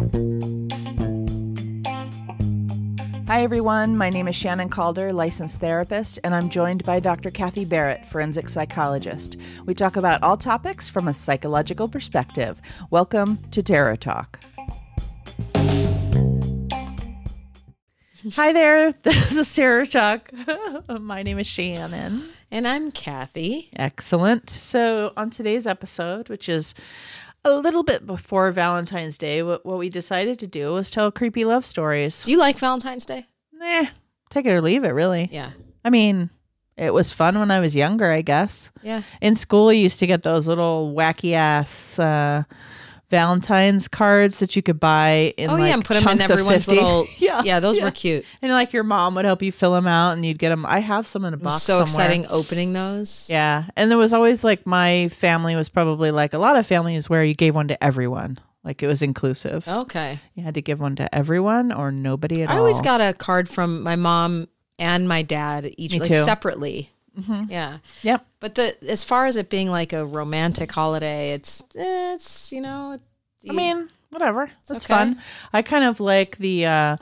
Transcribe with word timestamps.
Hi, 0.00 0.06
everyone. 3.42 3.98
My 3.98 4.08
name 4.08 4.28
is 4.28 4.34
Shannon 4.34 4.70
Calder, 4.70 5.12
licensed 5.12 5.60
therapist, 5.60 6.18
and 6.24 6.34
I'm 6.34 6.48
joined 6.48 6.84
by 6.84 7.00
Dr. 7.00 7.30
Kathy 7.30 7.66
Barrett, 7.66 8.06
forensic 8.06 8.48
psychologist. 8.48 9.36
We 9.66 9.74
talk 9.74 9.98
about 9.98 10.22
all 10.22 10.38
topics 10.38 10.88
from 10.88 11.06
a 11.06 11.12
psychological 11.12 11.86
perspective. 11.86 12.62
Welcome 12.90 13.36
to 13.50 13.62
Terror 13.62 13.96
Talk. 13.96 14.40
Hi 18.32 18.52
there. 18.52 18.94
This 19.02 19.36
is 19.36 19.54
Terror 19.54 19.84
Talk. 19.84 20.30
My 20.88 21.22
name 21.22 21.38
is 21.38 21.46
Shannon. 21.46 22.24
And 22.50 22.66
I'm 22.66 22.90
Kathy. 22.90 23.68
Excellent. 23.76 24.50
So, 24.50 25.12
on 25.16 25.30
today's 25.30 25.66
episode, 25.66 26.28
which 26.28 26.48
is 26.48 26.74
a 27.44 27.52
little 27.52 27.82
bit 27.82 28.06
before 28.06 28.50
Valentine's 28.52 29.16
Day, 29.18 29.42
what, 29.42 29.64
what 29.64 29.78
we 29.78 29.88
decided 29.88 30.38
to 30.40 30.46
do 30.46 30.72
was 30.72 30.90
tell 30.90 31.10
creepy 31.10 31.44
love 31.44 31.64
stories. 31.64 32.24
Do 32.24 32.30
you 32.30 32.38
like 32.38 32.58
Valentine's 32.58 33.06
Day? 33.06 33.26
Eh, 33.62 33.86
take 34.30 34.46
it 34.46 34.50
or 34.50 34.62
leave 34.62 34.84
it, 34.84 34.90
really. 34.90 35.28
Yeah. 35.32 35.50
I 35.84 35.90
mean, 35.90 36.30
it 36.76 36.92
was 36.94 37.12
fun 37.12 37.38
when 37.38 37.50
I 37.50 37.60
was 37.60 37.74
younger, 37.76 38.10
I 38.10 38.22
guess. 38.22 38.70
Yeah. 38.82 39.02
In 39.20 39.36
school, 39.36 39.72
you 39.72 39.82
used 39.82 39.98
to 40.00 40.06
get 40.06 40.22
those 40.22 40.46
little 40.46 40.94
wacky 40.96 41.32
ass 41.32 41.98
uh, 41.98 42.44
Valentine's 43.10 43.88
cards 43.88 44.38
that 44.38 44.54
you 44.56 44.62
could 44.62 44.80
buy 44.80 45.34
in 45.36 45.50
oh 45.50 45.54
like 45.54 45.68
yeah, 45.68 45.74
and 45.74 45.84
put 45.84 45.94
them 45.98 46.08
in 46.08 46.20
everyone's 46.20 46.64
50. 46.66 46.74
little. 46.76 47.06
yeah, 47.18 47.42
yeah, 47.44 47.60
those 47.60 47.76
yeah. 47.78 47.84
were 47.84 47.90
cute. 47.90 48.24
And 48.40 48.50
like 48.52 48.72
your 48.72 48.84
mom 48.84 49.14
would 49.16 49.24
help 49.24 49.42
you 49.42 49.52
fill 49.52 49.72
them 49.72 49.86
out, 49.86 50.12
and 50.12 50.24
you'd 50.24 50.38
get 50.38 50.48
them. 50.50 50.64
I 50.64 50.78
have 50.78 51.06
some 51.06 51.24
in 51.24 51.34
a 51.34 51.36
It 51.36 51.42
box. 51.42 51.54
was 51.56 51.62
so 51.64 51.72
somewhere. 51.84 51.84
exciting 52.06 52.26
opening 52.30 52.72
those. 52.72 53.26
Yeah, 53.28 53.64
and 53.76 53.90
there 53.90 53.98
was 53.98 54.12
always 54.14 54.44
like 54.44 54.66
my 54.66 55.08
family 55.08 55.56
was 55.56 55.68
probably 55.68 56.10
like 56.10 56.32
a 56.32 56.38
lot 56.38 56.56
of 56.56 56.66
families 56.66 57.10
where 57.10 57.24
you 57.24 57.34
gave 57.34 57.54
one 57.54 57.68
to 57.68 57.82
everyone, 57.84 58.38
like 58.64 58.82
it 58.82 58.86
was 58.86 59.02
inclusive. 59.02 59.66
Okay. 59.68 60.18
You 60.34 60.44
had 60.44 60.54
to 60.54 60.62
give 60.62 60.80
one 60.80 60.96
to 60.96 61.12
everyone 61.14 61.72
or 61.72 61.90
nobody 61.90 62.42
at 62.42 62.48
I 62.50 62.52
all. 62.54 62.58
always 62.60 62.80
got 62.80 63.00
a 63.00 63.12
card 63.12 63.48
from 63.48 63.82
my 63.82 63.96
mom 63.96 64.48
and 64.78 65.08
my 65.08 65.22
dad 65.22 65.70
each 65.76 65.92
Me 65.94 65.98
like 66.00 66.08
too. 66.08 66.22
Mm-hmm. 67.18 67.44
Yeah. 67.50 67.78
Yep. 68.02 68.26
But 68.40 68.54
the 68.54 68.76
as 68.90 69.04
far 69.04 69.26
as 69.26 69.36
it 69.36 69.50
being 69.50 69.70
like 69.70 69.92
a 69.92 70.04
romantic 70.06 70.70
holiday, 70.72 71.32
it's 71.32 71.60
eh, 71.76 72.14
it's 72.14 72.52
you 72.52 72.60
know. 72.60 72.98
I 73.48 73.52
mean, 73.52 73.88
whatever. 74.10 74.50
That's 74.68 74.84
okay. 74.84 74.94
fun. 74.94 75.22
I 75.52 75.62
kind 75.62 75.84
of 75.84 75.98
like 75.98 76.36
the 76.36 76.66
uh, 76.66 76.96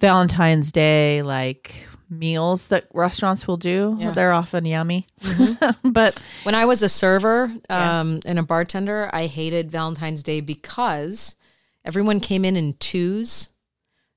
Valentine's 0.00 0.72
Day 0.72 1.22
like 1.22 1.74
meals 2.10 2.68
that 2.68 2.88
restaurants 2.94 3.46
will 3.46 3.56
do. 3.58 3.96
Yeah. 4.00 4.10
They're 4.12 4.32
often 4.32 4.64
yummy. 4.64 5.06
Mm-hmm. 5.20 5.90
but 5.92 6.18
When 6.42 6.54
I 6.54 6.64
was 6.64 6.82
a 6.82 6.88
server 6.88 7.50
Yeah. 7.70 8.00
um, 8.00 8.20
and 8.24 8.38
a 8.38 8.42
bartender, 8.42 9.08
I 9.12 9.26
hated 9.26 9.70
Valentine's 9.70 10.22
Day 10.22 10.40
because 10.40 11.36
everyone 11.84 12.18
came 12.20 12.44
in 12.44 12.56
in 12.56 12.74
twos. 12.74 13.50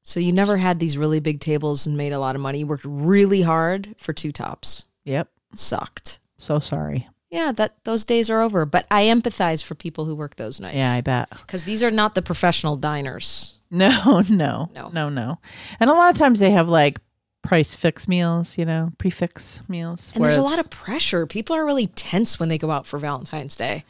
So 0.03 0.19
you 0.19 0.31
never 0.31 0.57
had 0.57 0.79
these 0.79 0.97
really 0.97 1.19
big 1.19 1.41
tables 1.41 1.85
and 1.85 1.95
made 1.95 2.11
a 2.13 2.19
lot 2.19 2.35
of 2.35 2.41
money. 2.41 2.59
You 2.59 2.67
worked 2.67 2.85
really 2.85 3.41
hard 3.43 3.93
for 3.97 4.13
two 4.13 4.31
tops. 4.31 4.85
Yep, 5.03 5.29
Sucked. 5.55 6.19
so 6.37 6.59
sorry. 6.59 7.07
Yeah, 7.29 7.51
that 7.53 7.75
those 7.85 8.03
days 8.03 8.29
are 8.29 8.41
over. 8.41 8.65
But 8.65 8.85
I 8.91 9.03
empathize 9.05 9.63
for 9.63 9.73
people 9.75 10.03
who 10.05 10.15
work 10.15 10.35
those 10.35 10.59
nights. 10.59 10.77
Yeah, 10.77 10.91
I 10.91 11.01
bet. 11.01 11.29
because 11.29 11.63
these 11.63 11.81
are 11.83 11.91
not 11.91 12.13
the 12.15 12.21
professional 12.21 12.75
diners. 12.75 13.57
No, 13.69 14.21
no, 14.29 14.69
No. 14.75 14.89
no, 14.93 15.07
no. 15.09 15.39
And 15.79 15.89
a 15.89 15.93
lot 15.93 16.09
of 16.11 16.17
times 16.17 16.39
they 16.39 16.51
have 16.51 16.67
like 16.67 16.99
price 17.41 17.73
fix 17.73 18.07
meals, 18.07 18.57
you 18.57 18.65
know, 18.65 18.91
prefix 18.97 19.61
meals. 19.69 20.11
And 20.13 20.23
there's 20.23 20.35
a 20.37 20.41
lot 20.41 20.59
of 20.59 20.69
pressure. 20.69 21.25
People 21.25 21.55
are 21.55 21.65
really 21.65 21.87
tense 21.87 22.37
when 22.39 22.49
they 22.49 22.57
go 22.57 22.69
out 22.69 22.85
for 22.85 22.99
Valentine's 22.99 23.55
Day. 23.55 23.85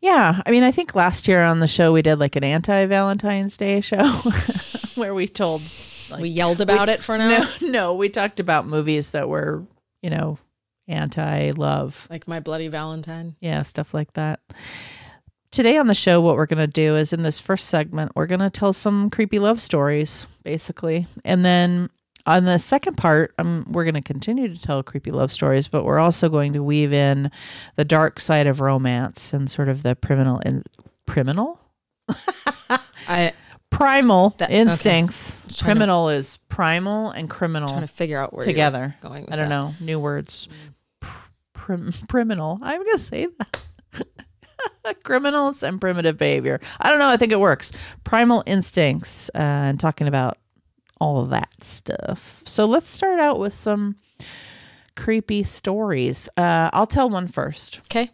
Yeah, 0.00 0.42
I 0.44 0.50
mean, 0.50 0.62
I 0.64 0.70
think 0.72 0.94
last 0.94 1.28
year 1.28 1.42
on 1.42 1.60
the 1.60 1.68
show 1.68 1.92
we 1.92 2.02
did 2.02 2.18
like 2.18 2.34
an 2.34 2.42
anti 2.42 2.86
Valentine's 2.86 3.56
Day 3.56 3.80
show 3.82 4.02
where 4.96 5.14
we 5.14 5.28
told. 5.28 5.62
Like, 6.10 6.22
we 6.22 6.28
yelled 6.28 6.60
about 6.60 6.88
it 6.88 7.04
for 7.04 7.14
an 7.14 7.20
hour. 7.20 7.46
no, 7.60 7.68
no, 7.68 7.94
we 7.94 8.08
talked 8.08 8.40
about 8.40 8.66
movies 8.66 9.12
that 9.12 9.28
were, 9.28 9.62
you 10.02 10.10
know, 10.10 10.38
anti 10.88 11.50
love. 11.52 12.06
Like 12.10 12.26
my 12.28 12.40
bloody 12.40 12.68
Valentine. 12.68 13.36
Yeah, 13.40 13.62
stuff 13.62 13.94
like 13.94 14.12
that. 14.14 14.40
Today 15.50 15.76
on 15.78 15.88
the 15.88 15.94
show, 15.94 16.20
what 16.20 16.36
we're 16.36 16.46
going 16.46 16.58
to 16.58 16.66
do 16.68 16.94
is 16.96 17.12
in 17.12 17.22
this 17.22 17.40
first 17.40 17.66
segment, 17.68 18.12
we're 18.14 18.26
going 18.26 18.40
to 18.40 18.50
tell 18.50 18.72
some 18.72 19.10
creepy 19.10 19.40
love 19.40 19.60
stories, 19.60 20.26
basically. 20.44 21.08
And 21.24 21.44
then 21.44 21.90
on 22.24 22.44
the 22.44 22.58
second 22.58 22.96
part, 22.96 23.34
um, 23.38 23.66
we're 23.68 23.82
going 23.82 23.94
to 23.94 24.00
continue 24.00 24.46
to 24.52 24.60
tell 24.62 24.82
creepy 24.84 25.10
love 25.10 25.32
stories, 25.32 25.66
but 25.66 25.84
we're 25.84 25.98
also 25.98 26.28
going 26.28 26.52
to 26.52 26.62
weave 26.62 26.92
in 26.92 27.32
the 27.74 27.84
dark 27.84 28.20
side 28.20 28.46
of 28.46 28.60
romance 28.60 29.32
and 29.32 29.50
sort 29.50 29.68
of 29.68 29.82
the 29.82 29.96
criminal 29.96 30.38
in 30.40 30.62
criminal 31.08 31.58
I 33.08 33.32
primal 33.70 34.30
That- 34.38 34.50
okay. 34.50 34.58
instincts. 34.60 35.46
to- 35.56 35.64
Criminal 35.64 36.08
is 36.10 36.38
primal 36.48 37.10
and 37.10 37.28
criminal 37.28 37.68
trying 37.70 37.80
to 37.80 37.86
figure 37.88 38.18
out 38.20 38.32
where 38.32 38.44
together. 38.44 38.94
going. 39.02 39.24
I 39.32 39.36
don't 39.36 39.48
that. 39.48 39.48
know 39.48 39.74
new 39.80 39.98
words. 39.98 40.48
Pr- 41.70 41.82
prim- 41.82 42.06
criminal. 42.08 42.58
I'm 42.62 42.84
gonna 42.84 42.98
say 42.98 43.26
that. 43.38 43.60
Criminals 45.04 45.62
and 45.62 45.80
primitive 45.80 46.18
behavior. 46.18 46.60
I 46.80 46.90
don't 46.90 46.98
know. 46.98 47.08
I 47.08 47.16
think 47.16 47.32
it 47.32 47.40
works. 47.40 47.72
Primal 48.04 48.42
instincts 48.46 49.30
uh, 49.34 49.38
and 49.38 49.80
talking 49.80 50.06
about 50.06 50.36
all 51.00 51.20
of 51.22 51.30
that 51.30 51.48
stuff. 51.64 52.42
So 52.46 52.64
let's 52.66 52.90
start 52.90 53.18
out 53.20 53.38
with 53.38 53.54
some 53.54 53.96
creepy 54.96 55.44
stories. 55.44 56.28
Uh, 56.36 56.68
I'll 56.72 56.86
tell 56.86 57.08
one 57.08 57.26
first, 57.26 57.80
Okay. 57.86 58.10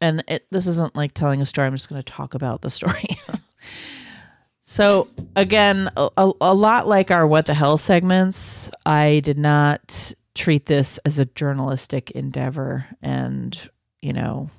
and 0.00 0.24
it, 0.26 0.46
this 0.50 0.66
isn't 0.66 0.96
like 0.96 1.12
telling 1.14 1.40
a 1.40 1.46
story. 1.46 1.66
I'm 1.68 1.74
just 1.76 1.88
going 1.88 2.02
to 2.02 2.12
talk 2.12 2.34
about 2.34 2.62
the 2.62 2.70
story. 2.70 3.06
so 4.62 5.06
again, 5.36 5.88
a, 5.96 6.10
a 6.40 6.54
lot 6.54 6.88
like 6.88 7.10
our 7.12 7.26
what 7.26 7.46
the 7.46 7.54
hell 7.54 7.78
segments, 7.78 8.70
I 8.84 9.20
did 9.20 9.38
not 9.38 10.12
treat 10.34 10.66
this 10.66 10.98
as 11.04 11.18
a 11.18 11.24
journalistic 11.26 12.10
endeavor, 12.12 12.86
and 13.02 13.58
you 14.02 14.12
know, 14.12 14.50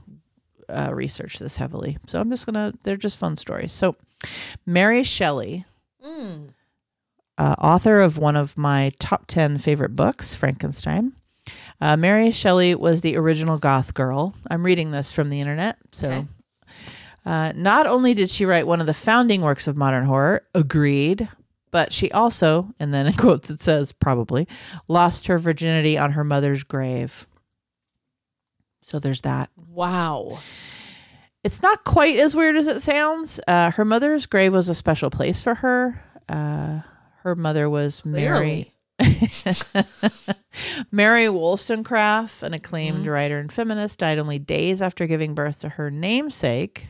uh, 0.69 0.89
research 0.93 1.37
this 1.39 1.57
heavily. 1.57 1.97
So 2.07 2.19
I'm 2.19 2.29
just 2.29 2.45
gonna. 2.45 2.73
They're 2.83 2.97
just 2.97 3.17
fun 3.19 3.35
stories. 3.35 3.71
So 3.71 3.95
Mary 4.65 5.03
Shelley 5.03 5.65
Mm. 6.05 6.49
uh, 7.37 7.55
author 7.59 7.99
of 8.01 8.17
one 8.17 8.35
of 8.35 8.57
my 8.57 8.91
top 8.99 9.25
10 9.27 9.57
favorite 9.57 9.95
books, 9.95 10.33
Frankenstein. 10.35 11.13
Uh, 11.81 11.97
Mary 11.97 12.29
Shelley 12.31 12.75
was 12.75 13.01
the 13.01 13.17
original 13.17 13.57
goth 13.57 13.93
girl. 13.95 14.33
I'm 14.49 14.63
reading 14.63 14.91
this 14.91 15.11
from 15.11 15.29
the 15.29 15.39
internet. 15.41 15.77
So, 15.91 16.07
Okay. 16.09 16.27
uh, 17.25 17.53
not 17.55 17.87
only 17.87 18.13
did 18.13 18.29
she 18.29 18.45
write 18.45 18.67
one 18.67 18.81
of 18.81 18.87
the 18.87 18.93
founding 18.93 19.41
works 19.41 19.67
of 19.67 19.75
modern 19.75 20.05
horror, 20.05 20.43
agreed, 20.53 21.27
but 21.75 21.91
she 21.91 22.09
also, 22.11 22.73
and 22.79 22.93
then 22.93 23.05
in 23.11 23.11
quotes 23.13 23.49
it 23.49 23.59
says 23.61 23.91
probably, 23.91 24.47
lost 24.87 25.27
her 25.27 25.37
virginity 25.37 25.97
on 25.97 26.13
her 26.13 26.23
mother's 26.23 26.63
grave. 26.63 27.27
So 28.81 28.97
there's 28.97 29.23
that. 29.23 29.49
Wow. 29.57 30.39
It's 31.43 31.61
not 31.61 31.83
quite 31.83 32.17
as 32.17 32.33
weird 32.33 32.55
as 32.55 32.69
it 32.69 32.81
sounds. 32.81 33.41
Uh, 33.45 33.71
her 33.71 33.83
mother's 33.83 34.25
grave 34.25 34.53
was 34.53 34.69
a 34.69 34.73
special 34.75 35.09
place 35.09 35.43
for 35.43 35.53
her. 35.55 36.01
Uh, 36.29 36.79
her 37.23 37.35
mother 37.35 37.69
was 37.69 38.05
Mary 38.05 38.73
Clearly. 38.97 39.85
Mary 40.93 41.27
Wollstonecraft, 41.27 42.41
an 42.41 42.53
acclaimed 42.53 43.05
Mhm. 43.05 43.09
writer 43.11 43.37
and 43.37 43.51
feminist, 43.51 43.99
died 43.99 44.17
only 44.17 44.39
days 44.39 44.81
after 44.81 45.07
giving 45.07 45.35
birth 45.35 45.59
to 45.59 45.69
her 45.69 45.91
namesake. 45.91 46.87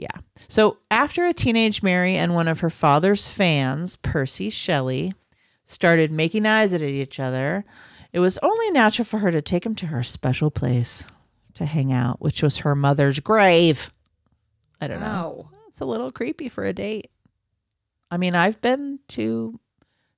Yeah. 0.00 0.08
So 0.48 0.78
after 0.90 1.26
a 1.26 1.34
teenage 1.34 1.82
Mary 1.82 2.16
and 2.16 2.34
one 2.34 2.48
of 2.48 2.60
her 2.60 2.70
father's 2.70 3.30
fans, 3.30 3.96
Percy 3.96 4.48
Shelley, 4.48 5.12
started 5.66 6.10
making 6.10 6.46
eyes 6.46 6.72
at 6.72 6.80
each 6.80 7.20
other, 7.20 7.66
it 8.10 8.20
was 8.20 8.38
only 8.38 8.70
natural 8.70 9.04
for 9.04 9.18
her 9.18 9.30
to 9.30 9.42
take 9.42 9.64
him 9.64 9.74
to 9.74 9.88
her 9.88 10.02
special 10.02 10.50
place 10.50 11.04
to 11.52 11.66
hang 11.66 11.92
out, 11.92 12.22
which 12.22 12.42
was 12.42 12.56
her 12.58 12.74
mother's 12.74 13.20
grave. 13.20 13.90
I 14.80 14.88
don't 14.88 15.00
know. 15.00 15.50
It's 15.68 15.82
a 15.82 15.84
little 15.84 16.10
creepy 16.10 16.48
for 16.48 16.64
a 16.64 16.72
date. 16.72 17.10
I 18.10 18.16
mean, 18.16 18.34
I've 18.34 18.62
been 18.62 19.00
to 19.08 19.60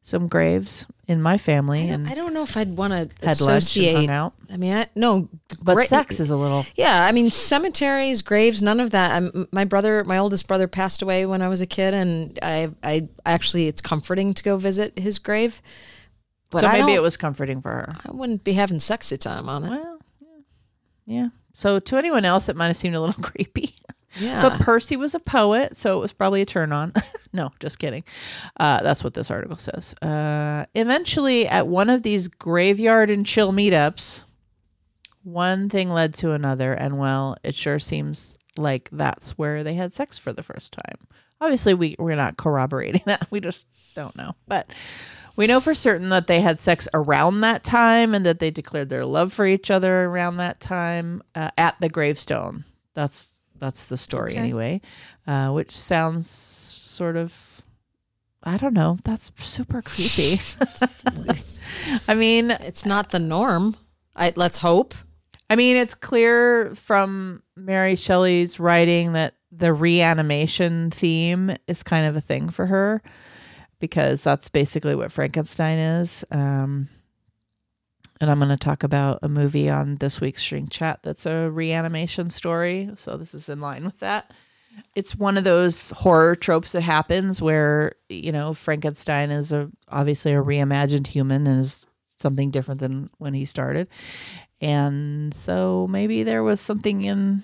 some 0.02 0.26
graves 0.28 0.84
in 1.06 1.22
my 1.22 1.38
family 1.38 1.82
don't, 1.86 1.92
and 2.02 2.08
I 2.08 2.14
don't 2.14 2.34
know 2.34 2.42
if 2.42 2.56
I'd 2.56 2.76
want 2.76 2.92
to 2.92 2.98
had 3.26 3.40
lunch 3.40 3.40
and 3.40 3.58
associate. 3.58 3.94
hung 3.94 4.10
out. 4.10 4.34
I 4.50 4.56
mean, 4.56 4.72
I, 4.72 4.86
no, 4.96 5.28
But 5.62 5.74
great- 5.74 5.88
sex 5.88 6.18
is 6.20 6.30
a 6.30 6.36
little. 6.36 6.64
Yeah, 6.74 7.04
I 7.04 7.12
mean 7.12 7.30
cemeteries, 7.30 8.22
graves, 8.22 8.62
none 8.62 8.80
of 8.80 8.90
that. 8.90 9.12
I'm, 9.12 9.46
my 9.52 9.64
brother, 9.64 10.02
my 10.04 10.18
oldest 10.18 10.48
brother, 10.48 10.66
passed 10.68 11.02
away 11.02 11.24
when 11.26 11.40
I 11.42 11.48
was 11.48 11.60
a 11.60 11.66
kid, 11.66 11.94
and 11.94 12.38
I, 12.42 12.70
I 12.82 13.08
actually, 13.26 13.68
it's 13.68 13.80
comforting 13.80 14.34
to 14.34 14.42
go 14.42 14.56
visit 14.56 14.98
his 14.98 15.18
grave. 15.18 15.62
But 16.50 16.60
so 16.62 16.66
I 16.66 16.72
maybe 16.72 16.80
don't- 16.86 16.96
it 16.96 17.02
was 17.02 17.16
comforting 17.16 17.60
for 17.62 17.70
her. 17.70 17.96
I 18.04 18.10
wouldn't 18.12 18.42
be 18.44 18.52
having 18.54 18.80
sexy 18.80 19.16
time 19.16 19.48
on 19.48 19.64
it. 19.64 19.70
Well, 19.70 19.98
yeah. 20.20 20.28
yeah. 21.22 21.28
So 21.54 21.78
to 21.78 21.96
anyone 21.96 22.24
else, 22.24 22.48
it 22.48 22.56
might 22.56 22.68
have 22.68 22.76
seemed 22.76 22.94
a 22.96 23.00
little 23.00 23.22
creepy. 23.30 23.74
Yeah, 24.18 24.42
But 24.42 24.60
Percy 24.60 24.96
was 24.96 25.14
a 25.14 25.20
poet, 25.20 25.76
so 25.76 25.96
it 25.96 26.00
was 26.00 26.12
probably 26.12 26.42
a 26.42 26.46
turn 26.46 26.72
on. 26.72 26.92
no, 27.32 27.50
just 27.60 27.78
kidding. 27.78 28.04
Uh, 28.58 28.82
that's 28.82 29.02
what 29.02 29.14
this 29.14 29.30
article 29.30 29.56
says. 29.56 29.94
Uh, 30.02 30.66
eventually, 30.74 31.46
at 31.48 31.66
one 31.66 31.88
of 31.90 32.02
these 32.02 32.28
graveyard 32.28 33.10
and 33.10 33.24
chill 33.24 33.52
meetups, 33.52 34.24
one 35.22 35.68
thing 35.68 35.90
led 35.90 36.14
to 36.14 36.32
another, 36.32 36.72
and 36.72 36.98
well, 36.98 37.36
it 37.42 37.54
sure 37.54 37.78
seems 37.78 38.36
like 38.58 38.88
that's 38.92 39.38
where 39.38 39.64
they 39.64 39.74
had 39.74 39.92
sex 39.92 40.18
for 40.18 40.32
the 40.32 40.42
first 40.42 40.72
time. 40.72 41.06
Obviously, 41.40 41.74
we 41.74 41.96
we're 41.98 42.16
not 42.16 42.36
corroborating 42.36 43.02
that. 43.06 43.26
We 43.30 43.40
just 43.40 43.66
don't 43.94 44.14
know, 44.16 44.34
but 44.46 44.68
we 45.36 45.46
know 45.46 45.60
for 45.60 45.74
certain 45.74 46.10
that 46.10 46.26
they 46.26 46.40
had 46.40 46.60
sex 46.60 46.88
around 46.92 47.40
that 47.40 47.64
time 47.64 48.14
and 48.14 48.26
that 48.26 48.38
they 48.38 48.50
declared 48.50 48.88
their 48.88 49.06
love 49.06 49.32
for 49.32 49.46
each 49.46 49.70
other 49.70 50.04
around 50.04 50.36
that 50.36 50.60
time 50.60 51.22
uh, 51.34 51.50
at 51.56 51.76
the 51.80 51.88
gravestone. 51.88 52.64
That's 52.94 53.32
that's 53.62 53.86
the 53.86 53.96
story 53.96 54.32
Okay. 54.32 54.38
anyway, 54.40 54.80
uh, 55.26 55.48
which 55.50 55.70
sounds 55.70 56.28
sort 56.28 57.16
of. 57.16 57.62
I 58.42 58.56
don't 58.56 58.74
know. 58.74 58.98
That's 59.04 59.30
super 59.38 59.80
creepy. 59.90 60.40
I 62.08 62.14
mean, 62.14 62.50
It's 62.50 62.84
not 62.84 63.10
the 63.10 63.20
norm. 63.20 63.76
I 64.16 64.32
let's 64.36 64.58
hope. 64.58 64.94
I 65.48 65.54
mean, 65.56 65.76
it's 65.76 65.94
clear 65.94 66.74
from 66.74 67.42
Mary 67.56 67.94
Shelley's 67.94 68.58
writing 68.58 69.12
that 69.12 69.34
the 69.52 69.72
reanimation 69.72 70.90
theme 70.90 71.56
is 71.68 71.82
kind 71.82 72.06
of 72.06 72.16
a 72.16 72.20
thing 72.20 72.48
for 72.48 72.66
her 72.66 73.00
because 73.78 74.24
that's 74.24 74.48
basically 74.48 74.94
what 74.96 75.12
Frankenstein 75.12 75.78
is. 75.78 76.24
Um, 76.30 76.88
and 78.22 78.30
I'm 78.30 78.38
going 78.38 78.50
to 78.50 78.56
talk 78.56 78.84
about 78.84 79.18
a 79.22 79.28
movie 79.28 79.68
on 79.68 79.96
this 79.96 80.20
week's 80.20 80.40
Shrink 80.40 80.70
Chat 80.70 81.00
that's 81.02 81.26
a 81.26 81.50
reanimation 81.50 82.30
story. 82.30 82.88
So 82.94 83.16
this 83.16 83.34
is 83.34 83.48
in 83.48 83.60
line 83.60 83.84
with 83.84 83.98
that. 83.98 84.32
It's 84.94 85.16
one 85.16 85.36
of 85.36 85.44
those 85.44 85.90
horror 85.90 86.36
tropes 86.36 86.72
that 86.72 86.82
happens 86.82 87.42
where, 87.42 87.96
you 88.08 88.30
know, 88.30 88.54
Frankenstein 88.54 89.30
is 89.30 89.52
a 89.52 89.68
obviously 89.88 90.32
a 90.32 90.36
reimagined 90.36 91.08
human 91.08 91.46
and 91.46 91.60
is 91.60 91.84
something 92.16 92.52
different 92.52 92.80
than 92.80 93.10
when 93.18 93.34
he 93.34 93.44
started. 93.44 93.88
And 94.60 95.34
so 95.34 95.88
maybe 95.90 96.22
there 96.22 96.44
was 96.44 96.60
something 96.60 97.04
in, 97.04 97.42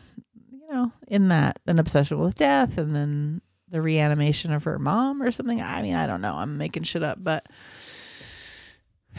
you 0.53 0.67
know, 0.71 0.93
in 1.09 1.29
that 1.29 1.59
an 1.67 1.81
obsession 1.81 2.21
with 2.21 2.37
death 2.37 2.79
and 2.79 2.95
then 2.95 3.43
the 3.69 3.83
reanimation 3.83 4.53
of 4.53 4.63
her 4.65 4.79
mom 4.79 5.21
or 5.23 5.33
something. 5.33 5.61
I 5.61 5.83
mean, 5.83 5.97
I 5.97 6.07
don't 6.07 6.23
know. 6.23 6.35
I'm 6.37 6.57
making 6.57 6.85
shit 6.85 7.03
up, 7.03 7.19
but 7.21 7.47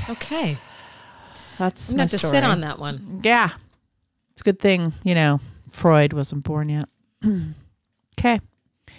Okay. 0.10 0.58
That's 1.60 1.90
I'm 1.90 1.98
gonna 1.98 2.04
have 2.04 2.12
to 2.12 2.18
sit 2.20 2.44
on 2.44 2.62
that 2.62 2.80
one. 2.80 3.20
Yeah. 3.24 3.50
It's 4.32 4.42
a 4.42 4.44
good 4.44 4.60
thing, 4.60 4.94
you 5.04 5.14
know, 5.14 5.42
Freud 5.70 6.14
wasn't 6.14 6.44
born 6.44 6.70
yet. 6.70 6.88
okay. 8.18 8.40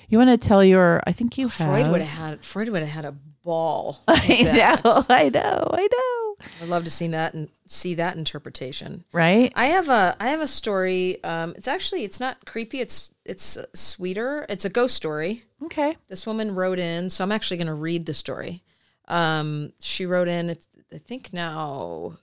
You 0.08 0.18
want 0.18 0.30
to 0.30 0.36
tell 0.36 0.62
your, 0.62 1.00
I 1.06 1.12
think 1.12 1.38
you 1.38 1.48
have. 1.48 1.66
Freud 1.66 1.88
would 1.88 2.02
have 2.02 2.18
had 2.18 2.44
Freud 2.44 2.68
would 2.68 2.82
have 2.82 2.90
had 2.90 3.04
a 3.06 3.14
ball. 3.42 4.00
I 4.08 4.42
that. 4.44 4.84
know, 4.84 5.04
I 5.08 5.28
know, 5.30 5.70
I 5.72 5.88
know. 5.90 6.46
I'd 6.62 6.68
love 6.68 6.84
to 6.84 6.90
see 6.90 7.08
that 7.08 7.34
and 7.34 7.48
see 7.66 7.94
that 7.94 8.16
interpretation. 8.16 9.04
Right? 9.12 9.52
I 9.54 9.66
have 9.66 9.88
a 9.88 10.16
I 10.20 10.28
have 10.28 10.40
a 10.40 10.48
story. 10.48 11.22
Um, 11.24 11.54
it's 11.56 11.68
actually 11.68 12.04
it's 12.04 12.20
not 12.20 12.44
creepy. 12.44 12.80
It's 12.80 13.10
it's 13.24 13.58
sweeter. 13.74 14.46
It's 14.48 14.64
a 14.64 14.70
ghost 14.70 14.96
story. 14.96 15.44
Okay. 15.62 15.96
This 16.08 16.26
woman 16.26 16.54
wrote 16.54 16.78
in, 16.78 17.10
so 17.10 17.24
I'm 17.24 17.32
actually 17.32 17.58
going 17.58 17.66
to 17.66 17.74
read 17.74 18.06
the 18.06 18.14
story. 18.14 18.62
Um, 19.08 19.72
she 19.80 20.06
wrote 20.06 20.28
in. 20.28 20.50
It's, 20.50 20.68
I 20.92 20.98
think 20.98 21.32
now 21.32 22.18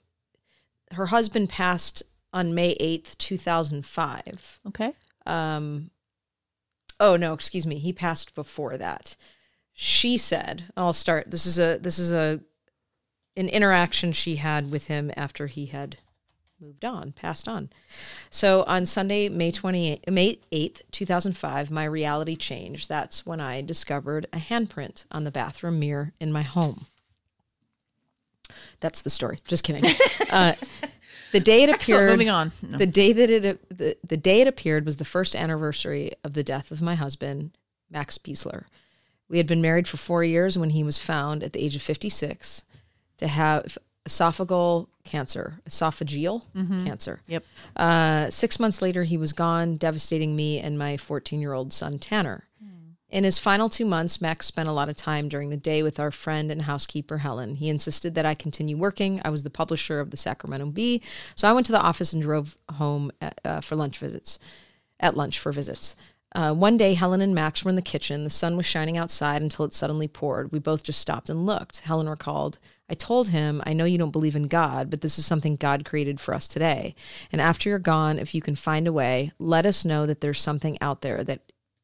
her 0.92 1.06
husband 1.06 1.48
passed 1.48 2.02
on 2.32 2.54
May 2.54 2.74
8th, 2.76 3.16
2005. 3.18 4.60
Okay. 4.68 4.92
Um, 5.26 5.90
oh 7.00 7.16
no, 7.16 7.32
excuse 7.32 7.66
me. 7.66 7.78
He 7.78 7.92
passed 7.92 8.34
before 8.34 8.76
that. 8.78 9.16
She 9.72 10.18
said, 10.18 10.64
"I'll 10.76 10.92
start. 10.92 11.30
This 11.30 11.46
is 11.46 11.58
a 11.58 11.78
this 11.78 11.98
is 11.98 12.12
a 12.12 12.40
an 13.36 13.48
interaction 13.48 14.12
she 14.12 14.36
had 14.36 14.70
with 14.70 14.88
him 14.88 15.12
after 15.16 15.46
he 15.46 15.66
had 15.66 15.98
moved 16.60 16.84
on, 16.84 17.12
passed 17.12 17.46
on. 17.46 17.70
So 18.30 18.64
on 18.64 18.84
Sunday, 18.86 19.28
May 19.28 19.52
28th, 19.52 20.10
May 20.10 20.40
8th, 20.50 20.82
2005, 20.90 21.70
my 21.70 21.84
reality 21.84 22.34
changed. 22.34 22.88
That's 22.88 23.24
when 23.24 23.40
I 23.40 23.62
discovered 23.62 24.26
a 24.32 24.38
handprint 24.38 25.04
on 25.12 25.22
the 25.22 25.30
bathroom 25.30 25.78
mirror 25.78 26.12
in 26.18 26.32
my 26.32 26.42
home. 26.42 26.86
That's 28.80 29.02
the 29.02 29.10
story. 29.10 29.38
Just 29.46 29.64
kidding. 29.64 29.84
uh, 30.30 30.54
the 31.32 31.40
day 31.40 31.62
it 31.62 31.70
Excellent. 31.70 31.82
appeared, 32.00 32.10
Moving 32.12 32.28
on. 32.30 32.52
No. 32.62 32.78
the 32.78 32.86
day 32.86 33.12
that 33.12 33.30
it 33.30 33.76
the, 33.76 33.96
the 34.06 34.16
day 34.16 34.40
it 34.40 34.48
appeared 34.48 34.84
was 34.86 34.96
the 34.96 35.04
first 35.04 35.34
anniversary 35.36 36.12
of 36.24 36.32
the 36.34 36.42
death 36.42 36.70
of 36.70 36.80
my 36.82 36.94
husband, 36.94 37.50
Max 37.90 38.18
Besler. 38.18 38.64
We 39.28 39.36
had 39.38 39.46
been 39.46 39.60
married 39.60 39.86
for 39.86 39.98
four 39.98 40.24
years 40.24 40.56
when 40.56 40.70
he 40.70 40.82
was 40.82 40.96
found 40.98 41.42
at 41.42 41.52
the 41.52 41.60
age 41.60 41.76
of 41.76 41.82
56 41.82 42.62
to 43.18 43.26
have 43.28 43.76
esophageal 44.06 44.86
cancer, 45.04 45.60
esophageal 45.68 46.44
cancer. 46.84 47.20
Yep. 47.26 47.44
Uh, 47.76 48.30
six 48.30 48.58
months 48.58 48.80
later, 48.80 49.04
he 49.04 49.18
was 49.18 49.34
gone, 49.34 49.76
devastating 49.76 50.34
me 50.34 50.58
and 50.60 50.78
my 50.78 50.96
14 50.96 51.40
year 51.40 51.52
old 51.52 51.72
son, 51.74 51.98
Tanner. 51.98 52.47
In 53.10 53.24
his 53.24 53.38
final 53.38 53.70
two 53.70 53.86
months, 53.86 54.20
Max 54.20 54.46
spent 54.46 54.68
a 54.68 54.72
lot 54.72 54.90
of 54.90 54.96
time 54.96 55.28
during 55.28 55.48
the 55.48 55.56
day 55.56 55.82
with 55.82 55.98
our 55.98 56.10
friend 56.10 56.50
and 56.50 56.62
housekeeper, 56.62 57.18
Helen. 57.18 57.56
He 57.56 57.70
insisted 57.70 58.14
that 58.14 58.26
I 58.26 58.34
continue 58.34 58.76
working. 58.76 59.20
I 59.24 59.30
was 59.30 59.44
the 59.44 59.50
publisher 59.50 59.98
of 59.98 60.10
the 60.10 60.16
Sacramento 60.18 60.66
Bee, 60.66 61.02
so 61.34 61.48
I 61.48 61.52
went 61.52 61.66
to 61.66 61.72
the 61.72 61.80
office 61.80 62.12
and 62.12 62.22
drove 62.22 62.58
home 62.72 63.10
at, 63.20 63.40
uh, 63.44 63.60
for 63.62 63.76
lunch 63.76 63.98
visits, 63.98 64.38
at 65.00 65.16
lunch 65.16 65.38
for 65.38 65.52
visits. 65.52 65.96
Uh, 66.34 66.52
one 66.52 66.76
day, 66.76 66.92
Helen 66.92 67.22
and 67.22 67.34
Max 67.34 67.64
were 67.64 67.70
in 67.70 67.76
the 67.76 67.82
kitchen. 67.82 68.24
The 68.24 68.30
sun 68.30 68.58
was 68.58 68.66
shining 68.66 68.98
outside 68.98 69.40
until 69.40 69.64
it 69.64 69.72
suddenly 69.72 70.06
poured. 70.06 70.52
We 70.52 70.58
both 70.58 70.82
just 70.82 71.00
stopped 71.00 71.30
and 71.30 71.46
looked. 71.46 71.80
Helen 71.80 72.10
recalled, 72.10 72.58
I 72.90 72.94
told 72.94 73.28
him, 73.28 73.62
I 73.64 73.72
know 73.72 73.86
you 73.86 73.96
don't 73.96 74.10
believe 74.10 74.36
in 74.36 74.48
God, 74.48 74.90
but 74.90 75.00
this 75.00 75.18
is 75.18 75.24
something 75.24 75.56
God 75.56 75.86
created 75.86 76.20
for 76.20 76.34
us 76.34 76.46
today. 76.46 76.94
And 77.32 77.40
after 77.40 77.70
you're 77.70 77.78
gone, 77.78 78.18
if 78.18 78.34
you 78.34 78.42
can 78.42 78.54
find 78.54 78.86
a 78.86 78.92
way, 78.92 79.32
let 79.38 79.64
us 79.64 79.84
know 79.84 80.04
that 80.04 80.20
there's 80.20 80.40
something 80.40 80.76
out 80.82 81.00
there 81.00 81.24
that 81.24 81.40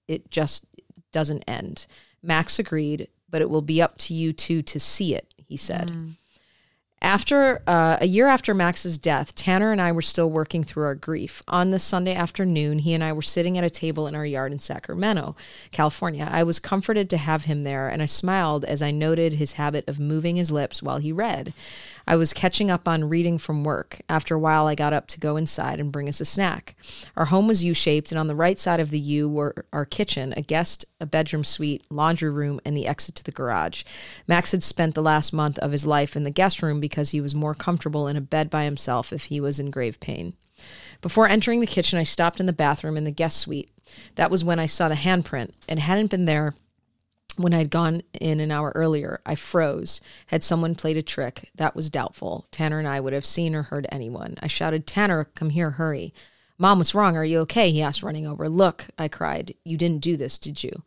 it 0.09 0.31
just 0.31 0.67
doesn't 1.15 1.45
end. 1.49 1.87
Max 2.23 2.59
agreed, 2.59 3.09
but 3.31 3.41
it 3.41 3.49
will 3.49 3.63
be 3.63 3.81
up 3.81 3.97
to 3.99 4.13
you 4.13 4.35
two 4.35 4.61
to 4.61 4.79
see 4.79 5.15
it, 5.15 5.33
he 5.47 5.57
said. 5.57 6.17
After 7.05 7.63
uh, 7.67 7.99
a 8.01 8.07
year 8.07 8.29
after 8.29 8.55
Max's 8.55 8.97
death, 8.97 9.35
Tanner 9.35 9.73
and 9.73 9.81
I 9.81 9.93
were 9.93 10.01
still 10.01 10.31
working 10.31 10.65
through 10.65 10.85
our 10.85 10.95
grief. 10.95 11.43
On 11.49 11.71
this 11.71 11.85
Sunday 11.85 12.15
afternoon, 12.15 12.79
he 12.79 12.95
and 12.95 13.05
I 13.05 13.13
were 13.13 13.21
sitting 13.21 13.59
at 13.59 13.65
a 13.65 13.69
table 13.69 14.07
in 14.07 14.15
our 14.15 14.25
yard 14.25 14.53
in 14.53 14.59
Sacramento, 14.59 15.37
California. 15.71 16.27
I 16.31 16.43
was 16.45 16.59
comforted 16.59 17.11
to 17.11 17.19
have 17.19 17.45
him 17.45 17.63
there, 17.63 17.91
and 17.91 18.01
I 18.01 18.07
smiled 18.07 18.65
as 18.65 18.81
I 18.81 18.91
noted 18.91 19.35
his 19.35 19.53
habit 19.53 19.87
of 19.87 20.01
moving 20.01 20.37
his 20.37 20.51
lips 20.51 20.83
while 20.83 20.97
he 20.97 21.13
read. 21.13 21.53
I 22.07 22.17
was 22.17 22.33
catching 22.33 22.71
up 22.71 22.87
on 22.87 23.09
reading 23.09 23.39
from 23.39 23.65
work. 23.65 24.01
After 24.09 24.35
a 24.35 24.39
while, 24.39 24.67
I 24.67 24.75
got 24.75 24.93
up 24.93 25.07
to 25.09 25.21
go 25.21 25.37
inside 25.37 25.81
and 25.81 25.93
bring 25.93 26.09
us 26.09 26.21
a 26.21 26.25
snack. 26.25 26.77
Our 27.17 27.27
home 27.27 27.49
was 27.49 27.65
U 27.65 27.75
shaped, 27.75 28.13
and 28.13 28.19
on 28.19 28.27
the 28.27 28.35
right 28.35 28.59
side 28.59 28.81
of 28.81 28.91
the 28.91 28.99
U 28.99 29.29
were 29.29 29.67
our 29.73 29.85
kitchen, 29.85 30.35
a 30.37 30.43
guest, 30.43 30.85
a 31.01 31.07
bedroom 31.07 31.45
suite, 31.45 31.85
laundry 31.91 32.31
room, 32.31 32.61
and 32.65 32.77
the 32.77 32.87
exit 32.87 33.15
to 33.17 33.25
the 33.25 33.33
garage. 33.33 33.85
Max 34.27 34.53
had 34.53 34.63
spent 34.63 34.95
the 34.95 35.03
last 35.03 35.33
month 35.33 35.59
of 35.61 35.73
his 35.73 35.87
life 35.87 36.17
in 36.17 36.25
the 36.25 36.31
guest 36.31 36.63
room 36.63 36.81
because 36.81 37.11
he 37.11 37.21
was 37.21 37.35
more 37.35 37.55
comfortable 37.55 38.07
in 38.07 38.17
a 38.17 38.21
bed 38.21 38.51
by 38.51 38.65
himself 38.65 39.13
if 39.13 39.25
he 39.25 39.41
was 39.41 39.59
in 39.59 39.71
grave 39.71 39.99
pain. 40.01 40.35
Before 41.01 41.29
entering 41.29 41.61
the 41.61 41.67
kitchen, 41.67 41.99
I 41.99 42.05
stopped 42.05 42.41
in 42.41 42.47
the 42.47 42.53
bathroom 42.53 42.97
in 42.97 43.05
the 43.05 43.11
guest 43.11 43.39
suite. 43.39 43.71
That 44.15 44.31
was 44.31 44.45
when 44.45 44.59
I 44.59 44.67
saw 44.67 44.89
the 44.89 44.95
handprint. 44.95 45.51
It 45.69 45.79
hadn't 45.79 46.11
been 46.11 46.25
there 46.25 46.55
when 47.37 47.55
I'd 47.55 47.71
gone 47.71 48.03
in 48.21 48.41
an 48.41 48.51
hour 48.51 48.73
earlier, 48.75 49.21
I 49.27 49.35
froze. 49.35 50.01
Had 50.29 50.45
someone 50.45 50.75
played 50.75 50.97
a 50.97 51.03
trick? 51.03 51.51
That 51.55 51.75
was 51.75 51.91
doubtful. 51.91 52.47
Tanner 52.51 52.79
and 52.79 52.89
I 52.89 53.01
would 53.01 53.13
have 53.13 53.27
seen 53.27 53.55
or 53.55 53.63
heard 53.63 53.87
anyone. 53.91 54.37
I 54.41 54.47
shouted, 54.47 54.87
Tanner, 54.87 55.25
come 55.25 55.51
here, 55.51 55.73
hurry. 55.73 56.15
Mom, 56.59 56.79
what's 56.79 56.95
wrong? 56.95 57.17
Are 57.17 57.25
you 57.25 57.41
okay? 57.41 57.71
He 57.71 57.83
asked, 57.83 58.03
running 58.03 58.27
over. 58.27 58.49
Look, 58.49 58.87
I 58.99 59.09
cried. 59.09 59.55
You 59.65 59.77
didn't 59.77 60.03
do 60.03 60.17
this, 60.17 60.39
did 60.39 60.63
you? 60.63 60.83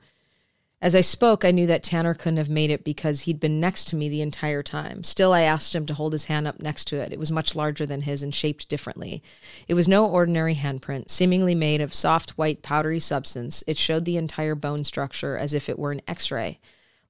As 0.79 0.93
I 0.93 1.01
spoke, 1.01 1.43
I 1.43 1.49
knew 1.49 1.65
that 1.65 1.81
Tanner 1.81 2.13
couldn't 2.13 2.37
have 2.37 2.51
made 2.51 2.69
it 2.69 2.83
because 2.83 3.21
he'd 3.21 3.39
been 3.39 3.59
next 3.59 3.85
to 3.85 3.95
me 3.95 4.09
the 4.09 4.21
entire 4.21 4.61
time. 4.61 5.03
Still, 5.03 5.33
I 5.33 5.41
asked 5.41 5.73
him 5.73 5.87
to 5.87 5.95
hold 5.95 6.13
his 6.13 6.25
hand 6.25 6.47
up 6.47 6.61
next 6.61 6.85
to 6.89 6.97
it. 6.97 7.11
It 7.11 7.17
was 7.17 7.31
much 7.31 7.55
larger 7.55 7.83
than 7.87 8.03
his 8.03 8.21
and 8.21 8.33
shaped 8.33 8.69
differently. 8.69 9.23
It 9.67 9.73
was 9.73 9.87
no 9.87 10.05
ordinary 10.05 10.53
handprint, 10.53 11.09
seemingly 11.09 11.55
made 11.55 11.81
of 11.81 11.95
soft, 11.95 12.37
white, 12.37 12.61
powdery 12.61 12.99
substance. 12.99 13.63
It 13.65 13.79
showed 13.79 14.05
the 14.05 14.17
entire 14.17 14.53
bone 14.53 14.83
structure 14.83 15.35
as 15.35 15.55
if 15.55 15.67
it 15.67 15.79
were 15.79 15.91
an 15.91 16.03
x 16.07 16.29
ray. 16.29 16.59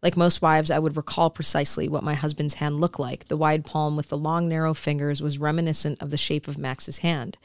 Like 0.01 0.15
most 0.15 0.41
wives, 0.41 0.71
I 0.71 0.79
would 0.79 0.95
recall 0.95 1.29
precisely 1.29 1.89
what 1.89 2.03
my 2.03 2.13
husband's 2.13 2.55
hand 2.55 2.79
looked 2.79 3.00
like. 3.00 3.27
The 3.27 3.36
wide 3.36 3.65
palm 3.65 3.97
with 3.97 4.07
the 4.07 4.17
long, 4.17 4.47
narrow 4.47 4.74
fingers 4.74 5.21
was 5.21 5.39
reminiscent 5.39 6.01
of 6.01 6.12
the 6.12 6.17
shape 6.17 6.47
of 6.47 6.57
Max's 6.57 7.00
hand. 7.00 7.38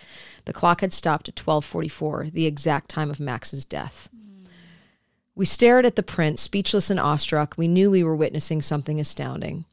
The 0.45 0.53
clock 0.53 0.83
had 0.83 0.93
stopped 0.93 1.29
at 1.29 1.39
1244, 1.39 2.31
the 2.33 2.47
exact 2.47 2.91
time 2.91 3.11
of 3.11 3.19
Max's 3.19 3.65
death. 3.65 4.09
We 5.35 5.47
stared 5.47 5.87
at 5.87 5.97
the 5.97 6.03
print, 6.03 6.39
speechless 6.39 6.91
and 6.91 7.01
awestruck. 7.01 7.55
We 7.57 7.69
knew 7.69 7.91
we 7.91 8.05
were 8.05 8.17
witnessing 8.17 8.61
something 8.61 9.01
astounding. 9.01 9.65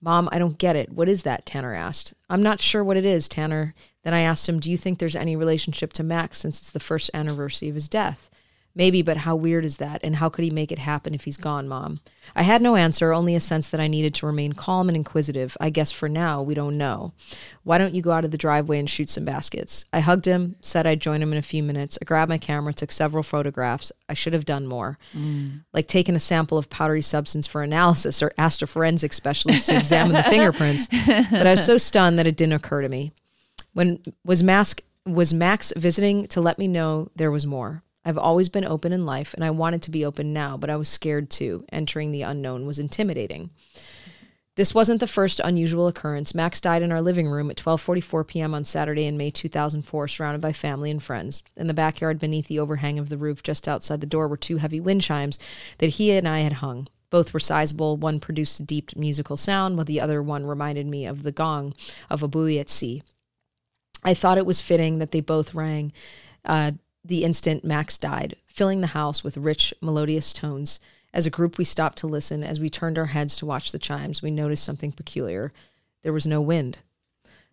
Mom, 0.00 0.28
I 0.32 0.38
don't 0.38 0.58
get 0.58 0.76
it. 0.76 0.90
What 0.90 1.08
is 1.08 1.22
that? 1.22 1.46
Tanner 1.46 1.72
asked. 1.72 2.14
I'm 2.28 2.42
not 2.42 2.60
sure 2.60 2.84
what 2.84 2.96
it 2.96 3.06
is, 3.06 3.28
Tanner. 3.28 3.74
Then 4.02 4.12
I 4.12 4.20
asked 4.20 4.48
him, 4.48 4.60
Do 4.60 4.70
you 4.70 4.76
think 4.76 4.98
there's 4.98 5.16
any 5.16 5.36
relationship 5.36 5.92
to 5.94 6.02
Max 6.02 6.38
since 6.38 6.60
it's 6.60 6.70
the 6.70 6.80
first 6.80 7.10
anniversary 7.14 7.68
of 7.68 7.74
his 7.74 7.88
death? 7.88 8.28
Maybe, 8.76 9.02
but 9.02 9.18
how 9.18 9.36
weird 9.36 9.64
is 9.64 9.76
that? 9.76 10.00
And 10.02 10.16
how 10.16 10.28
could 10.28 10.42
he 10.42 10.50
make 10.50 10.72
it 10.72 10.80
happen 10.80 11.14
if 11.14 11.24
he's 11.24 11.36
gone, 11.36 11.68
Mom? 11.68 12.00
I 12.34 12.42
had 12.42 12.60
no 12.60 12.74
answer, 12.74 13.12
only 13.12 13.36
a 13.36 13.40
sense 13.40 13.70
that 13.70 13.80
I 13.80 13.86
needed 13.86 14.14
to 14.16 14.26
remain 14.26 14.52
calm 14.52 14.88
and 14.88 14.96
inquisitive. 14.96 15.56
I 15.60 15.70
guess 15.70 15.92
for 15.92 16.08
now, 16.08 16.42
we 16.42 16.54
don't 16.54 16.76
know. 16.76 17.12
Why 17.62 17.78
don't 17.78 17.94
you 17.94 18.02
go 18.02 18.10
out 18.10 18.24
of 18.24 18.32
the 18.32 18.38
driveway 18.38 18.80
and 18.80 18.90
shoot 18.90 19.08
some 19.08 19.24
baskets? 19.24 19.84
I 19.92 20.00
hugged 20.00 20.24
him, 20.24 20.56
said 20.60 20.88
I'd 20.88 21.00
join 21.00 21.22
him 21.22 21.32
in 21.32 21.38
a 21.38 21.42
few 21.42 21.62
minutes. 21.62 21.98
I 22.02 22.04
grabbed 22.04 22.28
my 22.28 22.38
camera, 22.38 22.74
took 22.74 22.90
several 22.90 23.22
photographs. 23.22 23.92
I 24.08 24.14
should 24.14 24.32
have 24.32 24.44
done 24.44 24.66
more. 24.66 24.98
Mm. 25.16 25.60
Like 25.72 25.86
taken 25.86 26.16
a 26.16 26.20
sample 26.20 26.58
of 26.58 26.68
powdery 26.68 27.02
substance 27.02 27.46
for 27.46 27.62
analysis 27.62 28.22
or 28.24 28.32
asked 28.36 28.62
a 28.62 28.66
forensic 28.66 29.12
specialist 29.12 29.68
to 29.68 29.76
examine 29.76 30.14
the 30.14 30.22
fingerprints. 30.28 30.88
But 31.06 31.46
I 31.46 31.52
was 31.52 31.64
so 31.64 31.78
stunned 31.78 32.18
that 32.18 32.26
it 32.26 32.36
didn't 32.36 32.54
occur 32.54 32.82
to 32.82 32.88
me. 32.88 33.12
When 33.72 34.02
was 34.24 34.42
Mask 34.42 34.82
was 35.06 35.34
Max 35.34 35.72
visiting 35.76 36.26
to 36.28 36.40
let 36.40 36.58
me 36.58 36.66
know 36.66 37.10
there 37.14 37.30
was 37.30 37.46
more. 37.46 37.82
I've 38.04 38.18
always 38.18 38.48
been 38.48 38.64
open 38.64 38.92
in 38.92 39.06
life 39.06 39.34
and 39.34 39.44
I 39.44 39.50
wanted 39.50 39.82
to 39.82 39.90
be 39.90 40.04
open 40.04 40.32
now, 40.32 40.56
but 40.56 40.70
I 40.70 40.76
was 40.76 40.88
scared 40.88 41.30
too. 41.30 41.64
Entering 41.72 42.12
the 42.12 42.22
unknown 42.22 42.66
was 42.66 42.78
intimidating. 42.78 43.50
This 44.56 44.74
wasn't 44.74 45.00
the 45.00 45.08
first 45.08 45.40
unusual 45.40 45.88
occurrence. 45.88 46.34
Max 46.34 46.60
died 46.60 46.82
in 46.82 46.92
our 46.92 47.02
living 47.02 47.26
room 47.26 47.50
at 47.50 47.56
12:44 47.56 48.26
p.m. 48.26 48.54
on 48.54 48.64
Saturday 48.64 49.04
in 49.04 49.16
May 49.16 49.30
2004, 49.32 50.06
surrounded 50.06 50.40
by 50.40 50.52
family 50.52 50.92
and 50.92 51.02
friends. 51.02 51.42
In 51.56 51.66
the 51.66 51.74
backyard 51.74 52.20
beneath 52.20 52.46
the 52.46 52.60
overhang 52.60 52.98
of 52.98 53.08
the 53.08 53.18
roof 53.18 53.42
just 53.42 53.66
outside 53.66 54.00
the 54.00 54.06
door 54.06 54.28
were 54.28 54.36
two 54.36 54.58
heavy 54.58 54.80
wind 54.80 55.02
chimes 55.02 55.40
that 55.78 55.94
he 55.94 56.12
and 56.12 56.28
I 56.28 56.40
had 56.40 56.54
hung. 56.54 56.86
Both 57.10 57.32
were 57.32 57.40
sizable. 57.40 57.96
One 57.96 58.20
produced 58.20 58.60
a 58.60 58.64
deep 58.64 58.94
musical 58.94 59.36
sound, 59.36 59.76
while 59.76 59.84
the 59.84 60.00
other 60.00 60.22
one 60.22 60.46
reminded 60.46 60.86
me 60.86 61.04
of 61.04 61.24
the 61.24 61.32
gong 61.32 61.74
of 62.08 62.22
a 62.22 62.28
buoy 62.28 62.60
at 62.60 62.70
sea. 62.70 63.02
I 64.04 64.14
thought 64.14 64.38
it 64.38 64.46
was 64.46 64.60
fitting 64.60 64.98
that 64.98 65.10
they 65.10 65.20
both 65.20 65.54
rang 65.54 65.92
uh, 66.44 66.72
the 67.04 67.24
instant 67.24 67.64
Max 67.64 67.98
died, 67.98 68.36
filling 68.46 68.80
the 68.80 68.88
house 68.88 69.22
with 69.22 69.36
rich, 69.36 69.74
melodious 69.80 70.32
tones. 70.32 70.80
As 71.12 71.26
a 71.26 71.30
group, 71.30 71.58
we 71.58 71.64
stopped 71.64 71.98
to 71.98 72.06
listen. 72.06 72.42
As 72.42 72.58
we 72.58 72.70
turned 72.70 72.98
our 72.98 73.06
heads 73.06 73.36
to 73.36 73.46
watch 73.46 73.72
the 73.72 73.78
chimes, 73.78 74.22
we 74.22 74.30
noticed 74.30 74.64
something 74.64 74.90
peculiar. 74.90 75.52
There 76.02 76.12
was 76.12 76.26
no 76.26 76.40
wind. 76.40 76.78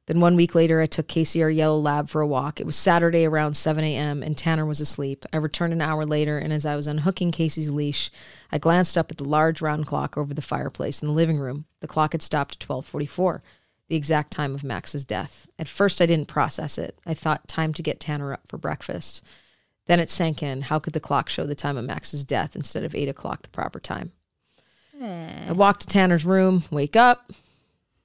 Then 0.07 0.19
one 0.19 0.35
week 0.35 0.55
later, 0.55 0.81
I 0.81 0.87
took 0.87 1.07
Casey, 1.07 1.43
our 1.43 1.49
yellow 1.49 1.77
lab, 1.77 2.09
for 2.09 2.21
a 2.21 2.27
walk. 2.27 2.59
It 2.59 2.65
was 2.65 2.75
Saturday 2.75 3.25
around 3.25 3.53
7 3.53 3.83
a.m., 3.83 4.23
and 4.23 4.37
Tanner 4.37 4.65
was 4.65 4.81
asleep. 4.81 5.25
I 5.31 5.37
returned 5.37 5.73
an 5.73 5.81
hour 5.81 6.05
later, 6.05 6.39
and 6.39 6.51
as 6.51 6.65
I 6.65 6.75
was 6.75 6.87
unhooking 6.87 7.31
Casey's 7.31 7.69
leash, 7.69 8.09
I 8.51 8.57
glanced 8.57 8.97
up 8.97 9.11
at 9.11 9.17
the 9.17 9.29
large 9.29 9.61
round 9.61 9.85
clock 9.85 10.17
over 10.17 10.33
the 10.33 10.41
fireplace 10.41 11.01
in 11.01 11.07
the 11.07 11.13
living 11.13 11.37
room. 11.37 11.65
The 11.81 11.87
clock 11.87 12.13
had 12.13 12.21
stopped 12.21 12.55
at 12.55 12.67
1244 12.67 13.43
the 13.91 13.97
exact 13.97 14.31
time 14.31 14.55
of 14.55 14.63
Max's 14.63 15.03
death. 15.03 15.47
At 15.59 15.67
first, 15.67 16.01
I 16.01 16.05
didn't 16.05 16.29
process 16.29 16.77
it. 16.77 16.97
I 17.05 17.13
thought 17.13 17.49
time 17.49 17.73
to 17.73 17.83
get 17.83 17.99
Tanner 17.99 18.31
up 18.31 18.47
for 18.47 18.57
breakfast. 18.57 19.21
Then 19.85 19.99
it 19.99 20.09
sank 20.09 20.41
in. 20.41 20.61
How 20.61 20.79
could 20.79 20.93
the 20.93 21.01
clock 21.01 21.27
show 21.27 21.45
the 21.45 21.55
time 21.55 21.75
of 21.75 21.83
Max's 21.83 22.23
death 22.23 22.55
instead 22.55 22.85
of 22.85 22.95
eight 22.95 23.09
o'clock, 23.09 23.41
the 23.41 23.49
proper 23.49 23.81
time? 23.81 24.13
I 25.49 25.51
walked 25.51 25.81
to 25.81 25.87
Tanner's 25.87 26.23
room. 26.23 26.63
Wake 26.71 26.95
up. 26.95 27.33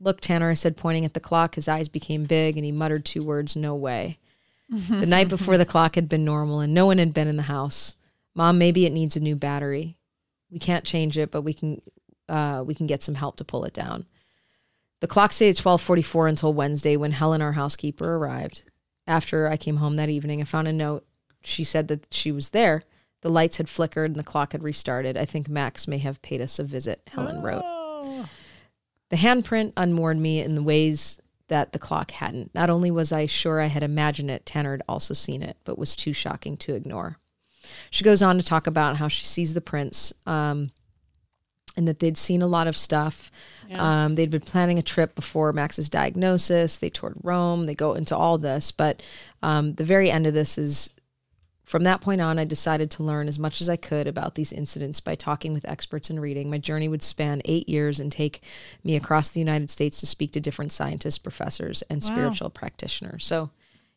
Look, 0.01 0.21
Tanner, 0.21 0.51
I 0.51 0.55
said, 0.55 0.77
pointing 0.77 1.05
at 1.05 1.15
the 1.15 1.21
clock. 1.21 1.55
His 1.55 1.69
eyes 1.69 1.89
became 1.89 2.25
big 2.25 2.57
and 2.57 2.65
he 2.65 2.73
muttered 2.73 3.05
two 3.05 3.23
words, 3.23 3.55
no 3.55 3.73
way. 3.77 4.19
the 4.69 5.07
night 5.07 5.29
before 5.29 5.57
the 5.57 5.65
clock 5.65 5.95
had 5.95 6.09
been 6.09 6.25
normal 6.25 6.59
and 6.59 6.75
no 6.75 6.87
one 6.87 6.99
had 6.99 7.15
been 7.15 7.29
in 7.29 7.37
the 7.37 7.43
house. 7.45 7.95
Mom, 8.35 8.59
maybe 8.59 8.87
it 8.87 8.93
needs 8.93 9.15
a 9.15 9.21
new 9.21 9.37
battery. 9.37 9.97
We 10.51 10.59
can't 10.59 10.85
change 10.85 11.17
it, 11.17 11.31
but 11.31 11.43
we 11.43 11.55
can 11.55 11.81
uh, 12.29 12.65
we 12.67 12.75
can 12.75 12.89
get 12.89 13.05
some 13.05 13.15
help 13.15 13.37
to 13.37 13.45
pull 13.45 13.65
it 13.65 13.73
down. 13.73 14.05
The 15.01 15.07
clock 15.07 15.33
stayed 15.33 15.51
at 15.51 15.57
12:44 15.57 16.29
until 16.29 16.55
Wednesday 16.55 16.97
when 16.97 17.13
Helen, 17.13 17.43
our 17.43 17.53
housekeeper, 17.53 18.17
arrived. 18.17 18.63
After 19.07 19.49
I 19.49 19.57
came 19.57 19.77
home 19.77 19.97
that 19.97 20.09
evening, 20.09 20.41
I 20.41 20.45
found 20.45 20.69
a 20.69 20.73
note. 20.73 21.07
She 21.43 21.65
said 21.65 21.89
that 21.89 22.07
she 22.11 22.33
was 22.33 22.51
there. 22.51 22.83
The 23.21 23.29
lights 23.29 23.57
had 23.57 23.69
flickered 23.69 24.11
and 24.11 24.19
the 24.19 24.25
clock 24.25 24.53
had 24.53 24.63
restarted. 24.63 25.17
I 25.17 25.25
think 25.25 25.49
Max 25.49 25.87
may 25.87 25.99
have 25.99 26.23
paid 26.23 26.41
us 26.41 26.59
a 26.59 26.65
visit, 26.65 27.03
Helen 27.09 27.43
wrote. 27.43 27.63
Oh. 27.65 28.29
The 29.11 29.17
handprint 29.17 29.73
unmoored 29.77 30.19
me 30.19 30.41
in 30.41 30.55
the 30.55 30.63
ways 30.63 31.21
that 31.49 31.73
the 31.73 31.79
clock 31.79 32.11
hadn't. 32.13 32.55
Not 32.55 32.71
only 32.71 32.91
was 32.91 33.13
I 33.13 33.27
sure 33.27 33.61
I 33.61 33.67
had 33.67 33.83
imagined 33.83 34.31
it, 34.31 34.47
Tanner 34.47 34.73
had 34.73 34.83
also 34.89 35.15
seen 35.15 35.43
it, 35.43 35.57
but 35.65 35.79
was 35.79 35.95
too 35.95 36.13
shocking 36.13 36.57
to 36.59 36.75
ignore. 36.75 37.19
She 37.91 38.05
goes 38.05 38.23
on 38.23 38.37
to 38.39 38.45
talk 38.45 38.67
about 38.67 38.97
how 38.97 39.09
she 39.09 39.25
sees 39.25 39.55
the 39.55 39.61
prints 39.61 40.13
um, 40.27 40.71
and 41.77 41.87
that 41.87 41.99
they'd 42.01 42.17
seen 42.17 42.43
a 42.43 42.47
lot 42.47 42.67
of 42.67 42.77
stuff. 42.77 43.31
Um, 44.05 44.15
they'd 44.15 44.31
been 44.31 44.41
planning 44.41 44.79
a 44.79 44.83
trip 44.83 45.15
before 45.15 45.53
Max's 45.53 45.91
diagnosis. 45.91 46.79
They 46.79 46.89
toured 46.91 47.17
Rome. 47.23 47.67
They 47.67 47.75
go 47.75 47.95
into 47.95 48.17
all 48.17 48.39
this. 48.39 48.71
But 48.71 49.03
um, 49.43 49.75
the 49.75 49.85
very 49.85 50.11
end 50.11 50.27
of 50.27 50.35
this 50.35 50.57
is 50.57 50.91
from 51.65 51.83
that 51.83 52.01
point 52.01 52.21
on, 52.21 52.39
I 52.39 52.45
decided 52.45 52.93
to 52.93 53.03
learn 53.03 53.27
as 53.27 53.41
much 53.41 53.61
as 53.61 53.69
I 53.69 53.75
could 53.75 54.07
about 54.07 54.37
these 54.37 54.53
incidents 54.53 55.01
by 55.01 55.17
talking 55.17 55.53
with 55.53 55.69
experts 55.69 56.09
and 56.11 56.21
reading. 56.23 56.49
My 56.49 56.59
journey 56.59 56.87
would 56.89 57.03
span 57.03 57.43
eight 57.45 57.69
years 57.69 57.99
and 57.99 58.13
take 58.13 58.41
me 58.85 58.95
across 58.95 59.33
the 59.33 59.41
United 59.41 59.69
States 59.69 59.99
to 59.99 60.07
speak 60.07 60.31
to 60.33 60.41
different 60.41 60.71
scientists, 60.71 61.19
professors, 61.19 61.83
and 61.91 62.03
Wow. 62.05 62.15
spiritual 62.15 62.51
practitioners. 62.51 63.27
So, 63.27 63.51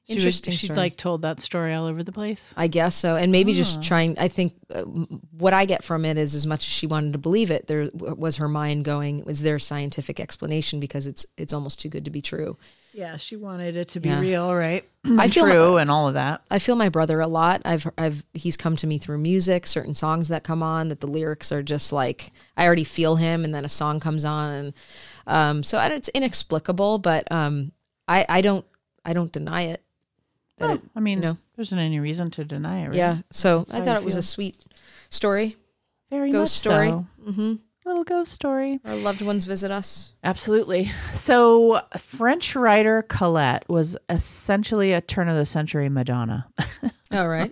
She 0.10 0.16
was, 0.16 0.24
interesting. 0.26 0.54
she'd 0.54 0.68
story. 0.68 0.78
like 0.78 0.98
told 0.98 1.22
that 1.22 1.40
story 1.40 1.74
all 1.74 1.86
over 1.86 2.02
the 2.04 2.12
place. 2.12 2.54
I 2.58 2.68
guess 2.68 2.96
so. 2.96 3.16
And 3.16 3.32
maybe 3.32 3.54
just 3.54 3.84
trying, 3.84 4.18
I 4.18 4.28
think 4.28 4.54
uh, 4.74 4.82
what 4.84 5.54
I 5.54 5.66
get 5.66 5.84
from 5.84 6.04
it 6.04 6.18
is 6.18 6.34
as 6.36 6.48
much 6.48 6.62
as 6.68 6.72
she 6.74 6.88
wanted 6.88 7.14
to 7.14 7.20
believe 7.20 7.52
it, 7.52 7.68
there 7.68 7.90
was 7.94 8.38
her 8.38 8.48
mind 8.48 8.86
going, 8.86 9.24
was 9.24 9.44
there 9.44 9.56
a 9.58 9.60
scientific 9.60 10.20
explanation? 10.20 10.80
Because 10.80 11.06
it's, 11.08 11.26
it's 11.38 11.54
almost 11.54 11.80
too 11.80 11.90
good 11.90 12.06
to 12.06 12.12
be 12.12 12.22
true. 12.22 12.58
Yeah, 12.92 13.18
she 13.18 13.36
wanted 13.36 13.76
it 13.76 13.90
to 13.90 14.00
be 14.00 14.10
Yeah. 14.10 14.20
real, 14.20 14.54
right? 14.56 14.84
I 15.06 15.26
And 15.26 15.34
feel- 15.34 15.46
true 15.46 15.78
and 15.78 15.92
all 15.92 16.08
of 16.08 16.16
that. 16.16 16.42
I 16.50 16.58
feel 16.58 16.76
my 16.76 16.90
brother 16.90 17.20
a 17.22 17.28
lot. 17.28 17.62
I've, 17.64 17.88
I've, 17.98 18.24
he's 18.34 18.58
come 18.58 18.76
to 18.78 18.88
me 18.88 18.98
through 18.98 19.20
music, 19.20 19.68
certain 19.68 19.94
songs 19.94 20.28
that 20.30 20.44
come 20.44 20.64
on 20.64 20.90
that 20.90 21.02
the 21.02 21.08
lyrics 21.08 21.52
are 21.52 21.62
just 21.62 21.94
like, 21.94 22.32
I 22.58 22.66
already 22.66 22.84
feel 22.84 23.18
him. 23.18 23.44
And 23.46 23.54
then 23.54 23.64
a 23.64 23.70
song 23.70 24.00
comes 24.00 24.26
on. 24.26 24.52
And, 24.54 24.74
um, 25.28 25.64
so 25.64 25.78
I, 25.78 25.88
it's 25.90 26.10
inexplicable, 26.10 26.98
but, 26.98 27.32
um, 27.32 27.74
I, 28.08 28.26
I 28.28 28.42
don't, 28.42 28.66
I 29.06 29.14
don't 29.14 29.32
deny 29.32 29.62
it. 29.64 29.84
That 30.60 30.70
Oh, 30.70 30.74
it, 30.74 30.82
I 30.96 31.00
mean, 31.00 31.20
you 31.20 31.26
know. 31.26 31.38
there 31.56 31.62
isn't 31.64 31.78
any 31.80 32.00
reason 32.00 32.32
to 32.32 32.46
deny 32.46 32.84
it. 32.84 32.88
Right? 32.90 32.96
yeah. 32.96 33.18
So 33.32 33.60
That's 33.60 33.74
I 33.74 33.82
thought 33.82 33.98
it 33.98 34.06
was 34.06 34.16
a 34.16 34.22
sweet 34.22 34.58
story. 35.10 35.58
very 36.10 36.32
Ghost 36.32 36.66
much 36.66 36.74
story. 36.74 36.90
so. 36.90 37.08
Mm-hmm. 37.28 37.54
Little 37.86 38.04
ghost 38.04 38.32
story. 38.34 38.80
Our 38.86 38.94
loved 38.98 39.24
ones 39.24 39.46
visit 39.46 39.72
us. 39.72 40.14
Absolutely. 40.24 40.92
So, 41.14 41.82
French 41.98 42.56
writer 42.56 43.02
Colette 43.02 43.68
was 43.68 43.98
essentially 44.10 44.94
a 44.94 45.02
turn 45.02 45.28
of 45.28 45.36
the 45.36 45.46
century 45.46 45.90
Madonna. 45.90 46.48
All 47.12 47.28
right. 47.28 47.52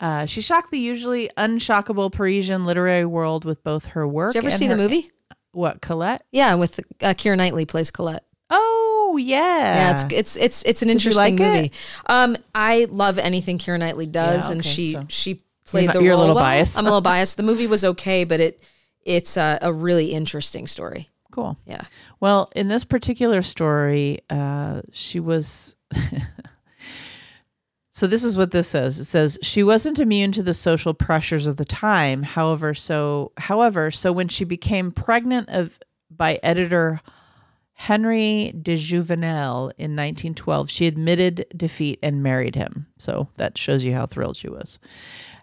Uh, 0.00 0.26
she 0.26 0.40
shocked 0.40 0.72
the 0.72 0.78
usually 0.80 1.30
unshockable 1.36 2.10
Parisian 2.10 2.64
literary 2.64 3.04
world 3.04 3.44
with 3.44 3.62
both 3.62 3.84
her 3.86 4.08
work. 4.08 4.32
Did 4.32 4.42
you 4.42 4.48
ever 4.48 4.56
see 4.56 4.66
the 4.66 4.76
movie? 4.76 5.08
What 5.52 5.80
Colette? 5.80 6.22
Yeah, 6.32 6.54
with 6.54 6.80
uh, 7.00 7.14
Keira 7.14 7.36
Knightley 7.36 7.64
plays 7.64 7.92
Colette. 7.92 8.24
Oh 8.50 8.83
yeah, 9.18 9.38
Yeah, 9.38 9.90
it's 9.92 10.04
it's 10.12 10.36
it's 10.36 10.62
it's 10.64 10.82
an 10.82 10.88
Did 10.88 10.92
interesting 10.94 11.36
like 11.36 11.40
it? 11.40 11.52
movie. 11.54 11.72
Um, 12.06 12.36
I 12.54 12.86
love 12.90 13.18
anything 13.18 13.58
Keira 13.58 13.78
Knightley 13.78 14.06
does, 14.06 14.48
Yeah, 14.48 14.52
and 14.56 14.64
she 14.64 14.92
so- 14.92 15.06
she 15.08 15.40
played 15.64 15.86
not- 15.86 15.94
the 15.96 16.02
you're 16.02 16.12
a 16.12 16.16
role 16.16 16.20
little 16.20 16.34
well. 16.36 16.44
biased. 16.44 16.76
I'm 16.78 16.84
a 16.84 16.88
little 16.88 17.00
biased. 17.00 17.36
The 17.36 17.42
movie 17.42 17.66
was 17.66 17.84
okay, 17.92 18.24
but 18.24 18.40
it 18.40 18.60
it's 19.04 19.36
a, 19.36 19.58
a 19.62 19.72
really 19.72 20.12
interesting 20.12 20.66
story. 20.66 21.08
cool. 21.30 21.56
Yeah. 21.66 21.82
Well, 22.20 22.50
in 22.56 22.68
this 22.68 22.84
particular 22.84 23.42
story, 23.42 24.20
uh, 24.30 24.80
she 24.92 25.20
was. 25.20 25.76
so 27.90 28.06
this 28.06 28.24
is 28.24 28.36
what 28.36 28.50
this 28.50 28.66
says. 28.68 28.98
It 28.98 29.04
says 29.04 29.38
she 29.42 29.62
wasn't 29.62 29.98
immune 30.00 30.32
to 30.32 30.42
the 30.42 30.54
social 30.54 30.94
pressures 30.94 31.46
of 31.46 31.56
the 31.56 31.64
time. 31.64 32.22
However, 32.22 32.74
so 32.74 33.32
however, 33.36 33.90
so 33.90 34.10
when 34.12 34.28
she 34.28 34.44
became 34.44 34.90
pregnant 34.90 35.48
of 35.50 35.78
by 36.10 36.38
editor 36.42 37.00
Henry 37.74 38.52
de 38.62 38.76
Jouvenel 38.76 39.72
in 39.76 39.96
1912, 39.96 40.70
she 40.70 40.86
admitted 40.86 41.44
defeat 41.56 41.98
and 42.02 42.22
married 42.22 42.54
him. 42.54 42.86
So 42.98 43.28
that 43.36 43.58
shows 43.58 43.84
you 43.84 43.92
how 43.92 44.06
thrilled 44.06 44.36
she 44.36 44.48
was. 44.48 44.78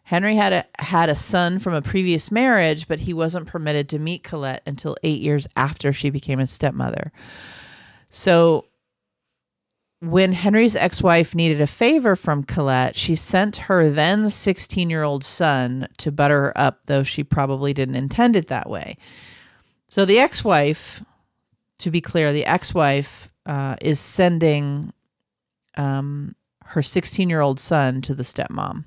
Henry 0.04 0.36
had 0.36 0.52
a 0.52 0.66
had 0.80 1.10
a 1.10 1.16
son 1.16 1.60
from 1.60 1.74
a 1.74 1.82
previous 1.82 2.32
marriage, 2.32 2.88
but 2.88 3.00
he 3.00 3.14
wasn't 3.14 3.48
permitted 3.48 3.88
to 3.90 4.00
meet 4.00 4.24
Colette 4.24 4.64
until 4.66 4.98
eight 5.04 5.22
years 5.22 5.48
after 5.56 5.94
she 5.94 6.10
became 6.10 6.40
his 6.40 6.52
stepmother. 6.52 7.12
So 8.10 8.66
when 10.00 10.34
Henry's 10.34 10.76
ex-wife 10.76 11.36
needed 11.36 11.62
a 11.62 11.68
favor 11.68 12.16
from 12.16 12.44
Colette, 12.44 12.96
she 12.96 13.16
sent 13.16 13.56
her 13.58 13.90
then 13.90 14.26
16-year-old 14.26 15.24
son 15.24 15.88
to 15.98 16.12
butter 16.12 16.42
her 16.42 16.58
up, 16.58 16.80
though 16.88 17.04
she 17.04 17.24
probably 17.24 17.72
didn't 17.72 17.96
intend 17.96 18.36
it 18.36 18.48
that 18.48 18.70
way. 18.70 18.98
So 19.88 20.04
the 20.04 20.20
ex-wife, 20.20 21.04
to 21.82 21.92
be 21.92 22.02
clear, 22.02 22.34
the 22.34 22.46
ex-wife 22.46 23.32
uh, 23.46 23.76
is 23.82 24.00
sending 24.00 24.94
um, 25.76 26.36
her 26.66 26.82
16-year-old 26.82 27.60
son 27.60 28.02
to 28.02 28.16
the 28.16 28.24
stepmom. 28.24 28.86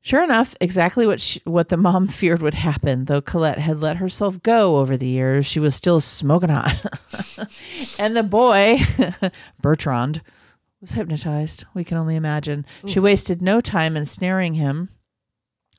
Sure 0.00 0.22
enough, 0.22 0.54
exactly 0.60 1.06
what 1.06 1.20
she, 1.20 1.40
what 1.44 1.68
the 1.70 1.76
mom 1.76 2.08
feared 2.08 2.42
would 2.42 2.54
happen. 2.54 3.06
Though 3.06 3.20
Colette 3.20 3.58
had 3.58 3.80
let 3.80 3.96
herself 3.96 4.42
go 4.42 4.76
over 4.76 4.96
the 4.96 5.08
years, 5.08 5.46
she 5.46 5.60
was 5.60 5.74
still 5.74 6.00
smoking 6.00 6.50
hot. 6.50 6.76
and 7.98 8.16
the 8.16 8.22
boy, 8.22 8.78
Bertrand, 9.62 10.22
was 10.80 10.92
hypnotized. 10.92 11.64
We 11.74 11.84
can 11.84 11.96
only 11.96 12.16
imagine. 12.16 12.66
She 12.86 13.00
wasted 13.00 13.40
no 13.40 13.60
time 13.60 13.96
in 13.96 14.04
snaring 14.04 14.54
him 14.54 14.90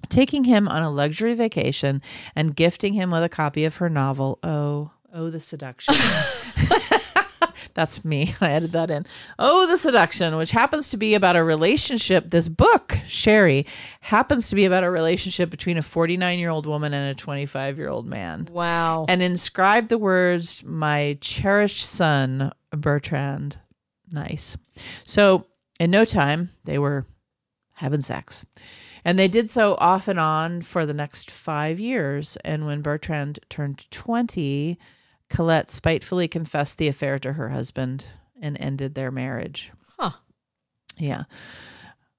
taking 0.09 0.43
him 0.43 0.67
on 0.67 0.83
a 0.83 0.89
luxury 0.89 1.33
vacation 1.33 2.01
and 2.35 2.55
gifting 2.55 2.93
him 2.93 3.11
with 3.11 3.23
a 3.23 3.29
copy 3.29 3.65
of 3.65 3.77
her 3.77 3.89
novel, 3.89 4.39
Oh, 4.43 4.91
Oh, 5.15 5.29
the 5.29 5.39
Seduction. 5.39 5.95
That's 7.75 8.03
me. 8.03 8.33
I 8.41 8.51
added 8.51 8.71
that 8.71 8.89
in. 8.89 9.05
Oh, 9.37 9.67
the 9.67 9.77
seduction, 9.77 10.37
which 10.37 10.51
happens 10.51 10.89
to 10.89 10.97
be 10.97 11.13
about 11.13 11.35
a 11.35 11.43
relationship. 11.43 12.29
This 12.29 12.49
book, 12.49 12.97
Chéri, 13.05 13.65
happens 13.99 14.49
to 14.49 14.55
be 14.55 14.65
about 14.65 14.83
a 14.83 14.89
relationship 14.89 15.49
between 15.49 15.77
a 15.77 15.81
49 15.81 16.39
year 16.39 16.49
old 16.49 16.65
woman 16.65 16.93
and 16.93 17.11
a 17.11 17.13
25 17.13 17.77
year 17.77 17.89
old 17.89 18.07
man. 18.07 18.47
Wow. 18.51 19.05
And 19.07 19.21
inscribed 19.21 19.89
the 19.89 19.97
words, 19.97 20.63
My 20.63 21.17
cherished 21.21 21.85
son, 21.85 22.51
Bertrand. 22.71 23.59
Nice. 24.11 24.57
So, 25.03 25.45
in 25.79 25.91
no 25.91 26.05
time, 26.05 26.51
they 26.63 26.79
were 26.79 27.05
having 27.73 28.01
sex. 28.01 28.45
And 29.03 29.19
they 29.19 29.27
did 29.27 29.51
so 29.51 29.75
off 29.75 30.07
and 30.07 30.19
on 30.19 30.61
for 30.61 30.85
the 30.85 30.93
next 30.93 31.29
five 31.29 31.79
years. 31.79 32.37
And 32.45 32.65
when 32.65 32.81
Bertrand 32.81 33.39
turned 33.49 33.89
20, 33.91 34.79
Colette 35.35 35.69
spitefully 35.69 36.27
confessed 36.27 36.77
the 36.77 36.87
affair 36.87 37.19
to 37.19 37.33
her 37.33 37.49
husband 37.49 38.05
and 38.41 38.57
ended 38.59 38.95
their 38.95 39.11
marriage. 39.11 39.71
Huh. 39.99 40.11
Yeah. 40.97 41.23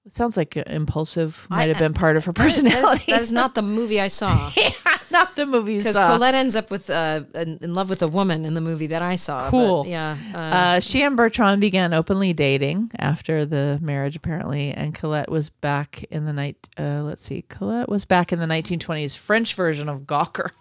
It 0.04 0.12
sounds 0.12 0.37
like 0.37 0.56
impulsive 0.56 1.46
might 1.50 1.68
have 1.68 1.78
been 1.78 1.92
part 1.94 2.16
of 2.16 2.25
her 2.26 2.32
personality. 2.32 3.04
that 3.11 3.23
is 3.23 3.32
not 3.40 3.54
the 3.56 3.62
movie 3.62 4.00
I 4.00 4.06
saw. 4.06 4.52
yeah, 4.56 4.70
not 5.11 5.35
the 5.35 5.44
movie 5.46 5.73
you 5.75 5.78
Because. 5.80 5.96
Colette 5.96 6.35
ends 6.37 6.54
up 6.54 6.70
with 6.70 6.88
uh, 6.90 7.23
in, 7.35 7.58
in 7.61 7.75
love 7.75 7.88
with 7.90 8.02
a 8.02 8.06
woman 8.08 8.44
in 8.44 8.54
the 8.54 8.61
movie 8.61 8.87
that 8.88 9.02
I 9.02 9.16
saw. 9.16 9.38
but 9.40 9.50
Cool. 9.50 9.87
yeah. 9.88 10.16
Uh, 10.32 10.38
Uh, 10.38 10.80
she 10.80 11.02
and 11.02 11.16
Bertrand 11.16 11.61
began 11.61 11.92
openly 11.92 12.32
dating 12.32 12.92
after 13.00 13.44
the 13.44 13.78
marriage, 13.82 14.14
apparently, 14.14 14.70
and 14.70 14.94
Colette 14.94 15.28
was 15.30 15.49
back 15.49 16.04
in 16.11 16.25
the 16.25 16.32
night. 16.32 16.68
Uh, 16.78 17.02
let's 17.02 17.26
see, 17.26 17.42
Colette 17.49 17.88
was 17.88 18.04
back 18.04 18.32
in 18.32 18.38
the 18.38 18.46
1920s 18.46 19.16
French 19.18 19.54
version 19.54 19.88
of 19.88 20.02
Gawker. 20.02 20.50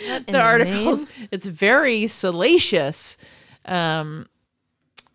in 0.26 0.32
the 0.32 0.40
articles, 0.40 1.00
name? 1.18 1.28
it's 1.30 1.46
very 1.46 2.06
salacious. 2.06 3.16
Um, 3.64 4.26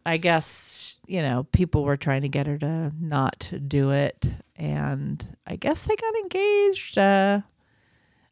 I 0.06 0.18
guess 0.18 0.98
you 1.08 1.22
know 1.22 1.44
people 1.52 1.84
were 1.84 1.98
trying 1.98 2.22
to 2.22 2.30
get 2.30 2.48
her 2.48 2.58
to 2.58 2.92
not 3.00 3.52
do 3.68 3.92
it, 3.92 4.25
and 4.56 5.25
I 5.48 5.56
guess 5.56 5.86
they 5.86 5.96
got 5.96 6.16
engaged. 6.16 6.98
Uh, 6.98 7.42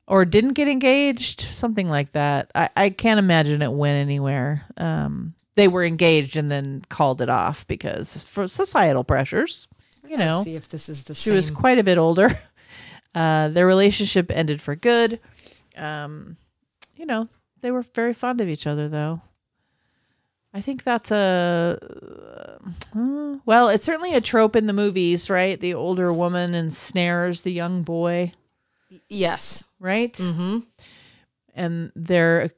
or 0.08 0.25
didn't 0.25 0.53
get 0.53 0.67
engaged, 0.67 1.41
something 1.51 1.88
like 1.88 2.12
that. 2.12 2.51
I, 2.53 2.70
I 2.75 2.89
can't 2.89 3.20
imagine 3.20 3.62
it 3.62 3.72
went 3.72 3.96
anywhere. 3.96 4.65
Um, 4.75 5.34
they 5.55 5.70
were 5.70 5.86
engaged 5.86 6.36
and 6.36 6.51
then 6.51 6.81
called 6.89 7.22
it 7.22 7.29
off 7.29 7.65
because 7.67 8.22
for 8.24 8.46
societal 8.48 9.05
pressures, 9.05 9.70
you 10.05 10.17
know. 10.17 10.38
Let's 10.38 10.46
see 10.46 10.55
if 10.55 10.67
this 10.67 10.89
is 10.89 11.03
the 11.03 11.13
She 11.13 11.29
same. 11.29 11.36
was 11.36 11.50
quite 11.51 11.77
a 11.77 11.84
bit 11.84 11.98
older. 11.98 12.38
Uh, 13.13 13.50
their 13.50 13.67
relationship 13.67 14.31
ended 14.31 14.62
for 14.62 14.74
good. 14.74 15.20
Um, 15.75 16.38
you 17.01 17.08
know, 17.08 17.27
they 17.62 17.72
were 17.72 17.81
very 17.81 18.13
fond 18.13 18.41
of 18.41 18.48
each 18.48 18.67
other, 18.67 18.88
though. 18.88 19.22
I 20.53 20.62
think 20.62 20.84
that's 20.84 21.12
a 21.12 21.79
uh, 22.96 23.38
well, 23.43 23.70
it's 23.70 23.84
certainly 23.84 24.13
a 24.13 24.22
trope 24.22 24.55
in 24.55 24.67
the 24.67 24.74
movies, 24.74 25.29
right? 25.29 25.60
The 25.60 25.74
older 25.74 26.13
woman 26.13 26.53
ensnares 26.53 27.41
the 27.41 27.51
young 27.51 27.81
boy, 27.81 28.34
yes. 29.10 29.63
right? 29.79 30.13
Mm-hmm. 30.13 30.60
And 31.55 31.91
they're 31.96 32.51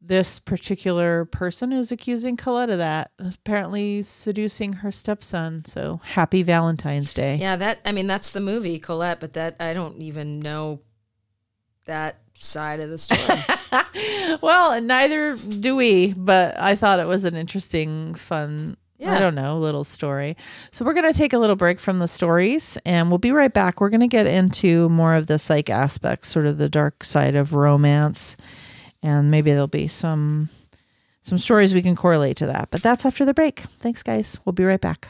this 0.00 0.38
particular 0.38 1.26
person 1.26 1.72
is 1.72 1.92
accusing 1.92 2.36
Colette 2.36 2.70
of 2.70 2.78
that, 2.78 3.10
apparently 3.18 4.02
seducing 4.02 4.74
her 4.74 4.92
stepson. 4.92 5.64
So 5.66 6.00
happy 6.04 6.42
Valentine's 6.42 7.12
Day. 7.12 7.36
Yeah, 7.36 7.56
that 7.56 7.80
I 7.84 7.92
mean 7.92 8.06
that's 8.06 8.30
the 8.30 8.40
movie 8.40 8.78
Colette, 8.78 9.20
but 9.20 9.34
that 9.34 9.56
I 9.60 9.74
don't 9.74 10.00
even 10.00 10.40
know 10.40 10.80
that 11.84 12.23
side 12.34 12.80
of 12.80 12.90
the 12.90 12.98
story. 12.98 14.38
well, 14.42 14.72
and 14.72 14.86
neither 14.86 15.36
do 15.36 15.76
we, 15.76 16.12
but 16.12 16.58
I 16.58 16.76
thought 16.76 17.00
it 17.00 17.06
was 17.06 17.24
an 17.24 17.34
interesting, 17.34 18.14
fun, 18.14 18.76
I 19.06 19.18
don't 19.18 19.34
know, 19.34 19.58
little 19.58 19.84
story. 19.84 20.36
So 20.70 20.84
we're 20.84 20.94
going 20.94 21.10
to 21.10 21.18
take 21.18 21.32
a 21.32 21.38
little 21.38 21.56
break 21.56 21.78
from 21.80 21.98
the 21.98 22.08
stories 22.08 22.78
and 22.84 23.10
we'll 23.10 23.18
be 23.18 23.32
right 23.32 23.52
back. 23.52 23.80
We're 23.80 23.90
going 23.90 24.00
to 24.00 24.06
get 24.06 24.26
into 24.26 24.88
more 24.88 25.14
of 25.14 25.26
the 25.26 25.38
psych 25.38 25.68
aspects, 25.68 26.28
sort 26.28 26.46
of 26.46 26.58
the 26.58 26.68
dark 26.68 27.04
side 27.04 27.34
of 27.34 27.54
romance, 27.54 28.36
and 29.02 29.30
maybe 29.30 29.50
there'll 29.50 29.66
be 29.66 29.88
some 29.88 30.48
some 31.22 31.38
stories 31.38 31.72
we 31.72 31.82
can 31.82 31.96
correlate 31.96 32.36
to 32.38 32.46
that. 32.46 32.68
But 32.70 32.82
that's 32.82 33.06
after 33.06 33.24
the 33.24 33.32
break. 33.32 33.60
Thanks 33.78 34.02
guys. 34.02 34.38
We'll 34.44 34.52
be 34.52 34.64
right 34.64 34.80
back. 34.80 35.08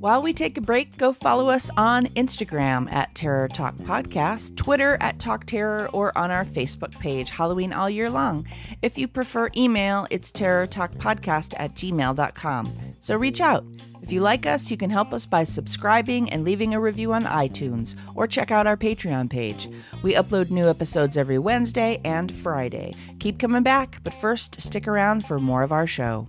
While 0.00 0.22
we 0.22 0.32
take 0.32 0.56
a 0.56 0.60
break, 0.60 0.96
go 0.96 1.12
follow 1.12 1.48
us 1.48 1.70
on 1.76 2.04
Instagram 2.06 2.88
at 2.92 3.12
Terror 3.16 3.48
Talk 3.48 3.74
Podcast, 3.78 4.56
Twitter 4.56 4.96
at 5.00 5.18
Talk 5.18 5.44
Terror, 5.44 5.90
or 5.92 6.16
on 6.16 6.30
our 6.30 6.44
Facebook 6.44 6.96
page, 7.00 7.30
Halloween 7.30 7.72
All 7.72 7.90
Year 7.90 8.08
Long. 8.08 8.46
If 8.80 8.96
you 8.96 9.08
prefer 9.08 9.50
email, 9.56 10.06
it's 10.08 10.30
terrortalkpodcast 10.30 11.54
at 11.56 11.74
gmail.com. 11.74 12.74
So 13.00 13.16
reach 13.16 13.40
out. 13.40 13.64
If 14.00 14.12
you 14.12 14.20
like 14.20 14.46
us, 14.46 14.70
you 14.70 14.76
can 14.76 14.88
help 14.88 15.12
us 15.12 15.26
by 15.26 15.42
subscribing 15.42 16.30
and 16.30 16.44
leaving 16.44 16.74
a 16.74 16.80
review 16.80 17.12
on 17.12 17.24
iTunes, 17.24 17.96
or 18.14 18.28
check 18.28 18.52
out 18.52 18.68
our 18.68 18.76
Patreon 18.76 19.28
page. 19.28 19.68
We 20.04 20.14
upload 20.14 20.50
new 20.50 20.70
episodes 20.70 21.16
every 21.16 21.40
Wednesday 21.40 22.00
and 22.04 22.30
Friday. 22.30 22.94
Keep 23.18 23.40
coming 23.40 23.64
back, 23.64 24.00
but 24.04 24.14
first, 24.14 24.60
stick 24.60 24.86
around 24.86 25.26
for 25.26 25.40
more 25.40 25.64
of 25.64 25.72
our 25.72 25.88
show. 25.88 26.28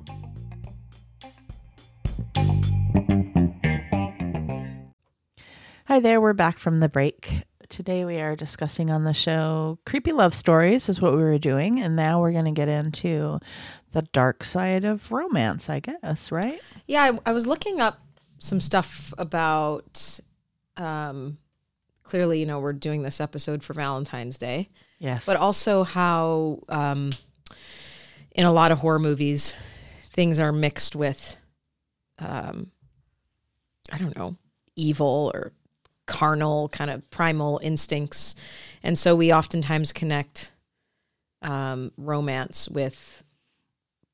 Hi 5.89 5.99
there, 5.99 6.21
we're 6.21 6.34
back 6.34 6.60
from 6.60 6.82
the 6.82 6.88
break. 6.88 7.41
Today 7.67 8.06
we 8.06 8.19
are 8.19 8.36
discussing 8.36 8.91
on 8.91 9.06
the 9.06 9.13
show 9.13 9.80
creepy 9.88 10.12
love 10.12 10.36
stories 10.36 10.88
is 10.88 11.02
what 11.02 11.13
we 11.13 11.23
were 11.23 11.39
doing, 11.39 11.80
and 11.80 11.95
now 11.95 12.21
we're 12.21 12.32
going 12.32 12.45
to 12.45 12.52
get 12.52 12.69
into 12.69 13.39
the 13.93 14.04
dark 14.13 14.43
side 14.43 14.86
of 14.86 15.12
romance, 15.12 15.67
I 15.67 15.80
guess, 15.80 16.32
right? 16.32 16.62
yeah, 16.86 17.02
I, 17.02 17.32
I 17.32 17.32
was 17.32 17.47
looking 17.47 17.80
up 17.82 17.97
some 18.38 18.62
stuff 18.62 19.15
about. 19.17 20.19
Um, 20.78 21.39
clearly, 22.04 22.39
you 22.39 22.45
know, 22.45 22.60
we're 22.60 22.71
doing 22.71 23.02
this 23.02 23.19
episode 23.19 23.63
for 23.63 23.73
Valentine's 23.73 24.38
Day, 24.38 24.69
Yes. 24.99 25.25
but 25.25 25.38
also 25.38 25.84
how 25.84 26.60
um, 26.69 27.10
in 28.32 28.45
a 28.45 28.52
lot 28.52 28.71
of 28.71 28.78
horror 28.78 28.99
movies, 28.99 29.56
things 30.13 30.39
are 30.39 30.52
mixed 30.52 30.95
with, 30.95 31.36
um, 32.19 32.67
I 33.91 33.97
don't 33.97 34.15
know, 34.15 34.38
evil 34.75 35.32
or 35.34 35.52
carnal 36.10 36.67
kind 36.69 36.89
of 36.91 37.10
primal 37.12 37.60
instincts, 37.63 38.36
and 38.84 38.98
so 38.98 39.15
we 39.15 39.32
oftentimes 39.32 39.93
connect 39.93 40.52
um, 41.41 41.91
romance 41.95 42.67
with 42.67 43.24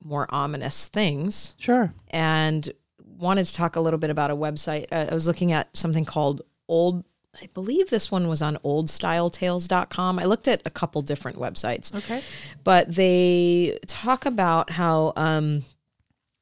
more 0.04 0.28
ominous 0.30 0.88
things 0.88 1.56
sure. 1.58 1.92
and 2.12 2.72
wanted 3.18 3.46
to 3.46 3.54
talk 3.56 3.76
a 3.76 3.80
little 3.80 3.98
bit 3.98 4.12
about 4.12 4.30
a 4.30 4.36
website. 4.36 4.86
Uh, 4.92 5.08
I 5.10 5.14
was 5.14 5.26
looking 5.26 5.52
at 5.52 5.76
something 5.76 6.06
called 6.06 6.44
Old. 6.68 7.04
I 7.42 7.48
believe 7.54 7.90
this 7.90 8.12
one 8.12 8.28
was 8.28 8.42
on 8.42 8.58
oldstyletales.com. 8.64 10.20
I 10.20 10.26
looked 10.26 10.48
at 10.48 10.62
a 10.66 10.70
couple 10.70 11.02
different 11.02 11.38
websites, 11.40 11.94
Okay. 11.96 12.22
but 12.64 12.94
they 12.94 13.80
talk 13.88 14.26
about 14.26 14.70
how 14.72 15.14
um, 15.16 15.64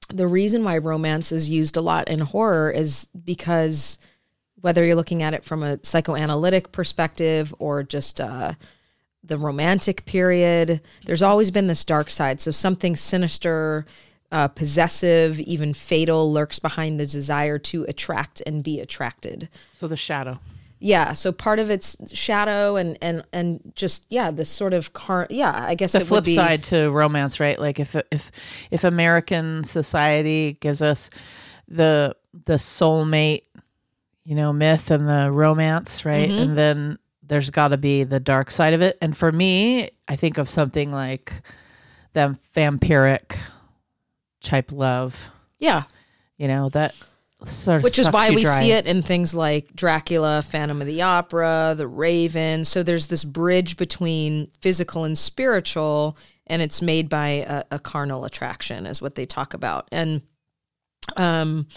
the 0.10 0.28
reason 0.28 0.64
why 0.64 0.78
romance 0.78 1.32
is 1.32 1.50
used 1.50 1.78
a 1.78 1.82
lot 1.82 2.08
in 2.10 2.20
horror 2.20 2.70
is 2.70 3.08
because 3.24 3.98
whether 4.64 4.86
you're 4.86 4.96
looking 4.96 5.22
at 5.22 5.34
it 5.34 5.44
from 5.44 5.62
a 5.62 5.78
psychoanalytic 5.84 6.72
perspective 6.72 7.54
or 7.60 7.84
just 7.84 8.22
uh, 8.22 8.54
the 9.22 9.38
romantic 9.38 10.06
period, 10.06 10.80
there's 11.06 11.22
always 11.22 11.52
been 11.52 11.68
this 11.68 11.84
dark 11.84 12.10
side. 12.10 12.40
So 12.40 12.50
something 12.50 12.96
sinister, 12.96 13.86
uh, 14.32 14.48
possessive, 14.48 15.38
even 15.42 15.74
fatal 15.74 16.32
lurks 16.32 16.60
behind 16.60 16.98
the 16.98 17.06
desire 17.06 17.60
to 17.60 17.84
attract 17.90 18.42
and 18.46 18.64
be 18.64 18.80
attracted. 18.80 19.50
So 19.82 19.90
the 19.90 19.98
shadow. 19.98 20.40
Yeah, 20.80 21.12
so 21.12 21.34
part 21.34 21.60
of 21.60 21.70
it's 21.70 21.98
shadow 22.18 22.78
and 22.78 22.98
and 23.02 23.26
and 23.34 23.74
just 23.76 24.06
yeah, 24.10 24.32
this 24.32 24.50
sort 24.50 24.74
of 24.74 24.94
car. 24.94 25.28
Yeah, 25.30 25.52
I 25.54 25.76
guess 25.76 25.92
The 25.92 25.98
it 25.98 26.02
would 26.04 26.08
flip 26.08 26.24
be, 26.24 26.36
side 26.36 26.64
to 26.66 26.90
romance, 26.90 27.42
right? 27.42 27.60
Like 27.60 27.82
if 27.82 27.98
if 28.12 28.32
if 28.72 28.86
American 28.86 29.66
society 29.66 30.58
gives 30.62 30.82
us 30.82 31.10
the 31.68 32.16
the 32.46 32.54
soulmate, 32.54 33.44
you 34.26 34.36
know, 34.36 34.54
myth 34.54 34.90
and 34.92 35.08
the 35.08 35.30
romance, 35.32 36.06
right? 36.06 36.30
Mhm. 36.30 36.40
And 36.42 36.58
then 36.58 37.00
there's 37.22 37.50
got 37.50 37.70
to 37.70 37.78
be 37.78 38.04
the 38.04 38.20
dark 38.20 38.52
side 38.52 38.74
of 38.74 38.82
it. 38.82 38.98
And 39.02 39.16
for 39.16 39.32
me, 39.32 39.90
I 40.08 40.16
think 40.16 40.38
of 40.38 40.50
something 40.50 40.92
like 40.92 41.34
the 42.14 42.38
vampiric 42.56 43.36
type 44.42 44.72
love, 44.72 45.30
Yeah, 45.60 45.84
you 46.38 46.48
know, 46.48 46.70
that 46.70 46.94
sort 47.46 47.78
of 47.78 47.84
which 47.84 47.98
is 48.00 48.10
why 48.12 48.30
we 48.30 48.44
dry. 48.44 48.60
see 48.60 48.72
it 48.72 48.86
in 48.86 49.02
things 49.02 49.34
like 49.34 49.74
Dracula, 49.76 50.42
Phantom 50.42 50.80
of 50.82 50.88
the 50.88 51.02
Opera, 51.02 51.74
The 51.78 51.88
Raven. 51.88 52.64
So 52.66 52.84
there's 52.84 53.08
this 53.08 53.24
bridge 53.24 53.78
between 53.78 54.48
physical 54.62 55.04
and 55.06 55.18
spiritual, 55.18 56.18
and 56.48 56.62
it's 56.62 56.82
made 56.82 57.10
by 57.10 57.28
a, 57.48 57.64
a 57.72 57.80
carnal 57.80 58.26
attraction, 58.26 58.86
is 58.86 59.02
what 59.02 59.16
they 59.16 59.26
talk 59.26 59.54
about. 59.54 59.88
And 59.92 60.22
um, 61.18 61.68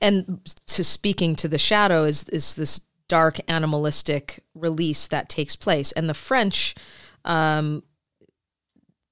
and 0.00 0.40
to 0.66 0.84
speaking 0.84 1.36
to 1.36 1.48
the 1.48 1.58
shadow 1.58 2.04
is 2.04 2.24
is 2.24 2.54
this 2.54 2.80
dark 3.08 3.38
animalistic 3.48 4.44
release 4.54 5.06
that 5.08 5.28
takes 5.28 5.56
place, 5.56 5.92
and 5.92 6.08
the 6.08 6.14
French. 6.14 6.74
Um, 7.24 7.82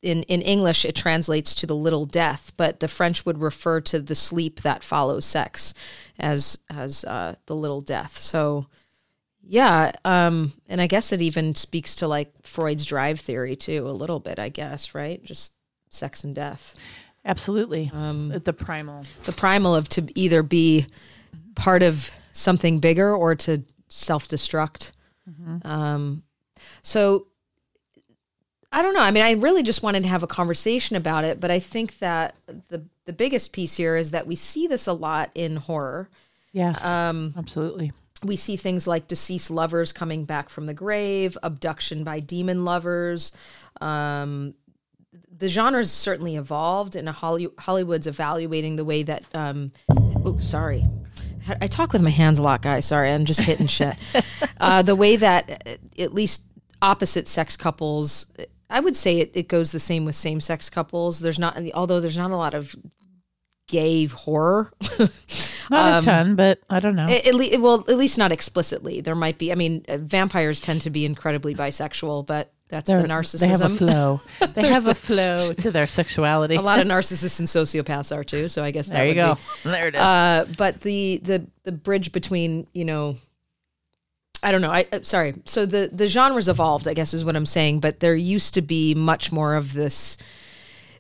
in, 0.03 0.23
in 0.25 0.43
English, 0.43 0.85
it 0.85 0.95
translates 0.95 1.55
to 1.55 1.67
the 1.67 1.75
little 1.75 2.05
death, 2.05 2.53
but 2.59 2.81
the 2.81 2.89
French 2.89 3.25
would 3.25 3.41
refer 3.41 3.81
to 3.81 3.99
the 3.99 4.15
sleep 4.15 4.61
that 4.61 4.85
follows 4.85 5.25
sex 5.25 5.73
as 6.19 6.59
as 6.69 7.05
uh, 7.07 7.37
the 7.47 7.57
little 7.57 7.81
death. 7.81 8.19
So, 8.19 8.67
yeah, 9.43 9.93
um, 10.05 10.53
and 10.69 10.81
I 10.83 10.87
guess 10.87 11.11
it 11.11 11.23
even 11.23 11.55
speaks 11.55 11.97
to 11.97 12.07
like 12.07 12.33
Freud's 12.43 12.85
drive 12.85 13.19
theory 13.19 13.57
too, 13.57 13.89
a 13.89 13.93
little 13.93 14.21
bit. 14.21 14.39
I 14.39 14.51
guess, 14.51 14.95
right? 14.95 15.25
Just 15.25 15.55
sex 15.89 16.23
and 16.23 16.35
death, 16.35 16.75
Absolutely. 17.25 17.91
Um, 17.93 18.29
the 18.45 18.53
primal. 18.53 19.05
the 19.25 19.33
primal 19.33 19.75
of 19.75 19.89
to 19.91 20.07
either 20.15 20.43
be 20.43 20.87
part 21.55 21.83
of 21.83 22.11
something 22.33 22.81
bigger 22.81 23.15
or 23.15 23.35
to 23.37 23.63
self 23.89 24.29
destruct. 24.29 24.91
Um, 25.63 26.23
so 26.83 27.27
I 28.71 28.83
don't 28.83 28.93
know. 28.93 29.01
I 29.01 29.11
mean, 29.11 29.23
I 29.23 29.33
really 29.33 29.63
just 29.63 29.83
wanted 29.83 30.03
to 30.03 30.09
have 30.09 30.23
a 30.23 30.27
conversation 30.27 30.97
about 30.97 31.25
it, 31.25 31.41
but 31.41 31.51
I 31.51 31.61
think 31.61 31.99
that 32.01 32.35
the 32.69 32.85
the 33.07 33.13
biggest 33.13 33.53
piece 33.53 33.77
here 33.77 33.97
is 33.97 34.11
that 34.11 34.27
we 34.27 34.35
see 34.35 34.67
this 34.67 34.87
a 34.87 34.93
lot 34.93 35.31
in 35.35 35.57
horror. 35.57 36.09
Yes. 36.53 36.85
Um, 36.85 37.35
absolutely. 37.37 37.93
we 38.23 38.37
see 38.37 38.57
things 38.57 38.87
like 38.87 39.09
deceased 39.09 39.51
lovers 39.51 39.93
coming 39.93 40.25
back 40.25 40.49
from 40.49 40.67
the 40.67 40.75
grave, 40.75 41.37
abduction 41.43 42.05
by 42.05 42.21
demon 42.21 42.65
lovers. 42.65 43.33
Um, 43.81 44.55
the 45.37 45.49
genre's 45.49 45.91
certainly 45.91 46.37
evolved, 46.37 46.97
and 46.97 47.09
Hollywood's 47.09 48.07
evaluating 48.07 48.77
the 48.77 48.85
way 48.85 49.03
that. 49.03 49.25
Um, 49.35 49.73
oh, 50.25 50.39
sorry. 50.39 50.85
I 51.61 51.67
talk 51.67 51.93
with 51.93 52.01
my 52.01 52.11
hands 52.11 52.39
a 52.39 52.43
lot, 52.43 52.63
guys. 52.63 52.87
Sorry, 52.87 53.11
I'm 53.11 53.27
just 53.27 53.41
hitting 53.41 53.67
shit. 53.67 53.97
Uh, 54.61 54.81
the 54.81 54.95
way 54.95 55.17
that 55.17 55.51
uh, 55.67 56.03
at 56.03 56.15
least 56.15 56.43
opposite 56.81 57.29
sex 57.29 57.55
couples, 57.57 58.27
I 58.71 58.81
would 58.81 58.97
say 58.97 59.19
it, 59.19 59.33
it 59.35 59.49
goes 59.49 59.73
the 59.73 59.81
same 59.81 60.07
with 60.07 60.15
same 60.15 60.41
sex 60.41 60.71
couples. 60.71 61.21
There's 61.21 61.39
not, 61.39 61.59
although 61.75 62.01
there's 62.01 62.17
not 62.17 62.31
a 62.31 62.37
lot 62.37 62.55
of 62.55 62.75
gay 63.69 64.07
horror. 64.07 64.73
Not 65.71 66.03
a 66.03 66.05
ton, 66.05 66.37
but 66.37 66.61
I 66.69 66.79
don't 66.79 66.95
know. 66.95 67.09
At, 67.09 67.27
at 67.27 67.35
le- 67.35 67.61
well, 67.61 67.85
at 67.89 67.97
least 67.97 68.19
not 68.19 68.33
explicitly. 68.33 69.01
There 69.01 69.15
might 69.15 69.39
be. 69.39 69.51
I 69.51 69.55
mean, 69.55 69.85
vampires 69.89 70.61
tend 70.61 70.83
to 70.83 70.91
be 70.91 71.07
incredibly 71.07 71.55
bisexual, 71.55 72.27
but 72.27 72.53
that's 72.69 72.89
the 72.91 72.97
They're- 72.99 73.07
narcissism. 73.07 73.41
They 73.41 73.49
have 73.49 73.61
a 73.61 73.69
flow. 73.69 74.21
They 74.55 74.69
have 74.69 74.87
a 74.87 74.95
flow 74.95 75.53
to 75.65 75.71
their 75.71 75.87
sexuality. 75.87 76.55
a 76.57 76.61
lot 76.63 76.79
of 76.81 76.87
narcissists 76.87 77.39
and 77.39 77.49
sociopaths 77.49 78.15
are 78.17 78.25
too. 78.25 78.49
So 78.49 78.63
I 78.65 78.71
guess 78.71 78.89
that 78.89 78.95
there 78.95 79.05
you 79.07 79.15
would 79.15 79.17
go. 79.17 79.35
be- 79.35 79.41
There 79.71 79.89
it 79.89 79.95
is. 79.95 80.01
Uh, 80.01 80.47
but 80.57 80.81
the 80.81 81.21
the 81.23 81.47
the 81.65 81.73
bridge 81.73 82.13
between 82.13 82.67
you 82.73 82.85
know, 82.85 83.17
I 84.43 84.53
don't 84.53 84.61
know. 84.63 84.71
I 84.71 84.87
uh, 84.93 85.01
sorry. 85.03 85.35
So 85.47 85.67
the 85.67 85.91
the 85.93 86.07
genres 86.09 86.49
evolved. 86.49 86.87
I 86.89 86.95
guess 86.95 87.15
is 87.15 87.25
what 87.25 87.37
I'm 87.37 87.47
saying. 87.47 87.81
But 87.81 88.01
there 88.01 88.15
used 88.15 88.55
to 88.55 88.63
be 88.63 88.95
much 88.95 89.33
more 89.33 89.55
of 89.55 89.73
this. 89.73 90.17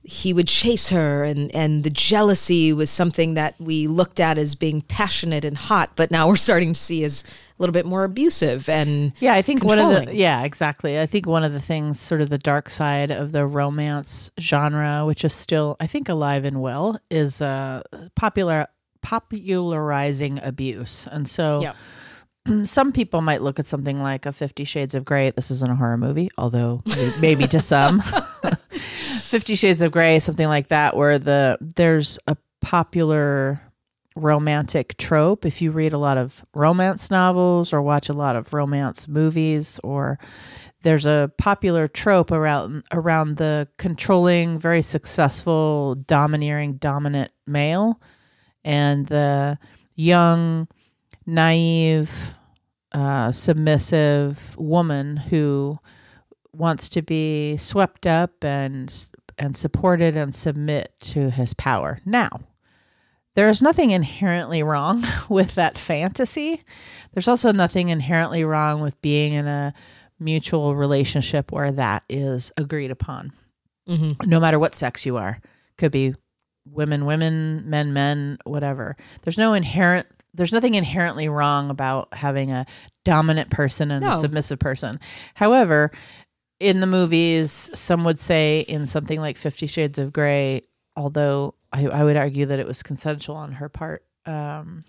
He 0.06 0.34
would 0.34 0.48
chase 0.48 0.90
her, 0.90 1.24
and 1.24 1.54
and 1.54 1.82
the 1.82 1.90
jealousy 1.90 2.72
was 2.74 2.90
something 2.90 3.34
that 3.34 3.54
we 3.58 3.86
looked 3.86 4.20
at 4.20 4.36
as 4.36 4.54
being 4.54 4.82
passionate 4.82 5.44
and 5.44 5.56
hot. 5.56 5.92
But 5.96 6.10
now 6.10 6.28
we're 6.28 6.36
starting 6.36 6.74
to 6.74 6.78
see 6.78 7.04
as 7.04 7.24
a 7.58 7.62
little 7.62 7.72
bit 7.72 7.86
more 7.86 8.04
abusive 8.04 8.68
and 8.68 9.12
Yeah, 9.20 9.34
I 9.34 9.40
think 9.42 9.64
one 9.64 9.78
of 9.78 10.06
the 10.06 10.14
yeah, 10.14 10.42
exactly. 10.44 11.00
I 11.00 11.06
think 11.06 11.26
one 11.26 11.42
of 11.44 11.52
the 11.52 11.60
things, 11.60 12.00
sort 12.00 12.20
of 12.20 12.28
the 12.28 12.38
dark 12.38 12.68
side 12.68 13.10
of 13.10 13.32
the 13.32 13.46
romance 13.46 14.30
genre, 14.40 15.06
which 15.06 15.24
is 15.24 15.32
still 15.32 15.76
I 15.80 15.86
think 15.86 16.08
alive 16.08 16.44
and 16.44 16.60
well, 16.60 17.00
is 17.10 17.40
uh, 17.40 17.82
popular 18.14 18.66
popularizing 19.02 20.40
abuse, 20.42 21.06
and 21.10 21.28
so 21.28 21.62
Yeah. 21.62 22.64
some 22.64 22.92
people 22.92 23.20
might 23.22 23.40
look 23.42 23.58
at 23.58 23.66
something 23.66 24.02
like 24.02 24.26
a 24.26 24.32
Fifty 24.32 24.64
Shades 24.64 24.94
of 24.94 25.04
Grey. 25.04 25.30
This 25.30 25.50
isn't 25.50 25.70
a 25.70 25.76
horror 25.76 25.96
movie, 25.96 26.30
although 26.36 26.82
maybe 27.20 27.46
to 27.46 27.60
some. 27.60 28.02
Fifty 29.24 29.54
Shades 29.56 29.82
of 29.82 29.90
Grey, 29.90 30.20
something 30.20 30.46
like 30.46 30.68
that, 30.68 30.96
where 30.96 31.18
the 31.18 31.58
there's 31.60 32.18
a 32.26 32.36
popular 32.60 33.60
romantic 34.14 34.96
trope. 34.96 35.44
If 35.44 35.60
you 35.60 35.72
read 35.72 35.92
a 35.92 35.98
lot 35.98 36.18
of 36.18 36.44
romance 36.54 37.10
novels 37.10 37.72
or 37.72 37.82
watch 37.82 38.08
a 38.08 38.12
lot 38.12 38.36
of 38.36 38.52
romance 38.52 39.08
movies, 39.08 39.80
or 39.82 40.18
there's 40.82 41.06
a 41.06 41.32
popular 41.36 41.88
trope 41.88 42.30
around 42.30 42.84
around 42.92 43.38
the 43.38 43.66
controlling, 43.76 44.58
very 44.58 44.82
successful, 44.82 45.96
domineering, 46.06 46.74
dominant 46.74 47.32
male, 47.46 48.00
and 48.64 49.06
the 49.06 49.58
young, 49.96 50.68
naive, 51.26 52.34
uh, 52.92 53.32
submissive 53.32 54.54
woman 54.56 55.16
who 55.16 55.78
wants 56.56 56.88
to 56.90 57.02
be 57.02 57.56
swept 57.56 58.06
up 58.06 58.44
and 58.44 58.92
and 59.36 59.56
supported 59.56 60.16
and 60.16 60.34
submit 60.34 60.92
to 61.00 61.30
his 61.30 61.54
power. 61.54 61.98
Now, 62.04 62.40
there 63.34 63.48
is 63.48 63.60
nothing 63.60 63.90
inherently 63.90 64.62
wrong 64.62 65.04
with 65.28 65.56
that 65.56 65.76
fantasy. 65.76 66.62
There's 67.12 67.28
also 67.28 67.52
nothing 67.52 67.88
inherently 67.88 68.44
wrong 68.44 68.80
with 68.80 69.00
being 69.02 69.32
in 69.32 69.46
a 69.46 69.74
mutual 70.20 70.76
relationship 70.76 71.50
where 71.50 71.72
that 71.72 72.04
is 72.08 72.52
agreed 72.56 72.90
upon. 72.90 73.32
Mm-hmm. 73.88 74.28
No 74.30 74.40
matter 74.40 74.58
what 74.58 74.74
sex 74.74 75.04
you 75.04 75.16
are. 75.16 75.38
Could 75.76 75.92
be 75.92 76.14
women 76.66 77.04
women, 77.04 77.68
men 77.68 77.92
men, 77.92 78.38
whatever. 78.44 78.96
There's 79.22 79.38
no 79.38 79.52
inherent 79.52 80.06
there's 80.34 80.52
nothing 80.52 80.74
inherently 80.74 81.28
wrong 81.28 81.70
about 81.70 82.08
having 82.12 82.50
a 82.50 82.66
dominant 83.04 83.50
person 83.50 83.92
and 83.92 84.04
a 84.04 84.16
submissive 84.16 84.58
person. 84.58 84.98
However, 85.34 85.92
in 86.64 86.80
the 86.80 86.86
movies, 86.86 87.70
some 87.74 88.04
would 88.04 88.18
say 88.18 88.60
in 88.60 88.86
something 88.86 89.20
like 89.20 89.36
Fifty 89.36 89.66
Shades 89.66 89.98
of 89.98 90.12
Grey, 90.12 90.62
although 90.96 91.54
I, 91.72 91.86
I 91.86 92.04
would 92.04 92.16
argue 92.16 92.46
that 92.46 92.58
it 92.58 92.66
was 92.66 92.82
consensual 92.82 93.36
on 93.36 93.52
her 93.52 93.68
part, 93.68 94.04
um, 94.26 94.84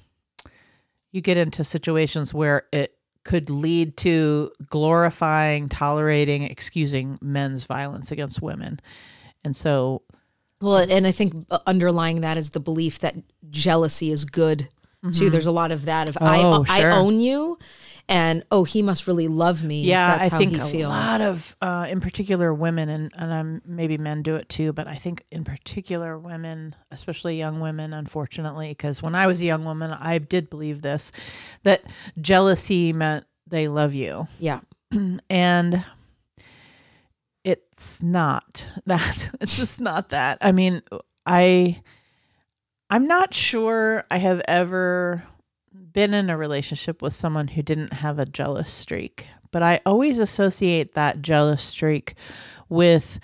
you 1.11 1.21
get 1.21 1.37
into 1.37 1.63
situations 1.63 2.33
where 2.33 2.63
it 2.71 2.95
could 3.25 3.49
lead 3.49 3.97
to 3.97 4.51
glorifying, 4.69 5.67
tolerating, 5.67 6.43
excusing 6.43 7.17
men's 7.21 7.65
violence 7.65 8.11
against 8.11 8.41
women. 8.41 8.79
And 9.43 9.55
so, 9.55 10.03
Well, 10.61 10.77
and 10.77 11.05
I 11.07 11.11
think 11.11 11.33
underlying 11.65 12.21
that 12.21 12.37
is 12.37 12.51
the 12.51 12.59
belief 12.59 12.99
that 12.99 13.15
jealousy 13.49 14.11
is 14.11 14.25
good 14.25 14.69
too. 15.13 15.29
There's 15.29 15.45
a 15.45 15.51
lot 15.51 15.71
of 15.71 15.85
that 15.85 16.09
of 16.09 16.17
I 16.19 16.41
Oh, 16.41 16.65
I 16.67 16.79
sure. 16.81 16.91
own 16.93 17.19
you, 17.19 17.59
and 18.07 18.43
oh 18.51 18.63
he 18.63 18.81
must 18.81 19.07
really 19.07 19.27
love 19.27 19.63
me. 19.63 19.81
if 19.81 19.87
yeah, 19.87 20.17
I 20.21 20.29
think 20.29 20.53
he 20.53 20.59
a 20.59 20.65
feels. 20.65 20.89
lot 20.89 21.21
of, 21.21 21.55
uh, 21.61 21.87
in 21.89 21.99
particular, 21.99 22.53
women, 22.53 22.89
and, 22.89 23.11
and 23.15 23.33
I'm, 23.33 23.61
maybe 23.65 23.97
men 23.97 24.21
do 24.21 24.35
it 24.35 24.47
too, 24.49 24.73
but 24.73 24.87
I 24.87 24.95
think 24.95 25.23
in 25.31 25.43
particular, 25.43 26.17
women, 26.19 26.75
especially 26.91 27.37
young 27.37 27.59
women, 27.59 27.93
unfortunately, 27.93 28.69
because 28.69 29.01
when 29.01 29.15
I 29.15 29.27
was 29.27 29.41
a 29.41 29.45
young 29.45 29.65
woman, 29.65 29.91
I 29.91 30.19
did 30.19 30.49
believe 30.49 30.81
this 30.81 31.11
that 31.63 31.83
jealousy 32.21 32.93
meant 32.93 33.25
they 33.47 33.67
love 33.67 33.93
you. 33.93 34.27
Yeah, 34.39 34.59
and 35.29 35.85
it's 37.45 38.01
not 38.01 38.67
that 38.85 39.29
it's 39.39 39.55
just 39.55 39.79
not 39.79 40.09
that 40.09 40.37
i 40.41 40.51
mean 40.51 40.81
i 41.25 41.79
i'm 42.89 43.05
not 43.05 43.33
sure 43.33 44.03
i 44.09 44.17
have 44.17 44.41
ever 44.47 45.23
been 45.95 46.13
in 46.13 46.29
a 46.29 46.37
relationship 46.37 47.01
with 47.01 47.13
someone 47.13 47.47
who 47.47 47.63
didn't 47.63 47.93
have 47.93 48.19
a 48.19 48.25
jealous 48.25 48.71
streak 48.71 49.27
but 49.51 49.63
i 49.63 49.79
always 49.85 50.19
associate 50.19 50.93
that 50.93 51.21
jealous 51.21 51.63
streak 51.63 52.15
with 52.69 53.19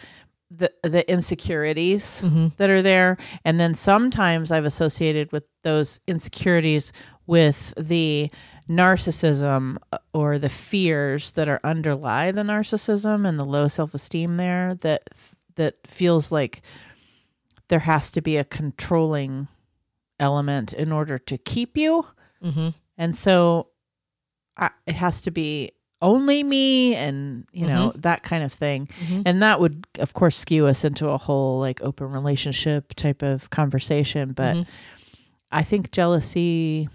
the 0.52 0.72
the 0.84 1.10
insecurities 1.10 2.22
that 2.58 2.70
are 2.70 2.82
there. 2.82 3.18
And 3.46 3.60
then 3.60 3.74
sometimes 3.74 4.52
i've 4.52 4.66
associated 4.66 5.32
with 5.32 5.44
those 5.64 6.00
insecurities 6.08 6.92
with 7.26 7.74
the 7.78 8.30
narcissism 8.70 9.78
uh, 9.94 9.98
or 10.14 10.38
the 10.38 10.50
fears 10.50 11.32
that 11.34 11.48
are 11.48 11.60
underlie 11.64 12.32
the 12.32 12.44
narcissism 12.44 13.28
and 13.28 13.40
the 13.40 13.46
low 13.46 13.68
self-esteem 13.68 14.38
there 14.38 14.76
that 14.82 15.04
that 15.56 15.76
feels 15.88 16.32
like 16.32 16.62
there 17.70 17.80
has 17.80 18.12
to 18.12 18.22
be 18.22 18.38
a 18.38 18.44
controlling 18.44 19.48
element 20.20 20.74
in 20.74 20.92
order 20.92 21.18
to 21.18 21.38
keep 21.38 21.78
you 21.78 22.06
mm-hmm. 22.44 22.70
and 22.98 23.16
so 23.16 23.68
I, 24.58 24.70
it 24.86 24.96
has 24.96 25.22
to 25.24 25.32
be 25.32 25.72
only 26.02 26.44
me 26.44 26.96
and 26.96 27.46
you 27.52 27.68
know 27.68 27.94
that 27.98 28.24
kind 28.24 28.44
of 28.44 28.52
thing 28.52 28.88
Mhm. 29.08 29.24
and 29.26 29.44
that 29.44 29.60
would 29.60 29.86
of 30.00 30.14
course 30.14 30.36
skew 30.36 30.66
us 30.66 30.84
into 30.84 31.08
a 31.08 31.18
whole 31.18 31.60
like 31.60 31.80
open 31.84 32.12
relationship 32.12 32.94
type 32.96 33.22
of 33.22 33.50
conversation 33.52 34.34
but 34.34 34.56
Mhm. 34.58 34.66
I 35.52 35.64
think 35.64 35.92
jealousy. 35.92 36.88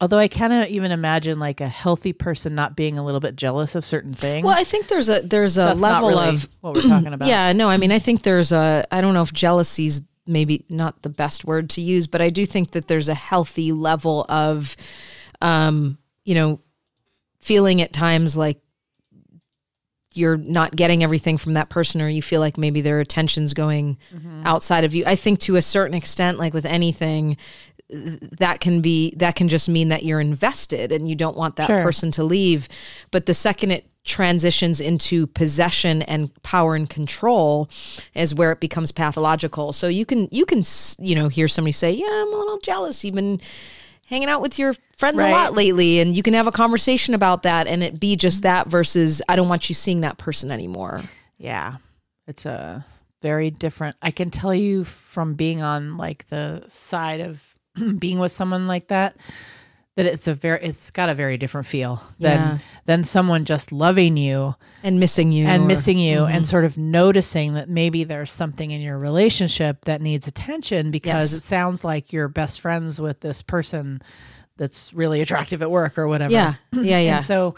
Although 0.00 0.18
I 0.18 0.28
cannot 0.28 0.68
even 0.68 0.92
imagine 0.92 1.38
like 1.38 1.60
a 1.62 1.68
healthy 1.68 2.12
person 2.12 2.54
not 2.54 2.76
being 2.76 2.98
a 2.98 3.04
little 3.04 3.18
bit 3.18 3.34
jealous 3.34 3.74
of 3.74 3.84
certain 3.84 4.12
things. 4.12 4.44
Well, 4.44 4.54
I 4.56 4.62
think 4.62 4.88
there's 4.88 5.08
a 5.08 5.22
there's 5.22 5.56
a 5.56 5.62
That's 5.62 5.80
level 5.80 6.10
really 6.10 6.28
of 6.28 6.48
what 6.60 6.74
we're 6.74 6.82
talking 6.82 7.12
about. 7.14 7.26
Yeah, 7.28 7.52
no, 7.54 7.68
I 7.70 7.78
mean, 7.78 7.90
I 7.90 7.98
think 7.98 8.22
there's 8.22 8.52
a, 8.52 8.86
I 8.92 9.00
don't 9.00 9.14
know 9.14 9.22
if 9.22 9.32
jealousy's 9.32 10.02
maybe 10.26 10.64
not 10.68 11.02
the 11.02 11.08
best 11.08 11.44
word 11.44 11.70
to 11.70 11.80
use, 11.80 12.06
but 12.06 12.20
I 12.20 12.30
do 12.30 12.44
think 12.46 12.72
that 12.72 12.88
there's 12.88 13.08
a 13.08 13.14
healthy 13.14 13.72
level 13.72 14.24
of, 14.28 14.76
um, 15.40 15.98
you 16.24 16.34
know, 16.34 16.60
feeling 17.40 17.80
at 17.80 17.92
times 17.92 18.36
like 18.36 18.58
you're 20.14 20.36
not 20.38 20.74
getting 20.74 21.02
everything 21.02 21.36
from 21.36 21.54
that 21.54 21.68
person 21.68 22.00
or 22.00 22.08
you 22.08 22.22
feel 22.22 22.40
like 22.40 22.56
maybe 22.56 22.80
their 22.80 23.00
attention's 23.00 23.52
going 23.52 23.98
outside 24.44 24.82
of 24.84 24.94
you. 24.94 25.04
I 25.06 25.14
think 25.14 25.40
to 25.40 25.56
a 25.56 25.62
certain 25.62 25.94
extent, 25.94 26.38
like 26.38 26.54
with 26.54 26.64
anything, 26.64 27.36
that 27.90 28.60
can 28.60 28.80
be 28.80 29.14
that 29.16 29.36
can 29.36 29.48
just 29.48 29.68
mean 29.68 29.90
that 29.90 30.04
you're 30.04 30.20
invested 30.20 30.90
and 30.90 31.08
you 31.08 31.14
don't 31.14 31.36
want 31.36 31.56
that 31.56 31.66
Sure. 31.66 31.82
person 31.82 32.10
to 32.12 32.24
leave. 32.24 32.68
But 33.10 33.26
the 33.26 33.34
second 33.34 33.70
it 33.72 33.86
transitions 34.06 34.80
into 34.80 35.26
possession 35.26 36.00
and 36.02 36.32
power 36.42 36.74
and 36.74 36.88
control 36.88 37.68
is 38.14 38.34
where 38.34 38.52
it 38.52 38.60
becomes 38.60 38.92
pathological. 38.92 39.72
So 39.72 39.88
you 39.88 40.06
can 40.06 40.28
you 40.30 40.46
can 40.46 40.62
you 40.98 41.14
know 41.14 41.28
hear 41.28 41.48
somebody 41.48 41.72
say, 41.72 41.92
"Yeah, 41.92 42.06
I'm 42.08 42.32
a 42.32 42.36
little 42.36 42.58
jealous. 42.60 43.04
You've 43.04 43.14
been 43.14 43.40
hanging 44.06 44.28
out 44.28 44.40
with 44.40 44.58
your 44.58 44.72
friends 44.96 45.20
a 45.20 45.28
lot 45.28 45.52
lately 45.54 45.98
and 45.98 46.16
you 46.16 46.22
can 46.22 46.32
have 46.32 46.46
a 46.46 46.52
conversation 46.52 47.12
about 47.12 47.42
that 47.42 47.66
and 47.66 47.82
it 47.82 47.98
be 47.98 48.14
just 48.14 48.42
that 48.42 48.68
versus 48.68 49.20
I 49.28 49.34
don't 49.34 49.48
want 49.48 49.68
you 49.68 49.74
seeing 49.74 50.00
that 50.00 50.16
person 50.16 50.50
anymore." 50.50 51.00
Yeah. 51.36 51.76
It's 52.26 52.46
a 52.46 52.84
very 53.22 53.50
different. 53.50 53.96
I 54.00 54.10
can 54.10 54.30
tell 54.30 54.54
you 54.54 54.84
from 54.84 55.34
being 55.34 55.62
on 55.62 55.96
like 55.96 56.26
the 56.28 56.64
side 56.68 57.20
of 57.20 57.54
being 57.98 58.18
with 58.18 58.32
someone 58.32 58.66
like 58.66 58.88
that 58.88 59.16
that 59.96 60.06
it's 60.06 60.28
a 60.28 60.34
very 60.34 60.60
it's 60.62 60.90
got 60.90 61.08
a 61.08 61.14
very 61.14 61.36
different 61.38 61.66
feel 61.66 62.02
than 62.20 62.38
Yeah. 62.38 62.58
than 62.84 63.02
someone 63.04 63.44
just 63.44 63.72
loving 63.72 64.16
you 64.16 64.54
And 64.82 65.00
missing 65.00 65.32
you 65.32 65.46
and 65.46 65.64
or- 65.64 65.66
missing 65.66 65.98
you 65.98 66.18
Mm-hmm. 66.20 66.34
and 66.36 66.46
sort 66.46 66.64
of 66.64 66.78
noticing 66.78 67.54
that 67.54 67.68
maybe 67.68 68.04
there's 68.04 68.30
something 68.30 68.70
in 68.70 68.80
your 68.80 68.98
relationship 68.98 69.84
that 69.86 70.00
needs 70.00 70.28
attention 70.28 70.90
because 70.90 71.32
Yes. 71.32 71.40
it 71.40 71.44
sounds 71.44 71.82
like 71.84 72.12
you're 72.12 72.28
best 72.28 72.60
friends 72.60 73.00
with 73.00 73.20
this 73.20 73.42
person 73.42 74.00
that's 74.58 74.92
really 74.94 75.20
attractive 75.20 75.60
at 75.62 75.70
work 75.70 75.98
or 75.98 76.06
whatever. 76.08 76.32
Yeah. 76.32 76.54
Yeah, 76.72 76.98
yeah. 77.00 77.16
And 77.16 77.24
so 77.24 77.54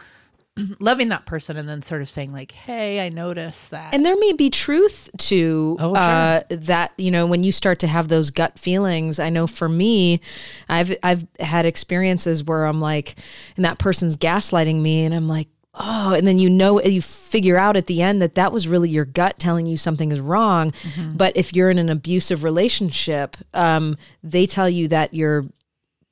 loving 0.81 1.09
that 1.11 1.27
person 1.27 1.57
and 1.57 1.69
then 1.69 1.83
sort 1.83 2.03
of 2.03 2.09
saying 2.09 2.33
like, 2.33 2.53
"Hey, 2.53 3.05
I 3.05 3.09
noticed 3.09 3.71
that." 3.71 3.95
And 3.95 4.05
there 4.05 4.17
may 4.19 4.33
be 4.33 4.51
truth 4.51 5.09
to 5.19 5.77
Oh, 5.79 5.95
uh, 5.95 6.43
that. 6.51 6.93
You 6.97 7.11
know, 7.11 7.27
when 7.27 7.45
you 7.45 7.53
start 7.53 7.79
to 7.81 7.87
have 7.87 8.09
those 8.09 8.31
gut 8.31 8.59
feelings, 8.59 9.19
I 9.19 9.31
know 9.31 9.47
for 9.47 9.69
me, 9.69 10.21
I've 10.69 10.97
I've 11.03 11.27
had 11.41 11.67
experiences 11.67 12.45
where 12.45 12.65
I'm 12.65 12.81
like, 12.81 13.17
and 13.57 13.65
that 13.65 13.79
person's 13.79 14.17
gaslighting 14.17 14.81
me, 14.81 15.05
and 15.05 15.15
I'm 15.15 15.29
like, 15.29 15.49
oh, 15.75 16.13
and 16.13 16.27
then 16.27 16.39
you 16.39 16.51
know, 16.51 16.81
you 16.83 17.01
figure 17.01 17.57
out 17.57 17.77
at 17.77 17.87
the 17.87 18.03
end 18.03 18.21
that 18.21 18.35
that 18.35 18.53
was 18.53 18.67
really 18.67 18.91
your 18.91 19.05
gut 19.05 19.39
telling 19.39 19.67
you 19.67 19.77
something 19.77 20.11
is 20.11 20.21
wrong. 20.21 20.73
But 21.15 21.37
if 21.37 21.55
you're 21.55 21.71
in 21.71 21.79
an 21.79 21.89
abusive 21.89 22.43
relationship, 22.43 23.37
um, 23.55 23.97
they 24.23 24.47
tell 24.47 24.69
you 24.69 24.89
that 24.89 25.15
you're 25.15 25.45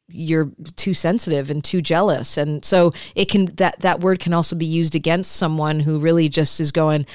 you're 0.09 0.51
too 0.77 0.95
sensitive 0.95 1.51
and 1.51 1.63
too 1.63 1.81
jealous. 1.83 2.37
And 2.37 2.65
so 2.65 2.93
it 3.15 3.27
can 3.27 3.47
that 3.57 3.81
that 3.81 4.01
word 4.01 4.21
can 4.21 4.33
also 4.33 4.57
be 4.57 4.67
used 4.67 4.95
against 4.95 5.33
someone 5.33 5.81
who 5.81 5.99
really 5.99 6.29
just 6.29 6.61
is 6.61 6.73
going 6.73 7.07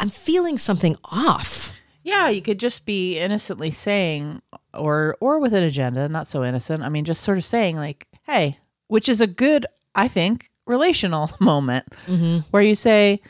i'm 0.00 0.08
feeling 0.08 0.58
something 0.58 0.96
off. 1.04 1.72
Yeah, 2.02 2.28
you 2.28 2.40
could 2.40 2.60
just 2.60 2.86
be 2.86 3.18
innocently 3.18 3.72
saying, 3.72 4.40
or 4.72 5.16
or 5.20 5.40
with 5.40 5.52
an 5.54 5.64
agenda, 5.64 6.08
not 6.08 6.28
so 6.28 6.44
innocent. 6.44 6.84
I 6.84 6.88
mean, 6.88 7.04
just 7.04 7.24
sort 7.24 7.36
of 7.36 7.44
saying 7.44 7.74
like, 7.74 8.06
"Hey," 8.22 8.58
which 8.86 9.08
is 9.08 9.20
a 9.20 9.26
good, 9.26 9.66
I 9.96 10.06
think, 10.06 10.48
relational 10.66 11.32
moment 11.40 11.86
mm-hmm. 12.06 12.48
where 12.52 12.62
you 12.62 12.76
say, 12.76 13.20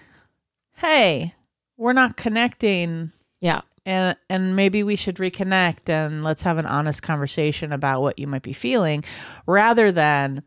"Hey, 0.74 1.34
we're 1.78 1.94
not 1.94 2.18
connecting, 2.18 3.12
yeah 3.40 3.62
and 3.86 4.16
and 4.28 4.54
maybe 4.54 4.82
we 4.82 4.96
should 4.96 5.16
reconnect 5.16 5.88
and 5.88 6.22
let's 6.22 6.42
have 6.42 6.58
an 6.58 6.66
honest 6.66 7.02
conversation 7.02 7.72
about 7.72 8.02
what 8.02 8.18
you 8.18 8.26
might 8.26 8.42
be 8.42 8.52
feeling," 8.52 9.04
rather 9.46 9.90
than 9.90 10.42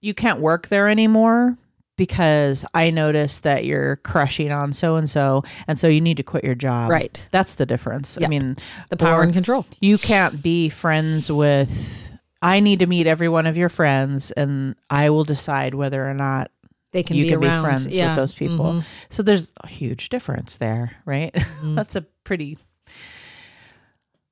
you 0.00 0.14
can't 0.14 0.40
work 0.40 0.68
there 0.68 0.88
anymore 0.88 1.58
because 1.96 2.64
I 2.74 2.90
noticed 2.90 3.42
that 3.42 3.64
you're 3.64 3.96
crushing 3.96 4.52
on 4.52 4.72
so 4.72 4.96
and 4.96 5.08
so, 5.08 5.42
and 5.66 5.78
so 5.78 5.88
you 5.88 6.00
need 6.00 6.18
to 6.18 6.22
quit 6.22 6.44
your 6.44 6.54
job. 6.54 6.90
Right. 6.90 7.26
That's 7.30 7.54
the 7.54 7.66
difference. 7.66 8.18
I 8.22 8.26
mean, 8.26 8.56
the 8.90 8.96
power 8.96 9.22
and 9.22 9.32
control 9.32 9.66
You 9.80 9.98
can't 9.98 10.42
be 10.42 10.68
friends 10.68 11.30
with. 11.30 12.02
I 12.42 12.60
need 12.60 12.80
to 12.80 12.86
meet 12.86 13.06
every 13.06 13.28
one 13.28 13.46
of 13.46 13.56
your 13.56 13.70
friends, 13.70 14.30
and 14.30 14.76
I 14.90 15.10
will 15.10 15.24
decide 15.24 15.74
whether 15.74 16.08
or 16.08 16.14
not 16.14 16.50
they 16.92 17.02
can 17.02 17.16
you 17.16 17.24
be 17.24 17.28
can 17.30 17.42
around 17.42 17.62
be 17.62 17.66
friends 17.66 17.86
yeah. 17.96 18.08
with 18.08 18.16
those 18.16 18.34
people. 18.34 18.66
Mhm. 18.66 18.84
So 19.08 19.22
there's 19.22 19.52
a 19.62 19.66
huge 19.66 20.10
difference 20.10 20.56
there, 20.56 20.92
right? 21.06 21.34
That's 21.62 21.96
a 21.96 22.02
pretty. 22.24 22.58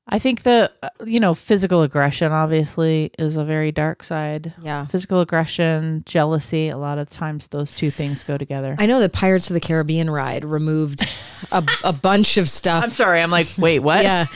I 0.06 0.18
think 0.18 0.42
the 0.42 0.70
uh, 0.82 0.90
you 1.06 1.18
know 1.18 1.32
physical 1.34 1.82
aggression 1.82 2.30
obviously 2.30 3.10
is 3.18 3.36
a 3.36 3.44
very 3.44 3.72
dark 3.72 4.02
side. 4.02 4.52
yeah 4.62 4.86
Physical 4.86 5.20
aggression, 5.20 6.02
jealousy, 6.06 6.68
a 6.68 6.76
lot 6.76 6.98
of 6.98 7.08
times 7.08 7.46
those 7.48 7.72
two 7.72 7.90
things 7.90 8.22
go 8.22 8.36
together. 8.36 8.76
i 8.78 8.86
know 8.86 9.00
the 9.00 9.08
pirates 9.08 9.48
of 9.48 9.54
the 9.54 9.60
caribbean 9.60 10.10
ride 10.10 10.44
removed 10.44 11.08
a, 11.52 11.64
a 11.84 11.92
bunch 11.92 12.36
of 12.36 12.50
stuff 12.50 12.84
I'm 12.84 12.90
sorry. 12.90 13.20
I'm 13.20 13.30
like, 13.30 13.48
wait, 13.58 13.78
what? 13.80 14.02
yeah. 14.02 14.26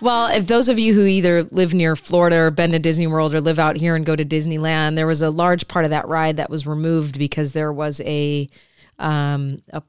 Well, 0.00 0.26
if 0.30 0.46
those 0.46 0.68
of 0.68 0.78
you 0.78 0.92
who 0.94 1.04
either 1.06 1.44
live 1.44 1.72
near 1.72 1.96
Florida 1.96 2.36
or 2.36 2.50
been 2.50 2.72
to 2.72 2.78
Disney 2.78 3.06
World 3.06 3.34
or 3.34 3.40
live 3.40 3.58
out 3.58 3.76
here 3.76 3.96
and 3.96 4.04
go 4.04 4.14
to 4.16 4.24
Disneyland, 4.24 4.96
there 4.96 5.06
was 5.06 5.22
a 5.22 5.30
large 5.30 5.68
part 5.68 5.84
of 5.84 5.90
that 5.90 6.06
ride 6.08 6.36
that 6.36 6.50
was 6.50 6.66
removed 6.66 7.18
because 7.18 7.52
there 7.52 7.72
was 7.72 8.00
a, 8.02 8.48
um, 8.98 9.62
a 9.70 9.82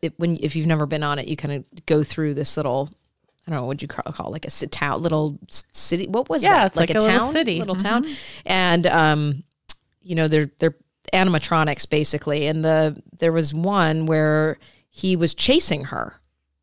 it, 0.00 0.14
when 0.16 0.36
if 0.40 0.54
you've 0.56 0.66
never 0.66 0.86
been 0.86 1.02
on 1.02 1.18
it, 1.18 1.28
you 1.28 1.36
kind 1.36 1.54
of 1.54 1.86
go 1.86 2.02
through 2.02 2.34
this 2.34 2.56
little. 2.56 2.88
I 3.46 3.50
don't 3.50 3.60
know 3.60 3.66
what 3.66 3.82
you 3.82 3.88
call, 3.88 4.12
call 4.12 4.30
like 4.30 4.46
a 4.46 4.50
sit 4.50 4.70
town 4.70 5.02
little 5.02 5.38
city. 5.50 6.06
What 6.06 6.28
was 6.28 6.42
Yeah, 6.42 6.58
that? 6.60 6.66
it's 6.68 6.76
like 6.76 6.90
a 6.90 6.98
little 6.98 7.20
city. 7.20 7.58
little 7.58 7.74
town, 7.74 8.06
and 8.46 8.86
um, 8.86 9.42
you 10.00 10.14
know 10.14 10.28
they're 10.28 10.50
they're 10.58 10.76
animatronics 11.12 11.88
basically, 11.90 12.46
and 12.46 12.64
the 12.64 12.96
there 13.18 13.32
was 13.32 13.52
one 13.52 14.06
where 14.06 14.58
he 14.88 15.16
was 15.16 15.34
chasing 15.34 15.84
her 15.86 16.20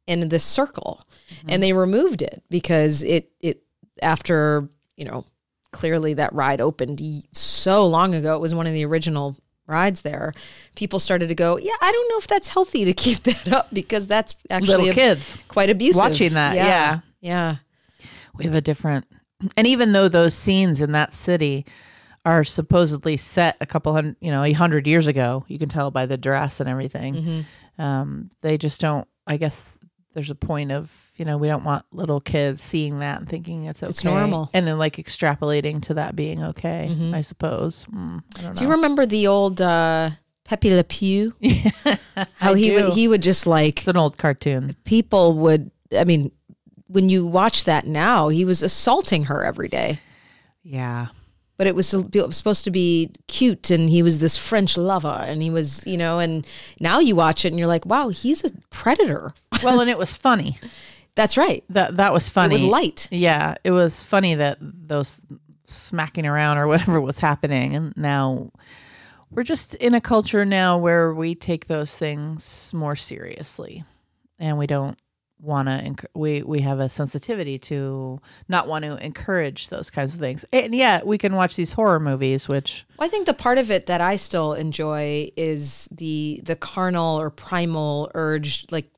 in 0.07 0.29
this 0.29 0.43
circle 0.43 1.03
and 1.47 1.61
they 1.61 1.71
removed 1.73 2.21
it 2.23 2.41
because 2.49 3.03
it 3.03 3.31
it 3.41 3.61
after 4.01 4.67
you 4.97 5.05
know 5.05 5.23
clearly 5.71 6.15
that 6.15 6.33
ride 6.33 6.59
opened 6.61 6.99
so 7.31 7.85
long 7.85 8.15
ago 8.15 8.35
it 8.35 8.39
was 8.41 8.55
one 8.55 8.65
of 8.65 8.73
the 8.73 8.83
original 8.85 9.35
rides 9.69 10.01
there 10.01 10.33
people 10.75 10.99
started 10.99 11.27
to 11.27 11.35
go 11.35 11.57
yeah 11.59 11.73
i 11.81 11.91
don't 11.91 12.09
know 12.09 12.17
if 12.17 12.27
that's 12.27 12.49
healthy 12.49 12.83
to 12.85 12.93
keep 13.05 13.23
that 13.23 13.47
up 13.53 13.67
because 13.73 14.07
that's 14.07 14.35
actually 14.49 14.67
Little 14.69 14.89
a- 14.89 14.93
kids. 14.93 15.37
quite 15.47 15.69
abusive 15.69 15.99
Watching 16.01 16.33
that, 16.33 16.55
yeah. 16.55 16.99
yeah 17.21 17.55
we 18.35 18.45
have 18.45 18.55
a 18.55 18.61
different 18.61 19.05
and 19.55 19.65
even 19.67 19.91
though 19.93 20.07
those 20.07 20.33
scenes 20.33 20.81
in 20.81 20.91
that 20.93 21.13
city 21.13 21.65
are 22.25 22.43
supposedly 22.43 23.15
set 23.17 23.55
a 23.61 23.65
couple 23.65 23.93
hundred 23.93 24.15
you 24.21 24.31
know 24.31 24.43
a 24.43 24.51
hundred 24.53 24.87
years 24.87 25.07
ago 25.07 25.45
you 25.47 25.57
can 25.57 25.69
tell 25.69 25.91
by 25.91 26.05
the 26.05 26.17
dress 26.17 26.59
and 26.59 26.69
everything 26.69 27.15
Mm-hmm. 27.15 27.81
um, 27.81 28.29
they 28.41 28.57
just 28.57 28.81
don't 28.81 29.07
i 29.27 29.37
guess 29.37 29.71
there's 30.13 30.29
a 30.31 30.35
point 30.35 30.71
of 30.71 31.11
you 31.17 31.25
know 31.25 31.37
we 31.37 31.47
don't 31.47 31.63
want 31.63 31.85
little 31.91 32.19
kids 32.19 32.61
seeing 32.61 32.99
that 32.99 33.19
and 33.19 33.29
thinking 33.29 33.65
it's 33.65 33.83
okay. 33.83 33.89
It's 33.89 34.03
normal. 34.03 34.49
and 34.53 34.65
then 34.67 34.77
like 34.77 34.95
extrapolating 34.97 35.81
to 35.83 35.93
that 35.95 36.15
being 36.15 36.43
okay 36.43 36.95
i 37.13 37.21
suppose. 37.21 37.85
Mm, 37.87 38.23
I 38.37 38.41
don't 38.41 38.49
know. 38.49 38.53
do 38.55 38.63
you 38.65 38.71
remember 38.71 39.05
the 39.05 39.27
old 39.27 39.61
uh 39.61 40.09
pepe 40.45 40.73
le 40.75 40.83
pew? 40.83 41.33
Yeah, 41.39 41.71
how 42.35 42.53
I 42.53 42.57
he 42.57 42.69
do. 42.69 42.73
would 42.75 42.93
he 42.93 43.07
would 43.07 43.21
just 43.21 43.45
like 43.47 43.79
it's 43.79 43.87
an 43.87 43.97
old 43.97 44.17
cartoon. 44.17 44.75
people 44.83 45.33
would 45.35 45.71
i 45.97 46.03
mean 46.03 46.31
when 46.87 47.07
you 47.07 47.25
watch 47.25 47.65
that 47.65 47.85
now 47.85 48.29
he 48.29 48.43
was 48.45 48.63
assaulting 48.63 49.25
her 49.25 49.43
every 49.45 49.67
day. 49.67 49.99
Yeah 50.63 51.07
but 51.59 51.67
it 51.67 51.75
was, 51.75 51.89
supposed 51.89 52.63
to 52.63 52.71
be 52.71 53.11
cute 53.27 53.69
and 53.69 53.89
he 53.89 54.01
was 54.01 54.19
this 54.19 54.37
french 54.37 54.77
lover 54.77 55.25
and 55.27 55.41
he 55.41 55.49
was 55.49 55.85
you 55.85 55.97
know 55.97 56.17
and 56.17 56.47
now 56.79 56.99
you 56.99 57.17
watch 57.17 57.43
it 57.43 57.49
and 57.49 57.59
you're 57.59 57.67
like 57.67 57.85
wow 57.85 58.07
he's 58.07 58.43
a 58.43 58.49
predator. 58.71 59.33
Well 59.61 59.81
and 59.81 59.89
it 59.89 59.97
was 59.97 60.15
funny. 60.15 60.57
That's 61.15 61.35
right. 61.35 61.65
That 61.67 61.97
that 61.97 62.13
was 62.13 62.29
funny. 62.29 62.55
It 62.55 62.61
was 62.61 62.63
light. 62.63 63.09
Yeah, 63.11 63.55
it 63.65 63.71
was 63.71 64.01
funny 64.01 64.35
that 64.35 64.57
those 64.61 65.19
smacking 65.65 66.25
around 66.25 66.57
or 66.57 66.65
whatever 66.67 67.01
was 67.01 67.19
happening, 67.19 67.75
and 67.75 67.93
now 67.97 68.53
we're 69.29 69.43
just 69.43 69.75
in 69.75 69.93
a 69.93 69.99
culture 69.99 70.45
now 70.45 70.77
where 70.77 71.13
we 71.13 71.35
take 71.35 71.67
those 71.67 71.93
things 71.93 72.73
more 72.73 72.95
seriously, 72.95 73.83
and 74.39 74.57
we 74.57 74.65
don't 74.65 74.97
want 75.39 75.67
to. 75.67 75.73
Enc- 75.73 76.05
we 76.13 76.41
we 76.43 76.61
have 76.61 76.79
a 76.79 76.89
sensitivity 76.89 77.57
to 77.59 78.19
not 78.47 78.67
want 78.67 78.85
to 78.85 78.95
encourage 79.03 79.69
those 79.69 79.89
kinds 79.89 80.13
of 80.13 80.19
things, 80.19 80.45
and 80.51 80.73
yet 80.75 81.05
we 81.07 81.17
can 81.17 81.35
watch 81.35 81.55
these 81.55 81.73
horror 81.73 81.99
movies, 81.99 82.47
which 82.47 82.85
Well, 82.97 83.07
I 83.07 83.09
think 83.09 83.25
the 83.25 83.33
part 83.33 83.57
of 83.57 83.71
it 83.71 83.85
that 83.87 84.01
I 84.01 84.15
still 84.15 84.53
enjoy 84.53 85.31
is 85.35 85.87
the 85.91 86.41
the 86.43 86.55
carnal 86.55 87.19
or 87.19 87.29
primal 87.29 88.11
urge, 88.13 88.65
like 88.71 88.89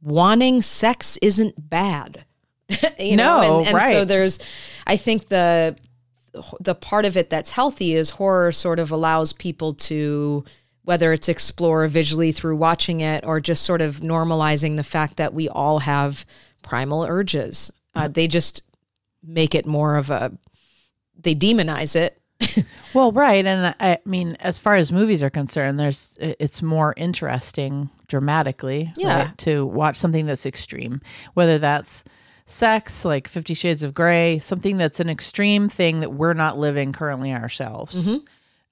wanting 0.00 0.62
sex 0.62 1.16
isn't 1.22 1.68
bad. 1.70 2.24
you 2.98 3.16
No, 3.16 3.40
know, 3.40 3.58
and, 3.64 3.76
and 3.76 3.92
so 3.92 4.04
there's, 4.04 4.38
I 4.86 4.96
think 4.96 5.28
the 5.28 5.76
the 6.60 6.74
part 6.74 7.04
of 7.04 7.16
it 7.16 7.30
that's 7.30 7.50
healthy 7.50 7.94
is 7.94 8.10
horror 8.10 8.50
sort 8.50 8.80
of 8.80 8.90
allows 8.90 9.32
people 9.32 9.72
to 9.74 10.44
whether 10.84 11.12
it's 11.12 11.28
explore 11.28 11.86
visually 11.88 12.30
through 12.32 12.56
watching 12.56 13.00
it 13.00 13.24
or 13.26 13.40
just 13.40 13.62
sort 13.64 13.80
of 13.80 14.00
normalizing 14.00 14.76
the 14.76 14.84
fact 14.84 15.16
that 15.16 15.32
we 15.34 15.48
all 15.48 15.80
have 15.80 16.24
primal 16.62 17.04
urges. 17.04 17.70
Uh, 17.94 18.08
they 18.08 18.28
just 18.28 18.62
make 19.22 19.54
it 19.54 19.66
more 19.66 19.96
of 19.96 20.10
a 20.10 20.30
they 21.18 21.34
demonize 21.34 21.96
it. 21.96 22.20
Well, 22.94 23.10
right, 23.10 23.44
and 23.44 23.66
I, 23.66 23.74
I 23.80 23.98
mean, 24.04 24.36
as 24.38 24.60
far 24.60 24.76
as 24.76 24.92
movies 24.92 25.20
are 25.20 25.30
concerned, 25.30 25.80
there's 25.80 26.16
it's 26.20 26.62
more 26.62 26.94
interesting 26.96 27.90
dramatically, 28.06 28.92
Yeah. 28.96 29.24
right, 29.24 29.38
to 29.38 29.66
watch 29.66 29.96
something 29.96 30.26
that's 30.26 30.46
extreme, 30.46 31.00
whether 31.34 31.58
that's 31.58 32.04
sex, 32.46 33.04
like 33.04 33.26
Fifty 33.26 33.52
Shades 33.54 33.82
of 33.82 33.94
Grey, 33.94 34.38
something 34.38 34.76
that's 34.76 35.00
an 35.00 35.10
extreme 35.10 35.68
thing 35.68 36.00
that 36.00 36.12
we're 36.12 36.34
not 36.34 36.56
living 36.56 36.92
currently 36.92 37.32
ourselves. 37.32 37.96
Mm-hmm. 38.06 38.24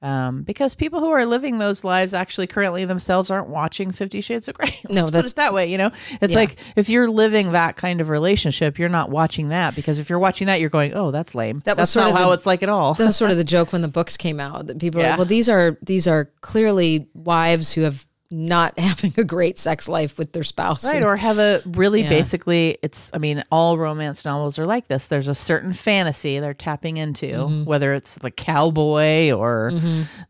Um, 0.03 0.43
because 0.43 0.75
people 0.75 0.99
who 1.01 1.11
are 1.11 1.25
living 1.25 1.59
those 1.59 1.85
lives 1.85 2.13
actually 2.13 2.49
currently 2.49 2.85
themselves 2.85 3.31
aren't 3.31 3.49
watching 3.49 3.93
Fifty 3.93 4.21
Shades 4.21 4.49
of 4.49 4.55
Grey. 4.59 4.77
No, 4.89 5.03
Let's 5.03 5.07
put 5.07 5.13
that's- 5.13 5.31
it 5.33 5.37
that 5.37 5.55
way. 5.55 5.71
You 5.71 5.79
know, 5.79 5.91
it's 6.21 6.33
Yeah. 6.33 6.41
like 6.41 6.57
if 6.77 6.89
you're 6.89 7.09
living 7.09 7.53
that 7.53 7.77
kind 7.77 8.01
of 8.01 8.09
relationship, 8.09 8.79
you're 8.79 8.89
not 8.89 9.11
watching 9.11 9.51
that 9.51 9.77
because 9.77 9.99
if 10.01 10.11
you're 10.11 10.19
watching 10.19 10.49
that, 10.49 10.61
you're 10.61 10.71
going, 10.71 10.95
"Oh, 10.95 11.11
that's 11.13 11.35
lame." 11.35 11.63
That 11.67 11.77
was 11.77 11.83
that's 11.83 11.91
sort 11.93 12.07
not 12.07 12.11
of 12.13 12.19
how 12.19 12.27
the- 12.29 12.35
it's 12.35 12.47
like 12.47 12.63
at 12.65 12.69
all. 12.69 12.95
That 12.95 13.07
was 13.07 13.17
sort 13.17 13.31
of 13.31 13.37
the 13.39 13.45
joke 13.45 13.73
when 13.73 13.83
the 13.83 13.89
books 13.89 14.17
came 14.17 14.41
out 14.41 14.67
that 14.67 14.79
people 14.81 15.01
are 15.01 15.05
Yeah. 15.05 15.11
like, 15.11 15.19
well, 15.19 15.27
these 15.27 15.49
are 15.49 15.79
these 15.83 16.09
are 16.09 16.31
clearly 16.41 17.09
wives 17.15 17.73
who 17.73 17.83
have 17.83 18.05
not 18.33 18.79
having 18.79 19.13
a 19.19 19.25
great 19.25 19.59
sex 19.59 19.89
life 19.89 20.17
with 20.19 20.33
their 20.33 20.43
spouse. 20.43 20.85
Right, 20.85 20.97
And- 20.97 21.05
or 21.05 21.17
have 21.17 21.39
a 21.39 21.61
really 21.67 22.03
Yeah. 22.03 22.09
basically 22.09 22.79
it's 22.83 23.11
I 23.15 23.19
mean, 23.19 23.45
all 23.53 23.79
romance 23.79 24.25
novels 24.25 24.59
are 24.59 24.67
like 24.67 24.89
this. 24.89 25.07
There's 25.07 25.29
a 25.29 25.35
certain 25.35 25.73
fantasy 25.73 26.41
they're 26.41 26.55
tapping 26.55 26.97
into, 26.97 27.27
Mm-hmm. 27.27 27.65
whether 27.65 27.93
it's 27.93 28.17
the 28.17 28.31
cowboy 28.31 29.31
or 29.33 29.71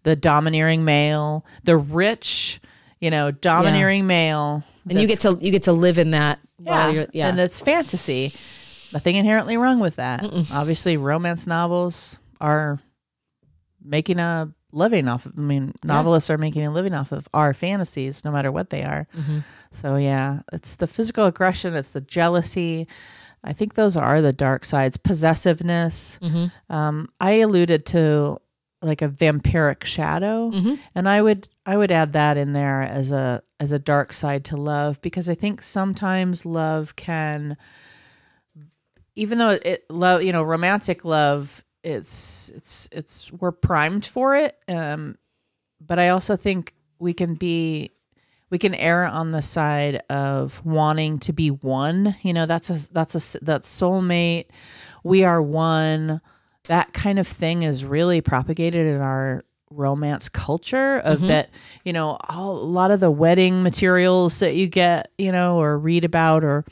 the 0.03 0.17
domineering 0.17 0.85
male, 0.85 1.47
the 1.65 1.77
rich, 1.77 2.61
you 3.01 3.11
know, 3.11 3.31
domineering 3.31 4.07
male. 4.07 4.65
and 4.89 5.01
you 5.01 5.07
get 5.07 5.21
to 5.21 5.39
you 5.41 5.51
get 5.53 5.63
to 5.65 5.73
live 5.73 5.97
in 5.99 6.11
that 6.11 6.39
while 6.59 6.93
you're 6.93 7.07
yeah. 7.13 7.29
And 7.29 7.39
it's 7.41 7.61
fantasy. 7.61 8.33
Nothing 8.93 9.17
inherently 9.17 9.57
wrong 9.57 9.81
with 9.81 9.97
that. 9.97 10.25
Obviously, 10.53 10.97
romance 10.99 11.47
novels 11.47 12.19
are 12.41 12.79
making 13.83 14.19
a 14.21 14.53
living 14.73 15.07
off 15.09 15.27
of, 15.27 15.35
I 15.39 15.41
mean, 15.41 15.75
novelists 15.85 16.31
are 16.31 16.39
making 16.39 16.67
a 16.67 16.71
living 16.71 16.95
off 16.95 17.13
of 17.13 17.29
our 17.35 17.53
fantasies, 17.55 18.25
no 18.25 18.33
matter 18.33 18.51
what 18.51 18.71
they 18.71 18.83
are. 18.83 19.07
Mm-hmm. 19.17 19.39
So, 19.71 19.97
yeah, 19.97 20.41
it's 20.53 20.77
the 20.77 20.87
physical 20.87 21.27
aggression, 21.27 21.75
it's 21.77 21.93
the 21.93 22.01
jealousy. 22.01 22.89
I 23.45 23.53
think 23.53 23.75
those 23.75 23.97
are 23.97 24.21
the 24.23 24.33
dark 24.33 24.65
sides. 24.65 24.97
Possessiveness. 24.97 26.19
Mm-hmm. 26.23 26.75
Um, 26.75 27.09
I 27.21 27.33
alluded 27.33 27.87
to 27.87 28.39
like 28.81 29.03
a 29.03 29.09
vampiric 29.09 29.85
shadow, 29.85 30.51
Mm-hmm. 30.51 30.75
and 30.95 31.09
I 31.09 31.23
would 31.23 31.49
I 31.65 31.77
would 31.77 31.93
add 31.93 32.15
that 32.15 32.37
in 32.37 32.53
there 32.53 32.83
as 32.83 33.13
a 33.13 33.43
as 33.61 33.71
a 33.73 33.79
dark 33.79 34.13
side 34.13 34.45
to 34.47 34.57
love 34.57 35.01
because 35.03 35.29
I 35.29 35.35
think 35.37 35.63
sometimes 35.63 36.45
love 36.45 36.97
can, 36.97 37.57
even 39.15 39.39
though 39.39 39.51
it 39.51 39.85
love 39.91 40.23
you 40.23 40.33
know 40.33 40.43
romantic 40.43 41.05
love 41.05 41.65
it's 41.83 42.51
it's 42.51 42.89
it's 42.93 43.33
we're 43.33 43.53
primed 43.53 44.07
for 44.07 44.35
it, 44.37 44.57
um, 44.69 45.17
but 45.81 45.99
I 45.99 46.11
also 46.11 46.37
think 46.37 46.75
we 46.99 47.13
can 47.13 47.35
be 47.35 47.91
we 48.51 48.59
can 48.59 48.75
err 48.75 49.07
on 49.07 49.33
the 49.33 49.43
side 49.43 50.03
of 50.11 50.65
wanting 50.65 51.19
to 51.21 51.33
be 51.33 51.51
one. 51.51 52.17
You 52.23 52.33
know 52.33 52.47
that's 52.47 52.71
a 52.71 52.93
that's 52.93 53.35
a 53.35 53.45
that 53.45 53.63
soulmate. 53.63 54.47
We 55.03 55.25
are 55.25 55.43
one. 55.43 56.21
That 56.69 56.93
kind 56.93 57.19
of 57.19 57.27
thing 57.27 57.65
is 57.65 57.85
really 57.85 58.21
propagated 58.21 58.87
in 58.87 59.01
our 59.01 59.45
romance 59.73 60.29
culture 60.29 60.99
of 60.99 61.19
mm-hmm. 61.19 61.29
that 61.29 61.51
you 61.85 61.93
know 61.93 62.17
all, 62.29 62.57
a 62.57 62.65
lot 62.65 62.91
of 62.91 63.01
the 63.01 63.11
wedding 63.11 63.63
materials 63.63 64.39
that 64.41 64.55
you 64.55 64.67
get 64.67 65.11
you 65.19 65.33
know 65.33 65.61
or 65.61 65.79
read 65.79 66.05
about 66.05 66.45
or 66.45 66.65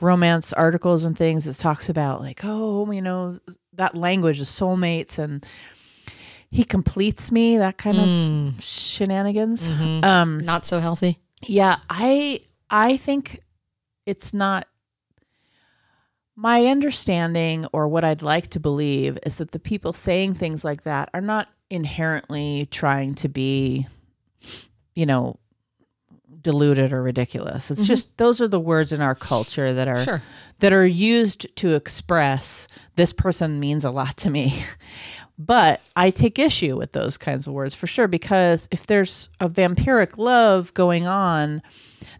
romance 0.00 0.52
articles 0.52 1.04
and 1.04 1.16
things 1.16 1.46
it 1.46 1.54
talks 1.54 1.88
about 1.88 2.20
like 2.20 2.40
oh 2.44 2.90
you 2.90 3.02
know 3.02 3.38
that 3.74 3.94
language 3.94 4.40
of 4.40 4.46
soulmates 4.46 5.18
and 5.18 5.44
he 6.50 6.64
completes 6.64 7.30
me 7.30 7.58
that 7.58 7.78
kind 7.78 7.96
of 7.96 8.04
mm. 8.04 8.54
shenanigans. 8.60 9.68
Mm-hmm. 9.68 10.04
Um 10.04 10.40
not 10.40 10.64
so 10.64 10.80
healthy. 10.80 11.18
yeah, 11.46 11.78
I 11.88 12.40
I 12.68 12.96
think 12.96 13.40
it's 14.06 14.34
not 14.34 14.66
my 16.36 16.66
understanding 16.66 17.66
or 17.72 17.86
what 17.86 18.02
I'd 18.02 18.22
like 18.22 18.48
to 18.48 18.60
believe 18.60 19.18
is 19.24 19.38
that 19.38 19.52
the 19.52 19.58
people 19.58 19.92
saying 19.92 20.34
things 20.34 20.64
like 20.64 20.82
that 20.82 21.10
are 21.12 21.20
not 21.20 21.48
inherently 21.70 22.68
trying 22.70 23.14
to 23.14 23.28
be 23.28 23.86
you 24.94 25.06
know 25.06 25.38
deluded 26.42 26.92
or 26.92 27.02
ridiculous. 27.02 27.70
It's 27.70 27.82
mm-hmm. 27.82 27.86
just 27.86 28.16
those 28.16 28.40
are 28.40 28.48
the 28.48 28.60
words 28.60 28.92
in 28.92 29.00
our 29.00 29.14
culture 29.14 29.72
that 29.72 29.88
are 29.88 30.02
Sure. 30.02 30.22
that 30.60 30.72
are 30.72 30.86
used 30.86 31.46
to 31.56 31.74
express 31.74 32.66
this 32.96 33.12
person 33.12 33.60
means 33.60 33.84
a 33.84 33.90
lot 33.90 34.16
to 34.18 34.30
me. 34.30 34.64
But 35.42 35.80
I 35.96 36.10
take 36.10 36.38
issue 36.38 36.76
with 36.76 36.92
those 36.92 37.16
kinds 37.16 37.46
of 37.46 37.54
words 37.54 37.74
for 37.74 37.86
sure 37.86 38.06
because 38.06 38.68
if 38.70 38.86
there's 38.86 39.30
a 39.40 39.48
vampiric 39.48 40.18
love 40.18 40.74
going 40.74 41.06
on, 41.06 41.62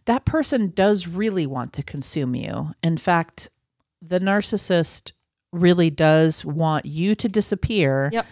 that 0.07 0.25
person 0.25 0.73
does 0.75 1.07
really 1.07 1.47
want 1.47 1.75
to 1.75 1.83
consume 1.83 2.35
you. 2.35 2.71
In 2.83 2.97
fact, 2.97 3.51
the 4.01 4.21
narcissist 4.21 5.13
really 5.53 5.91
does 5.91 6.47
want 6.47 6.87
you 6.87 7.15
to 7.17 7.29
disappear 7.29 8.09
Yep. 8.11 8.27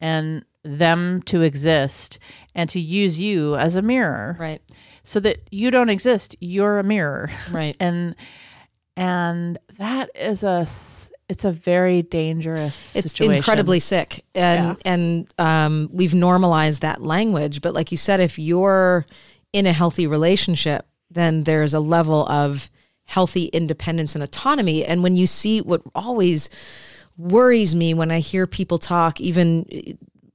and 0.00 0.44
them 0.62 1.22
to 1.22 1.42
exist 1.42 2.18
and 2.54 2.68
to 2.70 2.80
use 2.80 3.18
you 3.18 3.56
as 3.56 3.76
a 3.76 3.82
mirror. 3.82 4.36
Right. 4.38 4.60
so 5.02 5.20
that 5.20 5.48
you 5.50 5.70
don't 5.70 5.88
exist 5.88 6.36
you're 6.40 6.78
a 6.78 6.84
mirror. 6.84 7.30
Right. 7.50 7.76
and 7.80 8.14
and 8.96 9.58
that 9.78 10.10
is 10.14 10.42
a 10.42 10.66
it's 11.28 11.44
a 11.44 11.52
very 11.52 12.02
dangerous 12.02 12.96
it's 12.96 13.12
situation. 13.12 13.34
incredibly 13.34 13.80
sick. 13.80 14.24
And 14.34 14.76
and 14.84 15.32
um, 15.38 15.88
we've 15.92 16.14
normalized 16.14 16.82
that 16.82 17.02
language. 17.02 17.62
But 17.62 17.74
like 17.74 17.90
you 17.90 17.98
said 17.98 18.20
if 18.20 18.38
you're 18.38 19.06
in 19.52 19.66
a 19.66 19.72
healthy 19.72 20.06
relationship 20.06 20.86
then 21.10 21.42
there's 21.42 21.74
a 21.74 21.80
level 21.80 22.26
of 22.28 22.70
healthy 23.04 23.46
independence 23.46 24.14
and 24.14 24.22
autonomy. 24.22 24.84
And 24.84 25.02
when 25.02 25.16
you 25.16 25.26
see 25.26 25.60
what 25.60 25.82
always 25.94 26.48
worries 27.16 27.74
me 27.74 27.92
when 27.92 28.10
i 28.10 28.18
hear 28.18 28.46
people 28.46 28.78
talk 28.78 29.20
even 29.20 29.66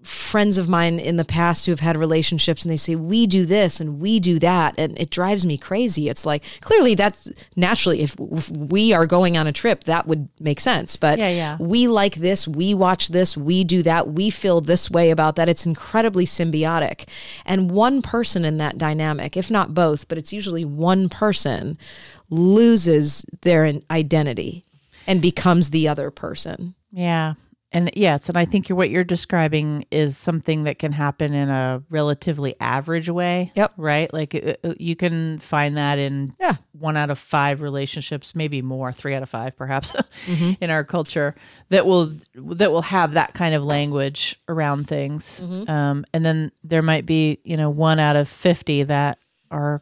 friends 0.06 0.58
of 0.58 0.70
mine 0.70 1.00
in 1.00 1.18
the 1.18 1.26
past 1.26 1.66
who 1.66 1.72
have 1.72 1.80
had 1.80 1.98
relationships 1.98 2.64
and 2.64 2.72
they 2.72 2.78
say 2.78 2.96
we 2.96 3.26
do 3.28 3.46
this 3.46 3.80
and 3.80 4.00
we 4.00 4.20
do 4.20 4.38
that 4.40 4.74
and 4.78 4.98
it 5.00 5.10
drives 5.10 5.46
me 5.46 5.58
crazy 5.58 6.10
it's 6.10 6.26
like 6.26 6.44
clearly 6.62 6.94
that's 6.96 7.32
naturally 7.56 8.02
if, 8.02 8.16
if 8.32 8.50
we 8.52 8.94
are 8.94 9.06
going 9.08 9.36
on 9.38 9.48
a 9.48 9.52
trip 9.52 9.84
that 9.86 10.06
would 10.08 10.30
make 10.40 10.60
sense 10.60 10.96
but 10.96 11.18
Yeah, 11.18 11.30
yeah. 11.30 11.58
we 11.60 11.88
like 11.88 12.16
this, 12.16 12.48
we 12.48 12.74
watch 12.74 13.10
this, 13.10 13.36
we 13.36 13.64
do 13.64 13.82
that, 13.84 14.10
we 14.10 14.30
feel 14.30 14.62
this 14.62 14.92
way 14.92 15.10
about 15.10 15.36
that. 15.38 15.50
It's 15.50 15.66
incredibly 15.66 16.26
symbiotic. 16.26 17.06
And 17.46 17.72
one 17.72 18.02
person 18.02 18.46
in 18.46 18.58
that 18.58 18.78
dynamic, 18.78 19.36
if 19.36 19.50
not 19.50 19.74
both, 19.74 20.08
but 20.08 20.18
it's 20.18 20.32
usually 20.34 20.66
one 20.66 21.10
person, 21.10 21.78
loses 22.30 23.26
their 23.42 23.72
identity 23.90 24.66
and 25.08 25.22
becomes 25.22 25.70
the 25.70 25.88
other 25.88 26.12
person. 26.12 26.76
yeah 26.92 27.34
and 27.76 27.92
yes 27.96 28.30
and 28.30 28.38
i 28.38 28.46
think 28.46 28.68
you're, 28.70 28.76
what 28.76 28.90
you're 28.90 29.04
describing 29.04 29.86
is 29.92 30.18
something 30.18 30.64
that 30.64 30.80
can 30.80 30.92
happen 30.92 31.34
in 31.34 31.50
a 31.50 31.84
relatively 31.90 32.56
average 32.60 33.10
way 33.10 33.52
Yep. 33.56 33.74
right 33.78 34.12
like 34.14 34.34
uh, 34.34 34.54
uh, 34.68 34.74
you 34.80 34.96
can 34.96 35.38
find 35.40 35.78
that 35.78 36.00
in 36.00 36.34
Yeah. 36.40 36.56
one 36.72 36.98
out 36.98 37.10
of 37.12 37.20
five 37.20 37.62
relationships 37.62 38.34
maybe 38.34 38.62
more 38.62 38.92
three 38.92 39.14
out 39.14 39.22
of 39.24 39.30
five 39.30 39.56
perhaps 39.56 39.92
Mm-hmm. 40.26 40.54
in 40.64 40.70
our 40.72 40.84
culture 40.84 41.36
that 41.70 41.86
will 41.86 42.14
that 42.34 42.72
will 42.72 42.82
have 42.82 43.14
that 43.14 43.34
kind 43.34 43.54
of 43.54 43.64
language 43.64 44.40
around 44.48 44.88
things 44.88 45.42
Mm-hmm. 45.44 45.70
um, 45.70 46.06
and 46.14 46.26
then 46.26 46.52
there 46.64 46.82
might 46.82 47.06
be 47.06 47.40
you 47.44 47.58
know 47.58 47.70
one 47.70 48.00
out 48.00 48.16
of 48.16 48.28
50 48.30 48.84
that 48.84 49.20
are 49.52 49.82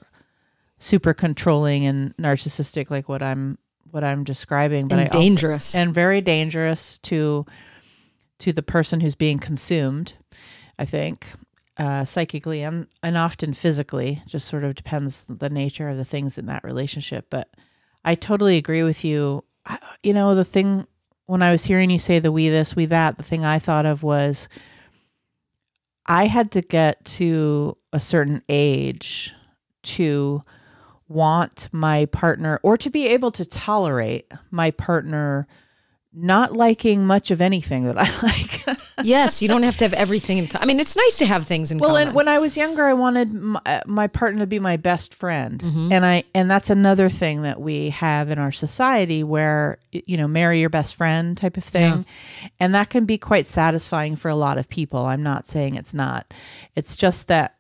super 0.78 1.14
controlling 1.14 1.86
and 1.86 2.16
narcissistic 2.18 2.90
like 2.90 3.08
what 3.08 3.22
i'm 3.24 3.58
what 3.92 4.04
i'm 4.04 4.24
describing 4.24 4.88
but 4.88 4.94
And 5.00 5.02
I 5.02 5.06
also- 5.06 5.20
dangerous. 5.20 5.76
and 5.76 5.94
very 5.94 6.20
dangerous 6.22 6.98
to 7.04 7.46
to 8.44 8.54
the 8.54 8.64
person 8.64 9.00
who's 9.00 9.16
being 9.16 9.40
consumed 9.40 10.14
i 10.80 10.86
think 10.86 11.28
uh, 11.78 12.06
psychically 12.06 12.62
and, 12.62 12.88
and 13.02 13.18
often 13.18 13.54
physically 13.54 14.22
just 14.28 14.48
sort 14.48 14.64
of 14.64 14.76
depends 14.76 15.26
the 15.28 15.50
nature 15.50 15.90
of 15.90 15.98
the 15.98 16.06
things 16.06 16.38
in 16.38 16.46
that 16.46 16.64
relationship. 16.64 17.26
But 17.30 17.50
i 18.06 18.16
totally 18.16 18.58
agree 18.58 18.84
with 18.84 19.04
you. 19.04 19.44
I, 19.66 19.80
you 20.04 20.14
know 20.14 20.36
the 20.36 20.44
thing 20.44 20.86
when 21.26 21.42
i 21.42 21.52
was 21.52 21.64
hearing 21.64 21.90
you 21.90 22.00
say 22.00 22.20
the 22.20 22.32
we 22.32 22.50
this 22.50 22.76
we 22.76 22.86
that 22.88 23.18
the 23.18 23.24
thing 23.24 23.46
i 23.46 23.60
thought 23.60 23.86
of 23.86 24.04
was 24.04 24.50
i 26.06 26.26
had 26.26 26.52
to 26.52 26.62
get 26.62 27.04
to 27.06 27.78
a 27.94 28.00
certain 28.00 28.44
age 28.50 29.34
to 29.84 30.44
want 31.08 31.70
my 31.72 32.06
partner 32.08 32.60
or 32.62 32.76
to 32.76 32.90
be 32.90 33.08
able 33.08 33.32
to 33.32 33.46
tolerate 33.46 34.32
my 34.52 34.70
partner 34.72 35.48
not 36.16 36.56
liking 36.56 37.08
much 37.08 37.32
of 37.32 37.42
anything 37.42 37.86
that 37.86 37.98
I 37.98 38.08
like. 38.24 38.80
yes, 39.04 39.42
you 39.42 39.48
don't 39.48 39.64
have 39.64 39.78
to 39.78 39.86
have 39.86 39.94
everything 39.94 40.38
in. 40.38 40.48
Co- 40.48 40.60
I 40.62 40.66
mean, 40.66 40.80
it's 40.80 40.96
nice 40.96 41.18
to 41.18 41.26
have 41.26 41.48
things 41.48 41.72
in 41.72 41.80
well, 41.80 41.90
common. 41.92 42.10
and 42.10 42.16
when 42.16 42.28
I 42.28 42.38
was 42.38 42.56
younger, 42.56 42.84
I 42.86 42.94
wanted 42.94 43.34
my, 43.34 43.60
uh, 43.66 43.82
my 43.88 44.06
partner 44.08 44.42
to 44.42 44.48
be 44.48 44.60
my 44.60 44.78
best 44.78 45.16
friend, 45.16 45.60
Mm-hmm. 45.62 45.92
and 45.92 46.06
I 46.06 46.24
and 46.36 46.52
that's 46.52 46.70
another 46.70 47.10
thing 47.10 47.42
that 47.42 47.60
we 47.60 47.90
have 47.90 48.30
in 48.30 48.38
our 48.38 48.52
society 48.52 49.24
where 49.24 49.80
you 49.92 50.18
know 50.18 50.28
marry 50.28 50.60
your 50.60 50.70
best 50.70 50.96
friend 50.96 51.36
type 51.36 51.58
of 51.58 51.64
thing, 51.64 52.06
and 52.60 52.76
that 52.76 52.90
can 52.92 53.06
be 53.06 53.18
quite 53.18 53.48
satisfying 53.48 54.16
for 54.16 54.30
a 54.30 54.36
lot 54.36 54.58
of 54.60 54.70
people. 54.70 55.06
I'm 55.06 55.24
not 55.24 55.48
saying 55.48 55.76
it's 55.76 55.94
not. 55.96 56.32
It's 56.76 56.96
just 56.96 57.28
that 57.30 57.56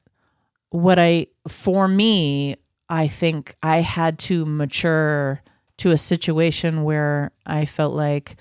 what 0.69 0.99
I 0.99 1.27
for 1.47 1.87
me, 1.87 2.57
I 2.89 3.07
think 3.07 3.55
I 3.63 3.77
had 3.81 4.19
to 4.19 4.45
mature 4.45 5.41
to 5.77 5.91
a 5.91 5.97
situation 5.97 6.83
where 6.83 7.31
I 7.45 7.65
felt 7.65 7.93
like 7.93 8.35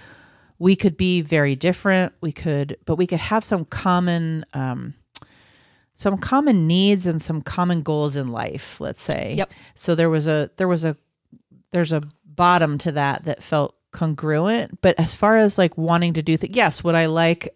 we 0.58 0.76
could 0.76 0.96
be 0.96 1.22
very 1.22 1.56
different. 1.56 2.12
We 2.20 2.32
could, 2.32 2.76
but 2.84 2.96
we 2.96 3.06
could 3.06 3.18
have 3.18 3.42
some 3.42 3.64
common, 3.64 4.44
um, 4.54 4.94
some 5.96 6.18
common 6.18 6.66
needs 6.66 7.06
and 7.06 7.20
some 7.20 7.42
common 7.42 7.82
goals 7.82 8.16
in 8.16 8.28
life. 8.28 8.80
Let's 8.80 9.02
say. 9.02 9.34
Yep. 9.36 9.52
So 9.74 9.94
there 9.94 10.10
was 10.10 10.28
a 10.28 10.50
there 10.56 10.68
was 10.68 10.84
a 10.84 10.96
there's 11.72 11.92
a 11.92 12.02
bottom 12.24 12.78
to 12.78 12.92
that 12.92 13.24
that 13.24 13.42
felt 13.42 13.74
congruent. 13.92 14.80
But 14.80 14.98
as 14.98 15.14
far 15.14 15.36
as 15.36 15.58
like 15.58 15.76
wanting 15.78 16.14
to 16.14 16.22
do 16.22 16.36
things, 16.36 16.56
yes, 16.56 16.82
would 16.82 16.94
I 16.94 17.06
like 17.06 17.48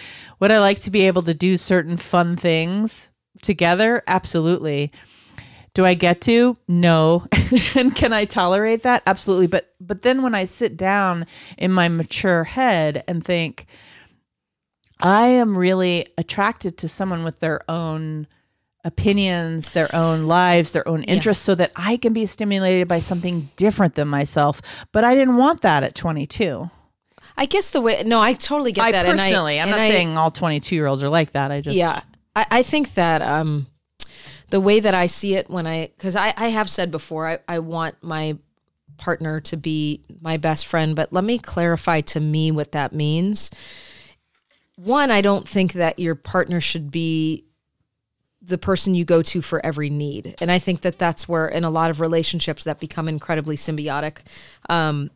would 0.40 0.50
I 0.50 0.58
like 0.60 0.80
to 0.80 0.90
be 0.90 1.06
able 1.06 1.22
to 1.22 1.34
do 1.34 1.56
certain 1.56 1.96
fun 1.96 2.36
things 2.36 3.08
together? 3.42 4.02
Absolutely. 4.06 4.92
Do 5.74 5.84
I 5.84 5.94
get 5.94 6.20
to? 6.22 6.56
No. 6.66 7.26
and 7.74 7.94
can 7.94 8.12
I 8.12 8.24
tolerate 8.24 8.82
that? 8.82 9.02
Absolutely. 9.06 9.46
But 9.46 9.72
but 9.80 10.02
then 10.02 10.22
when 10.22 10.34
I 10.34 10.44
sit 10.44 10.76
down 10.76 11.26
in 11.56 11.72
my 11.72 11.88
mature 11.88 12.44
head 12.44 13.04
and 13.06 13.24
think 13.24 13.66
I 15.00 15.26
am 15.26 15.56
really 15.56 16.06
attracted 16.16 16.78
to 16.78 16.88
someone 16.88 17.22
with 17.22 17.40
their 17.40 17.60
own 17.70 18.26
opinions, 18.84 19.72
their 19.72 19.94
own 19.94 20.24
lives, 20.24 20.72
their 20.72 20.86
own 20.88 21.04
interests 21.04 21.44
so 21.44 21.54
that 21.54 21.72
I 21.76 21.96
can 21.96 22.12
be 22.12 22.26
stimulated 22.26 22.88
by 22.88 23.00
something 23.00 23.50
different 23.56 23.94
than 23.94 24.08
myself. 24.08 24.60
But 24.92 25.04
I 25.04 25.14
didn't 25.14 25.36
want 25.36 25.60
that 25.60 25.82
at 25.82 25.94
22. 25.94 26.70
I 27.36 27.46
guess 27.46 27.70
the 27.70 27.80
way. 27.80 28.02
No, 28.04 28.20
I 28.20 28.32
totally 28.32 28.72
get 28.72 28.84
I 28.84 28.92
that. 28.92 29.06
personally, 29.06 29.58
and 29.58 29.70
I'm 29.70 29.74
I, 29.74 29.78
not 29.78 29.86
I- 29.86 29.90
saying 29.90 30.16
all 30.16 30.30
22 30.32 30.74
year 30.74 30.86
olds 30.86 31.02
are 31.02 31.08
like 31.08 31.32
that. 31.32 31.52
I 31.52 31.60
just 31.60 31.76
Yeah, 31.76 32.00
I, 32.34 32.46
I 32.50 32.62
think 32.64 32.94
that 32.94 33.22
um, 33.22 33.68
the 34.50 34.60
way 34.60 34.80
that 34.80 34.94
I 34.94 35.06
see 35.06 35.34
it 35.34 35.50
when 35.50 35.66
I, 35.66 35.90
because 35.96 36.16
I, 36.16 36.32
I 36.36 36.48
have 36.48 36.70
said 36.70 36.90
before, 36.90 37.28
I, 37.28 37.38
I 37.48 37.58
want 37.58 37.96
my 38.02 38.38
partner 38.96 39.40
to 39.40 39.56
be 39.56 40.02
my 40.20 40.36
best 40.36 40.66
friend, 40.66 40.96
but 40.96 41.12
let 41.12 41.24
me 41.24 41.38
clarify 41.38 42.00
to 42.02 42.20
me 42.20 42.50
what 42.50 42.72
that 42.72 42.92
means. 42.92 43.50
One, 44.76 45.10
I 45.10 45.20
don't 45.20 45.48
think 45.48 45.72
that 45.74 45.98
your 45.98 46.14
partner 46.14 46.60
should 46.60 46.90
be 46.90 47.44
the 48.40 48.58
person 48.58 48.94
you 48.94 49.04
go 49.04 49.22
to 49.22 49.42
for 49.42 49.64
every 49.64 49.90
need. 49.90 50.34
And 50.40 50.50
I 50.50 50.58
think 50.58 50.80
that 50.80 50.98
that's 50.98 51.28
where, 51.28 51.46
in 51.46 51.64
a 51.64 51.70
lot 51.70 51.90
of 51.90 52.00
relationships 52.00 52.64
that 52.64 52.80
become 52.80 53.08
incredibly 53.08 53.56
symbiotic, 53.56 54.18
um, 54.68 55.10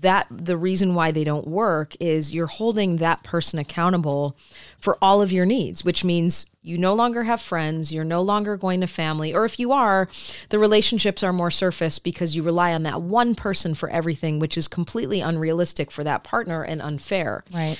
that 0.00 0.26
the 0.30 0.56
reason 0.56 0.94
why 0.94 1.10
they 1.10 1.24
don't 1.24 1.46
work 1.46 1.94
is 1.98 2.32
you're 2.32 2.46
holding 2.46 2.96
that 2.96 3.22
person 3.24 3.58
accountable 3.58 4.36
for 4.78 4.96
all 5.02 5.20
of 5.20 5.32
your 5.32 5.44
needs, 5.44 5.84
which 5.84 6.04
means 6.04 6.46
you 6.62 6.78
no 6.78 6.94
longer 6.94 7.24
have 7.24 7.40
friends, 7.40 7.92
you're 7.92 8.04
no 8.04 8.22
longer 8.22 8.56
going 8.56 8.80
to 8.80 8.86
family, 8.86 9.34
or 9.34 9.44
if 9.44 9.58
you 9.58 9.72
are, 9.72 10.08
the 10.50 10.58
relationships 10.58 11.22
are 11.22 11.32
more 11.32 11.50
surface 11.50 11.98
because 11.98 12.36
you 12.36 12.42
rely 12.42 12.72
on 12.72 12.84
that 12.84 13.02
one 13.02 13.34
person 13.34 13.74
for 13.74 13.90
everything, 13.90 14.38
which 14.38 14.56
is 14.56 14.68
completely 14.68 15.20
unrealistic 15.20 15.90
for 15.90 16.04
that 16.04 16.22
partner 16.22 16.62
and 16.62 16.80
unfair 16.80 17.42
Right. 17.52 17.76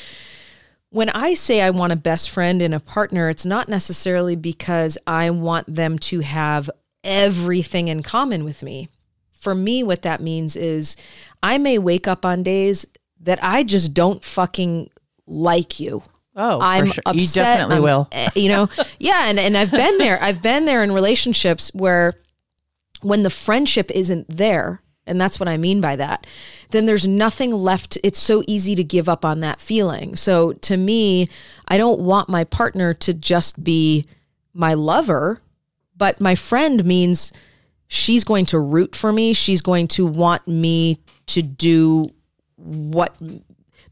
when 0.91 1.11
I 1.11 1.35
say 1.35 1.61
I 1.61 1.71
want 1.71 1.93
a 1.93 1.97
best 1.97 2.31
friend 2.31 2.63
and 2.63 2.75
a 2.75 2.81
partner, 2.81 3.29
it's 3.29 3.47
not 3.47 3.69
necessarily 3.69 4.35
because 4.37 4.99
I 5.07 5.31
want 5.31 5.73
them 5.73 5.99
to 6.01 6.21
have 6.21 6.71
everything 7.05 7.89
in 7.89 8.03
common 8.03 8.45
with 8.45 8.63
me. 8.63 8.89
For 9.39 9.55
me, 9.55 9.83
what 9.83 10.03
that 10.03 10.21
means 10.21 10.57
is 10.57 10.97
I 11.43 11.59
may 11.59 11.79
wake 11.79 12.07
up 12.09 12.25
on 12.27 12.43
days 12.43 12.87
that 13.21 13.39
I 13.43 13.63
just 13.63 13.95
don't 13.95 14.25
fucking 14.25 14.91
like 15.27 15.79
you. 15.81 16.03
Oh, 16.37 16.61
I'm 16.61 16.87
for 16.87 16.93
sure. 16.95 17.03
upset. 17.07 17.21
You 17.21 17.43
definitely 17.43 17.75
I'm- 17.77 17.83
will. 17.83 18.09
eh, 18.13 18.31
You 18.35 18.49
know, 18.49 18.69
yeah, 18.99 19.27
and 19.27 19.39
and 19.41 19.57
I've 19.57 19.71
been 19.73 19.99
there. 19.99 20.23
I've 20.23 20.41
been 20.43 20.65
there 20.67 20.83
in 20.85 20.93
relationships 20.93 21.71
where 21.75 22.15
when 23.03 23.23
the 23.23 23.31
friendship 23.31 23.91
isn't 23.93 24.27
there, 24.29 24.83
and 25.07 25.21
that's 25.21 25.39
what 25.41 25.49
I 25.49 25.57
mean 25.57 25.81
by 25.81 25.97
that, 25.97 26.27
then 26.71 26.87
there's 26.87 27.07
nothing 27.09 27.51
left. 27.53 27.97
It's 28.05 28.19
so 28.19 28.43
easy 28.47 28.75
to 28.75 28.85
give 28.85 29.09
up 29.09 29.25
on 29.25 29.41
that 29.41 29.61
feeling. 29.61 30.15
So 30.17 30.53
to 30.53 30.77
me, 30.77 31.29
I 31.67 31.77
don't 31.79 32.01
want 32.01 32.29
my 32.29 32.45
partner 32.45 32.95
to 32.95 33.15
just 33.15 33.63
be 33.65 34.05
my 34.53 34.75
lover, 34.75 35.41
but 35.97 36.21
my 36.21 36.35
friend 36.35 36.85
means 36.85 37.33
she's 37.89 38.23
going 38.25 38.45
to 38.47 38.59
root 38.61 38.95
for 38.95 39.13
me. 39.13 39.33
She's 39.33 39.61
going 39.63 39.89
to 39.89 40.07
want 40.07 40.47
me 40.47 40.99
to 41.27 41.43
do 41.43 42.09
what 42.57 43.17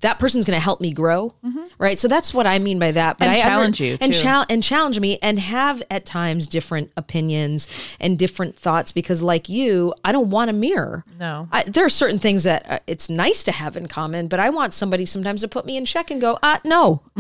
that 0.03 0.19
person's 0.19 0.45
going 0.45 0.57
to 0.57 0.63
help 0.63 0.81
me 0.81 0.93
grow, 0.93 1.35
right? 1.79 1.99
So 1.99 2.07
that's 2.07 2.35
what 2.35 2.47
I 2.47 2.59
mean 2.59 2.79
by 2.79 2.93
that. 2.93 3.17
But 3.19 3.27
Mm-hmm. 3.29 3.35
And 3.35 3.41
I 3.41 3.41
under- 3.41 3.49
challenge 3.57 3.81
you, 3.81 3.99
and 4.01 4.13
too. 4.13 4.21
chal- 4.23 4.45
and 4.51 4.63
challenge 4.63 5.01
me, 5.01 5.19
and 5.23 5.39
have 5.39 5.83
at 5.91 6.05
times 6.05 6.47
different 6.47 6.93
opinions 6.99 7.67
and 7.99 8.19
different 8.19 8.57
thoughts. 8.59 8.93
Because, 8.93 9.23
like 9.23 9.49
you, 9.49 9.95
I 10.05 10.13
don't 10.13 10.29
want 10.31 10.51
a 10.51 10.53
mirror. 10.53 11.03
No. 11.19 11.49
I, 11.51 11.65
there 11.65 11.85
are 11.85 11.89
certain 11.91 12.19
things 12.19 12.43
that 12.45 12.71
uh, 12.71 12.79
it's 12.87 13.09
nice 13.09 13.43
to 13.45 13.53
have 13.53 13.77
in 13.77 13.89
common, 13.89 14.29
but 14.29 14.39
I 14.39 14.51
want 14.51 14.75
somebody 14.75 15.07
sometimes 15.07 15.41
to 15.41 15.49
put 15.49 15.65
me 15.65 15.77
in 15.79 15.87
check 15.87 16.11
and 16.11 16.21
go, 16.21 16.39
uh, 16.43 16.59
no, 16.65 17.03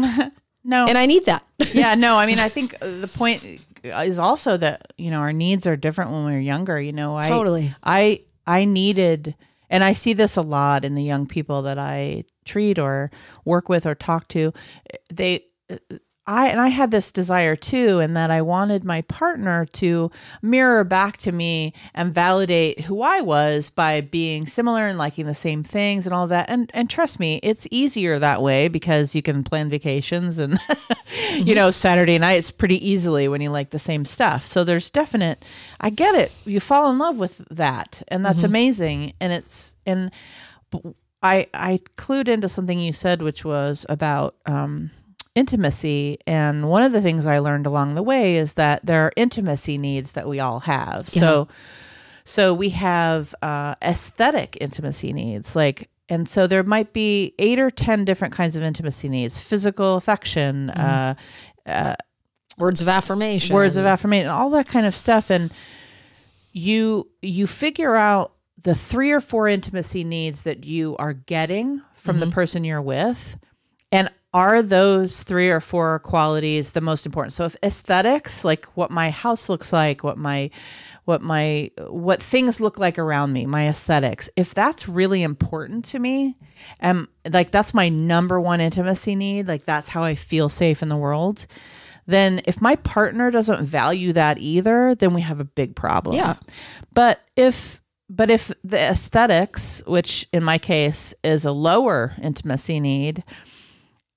No. 0.64 0.84
and 0.86 0.98
I 0.98 1.06
need 1.06 1.24
that. 1.24 1.44
yeah, 1.72 1.94
no, 1.94 2.16
I 2.18 2.26
mean, 2.26 2.38
I 2.38 2.48
think 2.56 2.74
uh, 2.82 3.00
the 3.00 3.08
point 3.08 3.42
is 3.86 4.18
also 4.18 4.56
that, 4.56 4.92
you 4.96 5.10
know, 5.10 5.18
our 5.18 5.32
needs 5.32 5.66
are 5.66 5.76
different 5.76 6.10
when 6.10 6.24
we 6.24 6.32
were 6.32 6.38
younger. 6.38 6.80
You 6.80 6.92
know, 6.92 7.16
I 7.16 7.28
Totally. 7.28 7.74
I 7.84 8.22
I 8.46 8.64
needed 8.64 9.34
and 9.68 9.82
I 9.82 9.92
see 9.92 10.12
this 10.12 10.36
a 10.36 10.42
lot 10.42 10.84
in 10.84 10.94
the 10.94 11.02
young 11.02 11.26
people 11.26 11.62
that 11.62 11.78
I 11.78 12.24
treat 12.44 12.78
or 12.78 13.10
work 13.44 13.68
with 13.68 13.86
or 13.86 13.94
talk 13.94 14.28
to. 14.28 14.52
They 15.12 15.46
I 16.28 16.48
and 16.48 16.60
I 16.60 16.68
had 16.68 16.90
this 16.90 17.12
desire 17.12 17.54
too, 17.54 18.00
and 18.00 18.16
that 18.16 18.30
I 18.32 18.42
wanted 18.42 18.84
my 18.84 19.02
partner 19.02 19.64
to 19.74 20.10
mirror 20.42 20.82
back 20.82 21.18
to 21.18 21.30
me 21.32 21.72
and 21.94 22.12
validate 22.12 22.80
who 22.80 23.02
I 23.02 23.20
was 23.20 23.70
by 23.70 24.00
being 24.00 24.46
similar 24.46 24.86
and 24.86 24.98
liking 24.98 25.26
the 25.26 25.34
same 25.34 25.62
things 25.62 26.04
and 26.04 26.12
all 26.12 26.26
that. 26.26 26.50
And 26.50 26.70
and 26.74 26.90
trust 26.90 27.20
me, 27.20 27.38
it's 27.44 27.68
easier 27.70 28.18
that 28.18 28.42
way 28.42 28.66
because 28.66 29.14
you 29.14 29.22
can 29.22 29.44
plan 29.44 29.68
vacations 29.68 30.38
and 30.40 30.58
you 31.34 31.54
know 31.54 31.70
Saturday 31.70 32.18
nights 32.18 32.50
pretty 32.50 32.88
easily 32.88 33.28
when 33.28 33.40
you 33.40 33.50
like 33.50 33.70
the 33.70 33.78
same 33.78 34.04
stuff. 34.04 34.46
So 34.46 34.64
there's 34.64 34.90
definite. 34.90 35.44
I 35.80 35.90
get 35.90 36.16
it. 36.16 36.32
You 36.44 36.58
fall 36.58 36.90
in 36.90 36.98
love 36.98 37.18
with 37.18 37.44
that, 37.50 38.02
and 38.08 38.24
that's 38.24 38.42
amazing. 38.42 39.12
And 39.20 39.32
it's 39.32 39.76
and 39.86 40.10
I 41.22 41.46
I 41.54 41.78
clued 41.96 42.28
into 42.28 42.48
something 42.48 42.78
you 42.78 42.92
said, 42.92 43.22
which 43.22 43.44
was 43.44 43.86
about 43.88 44.34
um, 44.46 44.90
intimacy. 45.36 46.18
And 46.26 46.68
one 46.68 46.82
of 46.82 46.90
the 46.90 47.00
things 47.00 47.26
I 47.26 47.38
learned 47.38 47.66
along 47.66 47.94
the 47.94 48.02
way 48.02 48.36
is 48.36 48.54
that 48.54 48.84
there 48.84 49.02
are 49.02 49.12
intimacy 49.14 49.78
needs 49.78 50.12
that 50.12 50.26
we 50.26 50.40
all 50.40 50.58
have. 50.60 51.08
So 51.08 51.46
so 52.24 52.52
we 52.52 52.70
have 52.70 53.36
uh, 53.40 53.76
aesthetic 53.82 54.58
intimacy 54.60 55.12
needs, 55.12 55.54
like. 55.54 55.88
And 56.08 56.28
so 56.28 56.46
there 56.46 56.62
might 56.62 56.92
be 56.92 57.34
eight 57.38 57.58
or 57.58 57.68
ten 57.68 58.04
different 58.04 58.32
kinds 58.32 58.56
of 58.56 58.62
intimacy 58.62 59.08
needs: 59.08 59.40
physical 59.40 59.96
affection, 59.96 60.70
uh, 60.70 61.14
Words 62.58 62.80
of 62.80 62.88
affirmation. 62.88 63.54
words 63.54 63.76
of 63.76 63.84
affirmation, 63.84 64.28
all 64.28 64.50
that 64.50 64.66
kind 64.66 64.86
of 64.86 64.94
stuff. 64.94 65.30
And 65.30 65.52
you 66.52 67.08
you 67.22 67.46
figure 67.46 67.94
out 67.96 68.32
the 68.62 68.74
three 68.74 69.12
or 69.12 69.20
four 69.20 69.46
intimacy 69.48 70.04
needs 70.04 70.44
that 70.44 70.64
you 70.64 70.96
are 70.98 71.12
getting 71.12 71.82
from 71.94 72.18
the 72.18 72.28
person 72.28 72.64
you're 72.64 72.80
with, 72.80 73.36
and 73.92 74.08
are 74.36 74.60
those 74.60 75.22
three 75.22 75.48
or 75.48 75.60
four 75.60 75.98
qualities 76.00 76.72
the 76.72 76.82
most 76.82 77.06
important? 77.06 77.32
So 77.32 77.46
if 77.46 77.56
aesthetics, 77.62 78.44
like 78.44 78.66
what 78.76 78.90
my 78.90 79.08
house 79.08 79.48
looks 79.48 79.72
like, 79.72 80.04
what 80.04 80.18
my 80.18 80.50
what 81.06 81.22
my 81.22 81.70
what 81.86 82.20
things 82.20 82.60
look 82.60 82.78
like 82.78 82.98
around 82.98 83.32
me, 83.32 83.46
my 83.46 83.66
aesthetics, 83.66 84.28
if 84.36 84.52
that's 84.52 84.90
really 84.90 85.22
important 85.22 85.86
to 85.86 85.98
me, 85.98 86.36
and 86.80 87.08
like 87.32 87.50
that's 87.50 87.72
my 87.72 87.88
number 87.88 88.38
one 88.38 88.60
intimacy 88.60 89.14
need, 89.16 89.48
like 89.48 89.64
that's 89.64 89.88
how 89.88 90.04
I 90.04 90.14
feel 90.14 90.50
safe 90.50 90.82
in 90.82 90.90
the 90.90 90.98
world, 90.98 91.46
then 92.04 92.42
if 92.44 92.60
my 92.60 92.76
partner 92.76 93.30
doesn't 93.30 93.64
value 93.64 94.12
that 94.12 94.36
either, 94.36 94.94
then 94.96 95.14
we 95.14 95.22
have 95.22 95.40
a 95.40 95.44
big 95.44 95.74
problem. 95.74 96.14
Yeah. 96.14 96.36
But 96.92 97.22
if 97.36 97.80
but 98.10 98.28
if 98.28 98.52
the 98.62 98.78
aesthetics, 98.78 99.82
which 99.86 100.28
in 100.30 100.44
my 100.44 100.58
case 100.58 101.14
is 101.24 101.46
a 101.46 101.52
lower 101.52 102.12
intimacy 102.20 102.80
need, 102.80 103.24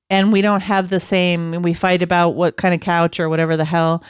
and 0.10 0.32
we 0.32 0.42
don't 0.42 0.62
have 0.62 0.90
the 0.90 1.00
same 1.00 1.62
we 1.62 1.74
fight 1.74 2.02
about 2.02 2.32
what 2.32 2.58
kind 2.58 2.74
of 2.74 2.82
couch 2.82 3.20
or 3.20 3.30
whatever 3.30 3.56
the 3.58 3.66
hell, 3.66 4.04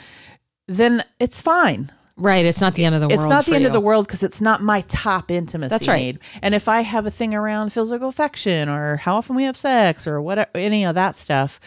then 0.66 1.04
it's 1.18 1.40
fine. 1.40 1.90
Right. 2.16 2.44
It's 2.44 2.60
not 2.60 2.74
the 2.74 2.84
end 2.84 2.94
of 2.94 3.00
the 3.00 3.08
world. 3.08 3.20
it's 3.20 3.28
not 3.28 3.46
the 3.46 3.54
end 3.54 3.66
of 3.66 3.72
the 3.72 3.80
world 3.80 4.06
because 4.06 4.22
it's 4.22 4.42
not 4.42 4.62
my 4.62 4.82
top 4.82 5.30
intimacy 5.30 5.70
That's 5.70 5.88
right. 5.88 6.00
need. 6.02 6.18
And 6.42 6.54
if 6.54 6.68
I 6.68 6.82
have 6.82 7.06
a 7.06 7.10
thing 7.10 7.34
around 7.34 7.72
physical 7.72 8.08
affection 8.08 8.68
or 8.68 8.98
how 8.98 9.16
often 9.16 9.36
we 9.36 9.44
have 9.44 9.56
sex 9.56 10.06
or 10.06 10.20
whatever, 10.20 10.50
any 10.54 10.84
of 10.84 10.94
that 10.96 11.16
stuff, 11.16 11.60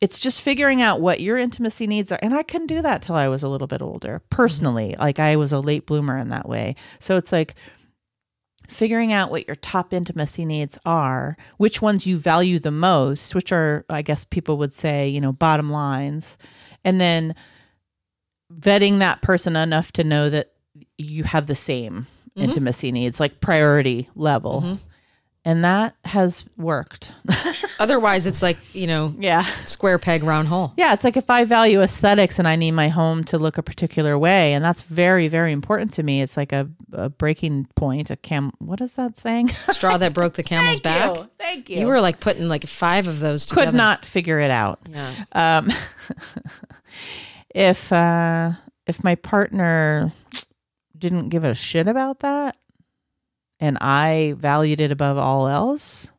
it's 0.00 0.20
just 0.20 0.40
figuring 0.40 0.80
out 0.80 1.00
what 1.00 1.20
your 1.20 1.36
intimacy 1.36 1.88
needs 1.88 2.12
are. 2.12 2.18
And 2.22 2.32
I 2.32 2.44
couldn't 2.44 2.68
do 2.68 2.80
that 2.80 3.02
till 3.02 3.16
I 3.16 3.26
was 3.26 3.42
a 3.42 3.48
little 3.48 3.66
bit 3.66 3.82
older, 3.82 4.22
personally. 4.30 4.90
Mm-hmm. 4.90 5.00
Like 5.00 5.18
I 5.18 5.34
was 5.34 5.52
a 5.52 5.58
late 5.58 5.86
bloomer 5.86 6.16
in 6.16 6.28
that 6.28 6.48
way. 6.48 6.76
So 7.00 7.16
it's 7.16 7.32
like 7.32 7.56
figuring 8.68 9.12
out 9.12 9.30
what 9.30 9.46
your 9.46 9.56
top 9.56 9.92
intimacy 9.92 10.44
needs 10.44 10.78
are, 10.84 11.36
which 11.56 11.82
ones 11.82 12.06
you 12.06 12.18
value 12.18 12.58
the 12.58 12.70
most, 12.70 13.34
which 13.34 13.50
are, 13.50 13.84
I 13.88 14.02
guess 14.02 14.24
people 14.24 14.58
would 14.58 14.74
say, 14.74 15.08
you 15.08 15.20
know, 15.20 15.32
bottom 15.32 15.70
lines. 15.70 16.36
And 16.84 17.00
then 17.00 17.34
vetting 18.54 18.98
that 18.98 19.22
person 19.22 19.56
enough 19.56 19.92
to 19.92 20.04
know 20.04 20.30
that 20.30 20.52
you 20.96 21.24
have 21.24 21.46
the 21.46 21.54
same 21.54 22.06
mm-hmm. 22.30 22.42
intimacy 22.42 22.92
needs, 22.92 23.20
like 23.20 23.40
priority 23.40 24.08
level. 24.14 24.62
Mm-hmm. 24.62 24.84
And 25.48 25.64
that 25.64 25.96
has 26.04 26.44
worked. 26.58 27.10
Otherwise, 27.80 28.26
it's 28.26 28.42
like, 28.42 28.58
you 28.74 28.86
know, 28.86 29.14
yeah. 29.18 29.44
square 29.64 29.98
peg, 29.98 30.22
round 30.22 30.48
hole. 30.48 30.74
Yeah, 30.76 30.92
it's 30.92 31.04
like 31.04 31.16
if 31.16 31.30
I 31.30 31.44
value 31.44 31.80
aesthetics 31.80 32.38
and 32.38 32.46
I 32.46 32.54
need 32.54 32.72
my 32.72 32.90
home 32.90 33.24
to 33.24 33.38
look 33.38 33.56
a 33.56 33.62
particular 33.62 34.18
way, 34.18 34.52
and 34.52 34.62
that's 34.62 34.82
very, 34.82 35.26
very 35.26 35.52
important 35.52 35.94
to 35.94 36.02
me. 36.02 36.20
It's 36.20 36.36
like 36.36 36.52
a, 36.52 36.68
a 36.92 37.08
breaking 37.08 37.66
point, 37.76 38.10
a 38.10 38.16
cam. 38.16 38.52
What 38.58 38.82
is 38.82 38.92
that 38.94 39.16
saying? 39.16 39.48
Straw 39.70 39.96
that 39.96 40.12
broke 40.12 40.34
the 40.34 40.42
camel's 40.44 40.80
back. 40.80 41.16
you. 41.16 41.30
Thank 41.38 41.70
You 41.70 41.86
were 41.86 42.02
like 42.02 42.20
putting 42.20 42.46
like 42.46 42.66
five 42.66 43.08
of 43.08 43.18
those 43.18 43.46
together. 43.46 43.68
could 43.68 43.74
not 43.74 44.04
figure 44.04 44.38
it 44.40 44.50
out. 44.50 44.80
Yeah. 44.86 45.14
Um, 45.32 45.72
if 47.54 47.90
uh, 47.90 48.52
if 48.86 49.02
my 49.02 49.14
partner 49.14 50.12
didn't 50.98 51.30
give 51.30 51.44
a 51.44 51.54
shit 51.54 51.88
about 51.88 52.20
that, 52.20 52.54
and 53.60 53.78
I 53.80 54.34
valued 54.36 54.80
it 54.80 54.90
above 54.92 55.18
all 55.18 55.48
else, 55.48 56.10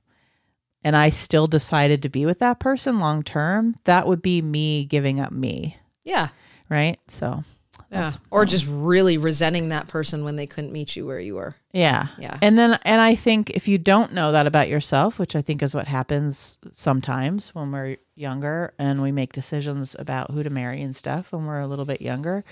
and 0.83 0.95
I 0.95 1.09
still 1.09 1.47
decided 1.47 2.03
to 2.03 2.09
be 2.09 2.25
with 2.25 2.39
that 2.39 2.59
person 2.59 2.99
long 2.99 3.23
term, 3.23 3.75
that 3.85 4.07
would 4.07 4.21
be 4.21 4.41
me 4.41 4.85
giving 4.85 5.19
up 5.19 5.31
me, 5.31 5.77
Yeah. 6.03 6.29
right? 6.69 6.99
So 7.07 7.43
Yeah. 7.91 8.11
Or 8.29 8.45
just 8.45 8.67
really 8.69 9.17
resenting 9.17 9.69
that 9.69 9.87
person 9.87 10.23
when 10.23 10.35
they 10.35 10.45
couldn't 10.45 10.71
meet 10.71 10.95
you 10.95 11.07
where 11.07 11.19
you 11.19 11.33
were. 11.35 11.55
Yeah. 11.73 12.07
Yeah. 12.19 12.37
And 12.41 12.55
then 12.57 12.77
and 12.83 13.01
I 13.01 13.15
think 13.15 13.49
if 13.51 13.67
you 13.67 13.77
don't 13.79 14.13
know 14.13 14.31
that 14.31 14.45
about 14.45 14.69
yourself, 14.69 15.17
which 15.17 15.35
I 15.35 15.41
think 15.41 15.63
is 15.63 15.73
what 15.73 15.87
happens 15.87 16.59
sometimes 16.71 17.49
when 17.55 17.71
we're 17.71 17.97
younger 18.15 18.73
and 18.77 19.01
we 19.01 19.11
make 19.11 19.33
decisions 19.33 19.95
about 19.97 20.29
who 20.31 20.43
to 20.43 20.49
marry 20.51 20.81
and 20.83 20.95
stuff 20.95 21.31
when 21.31 21.45
we're 21.45 21.61
a 21.61 21.67
little 21.67 21.85
bit 21.85 21.99
younger, 22.01 22.43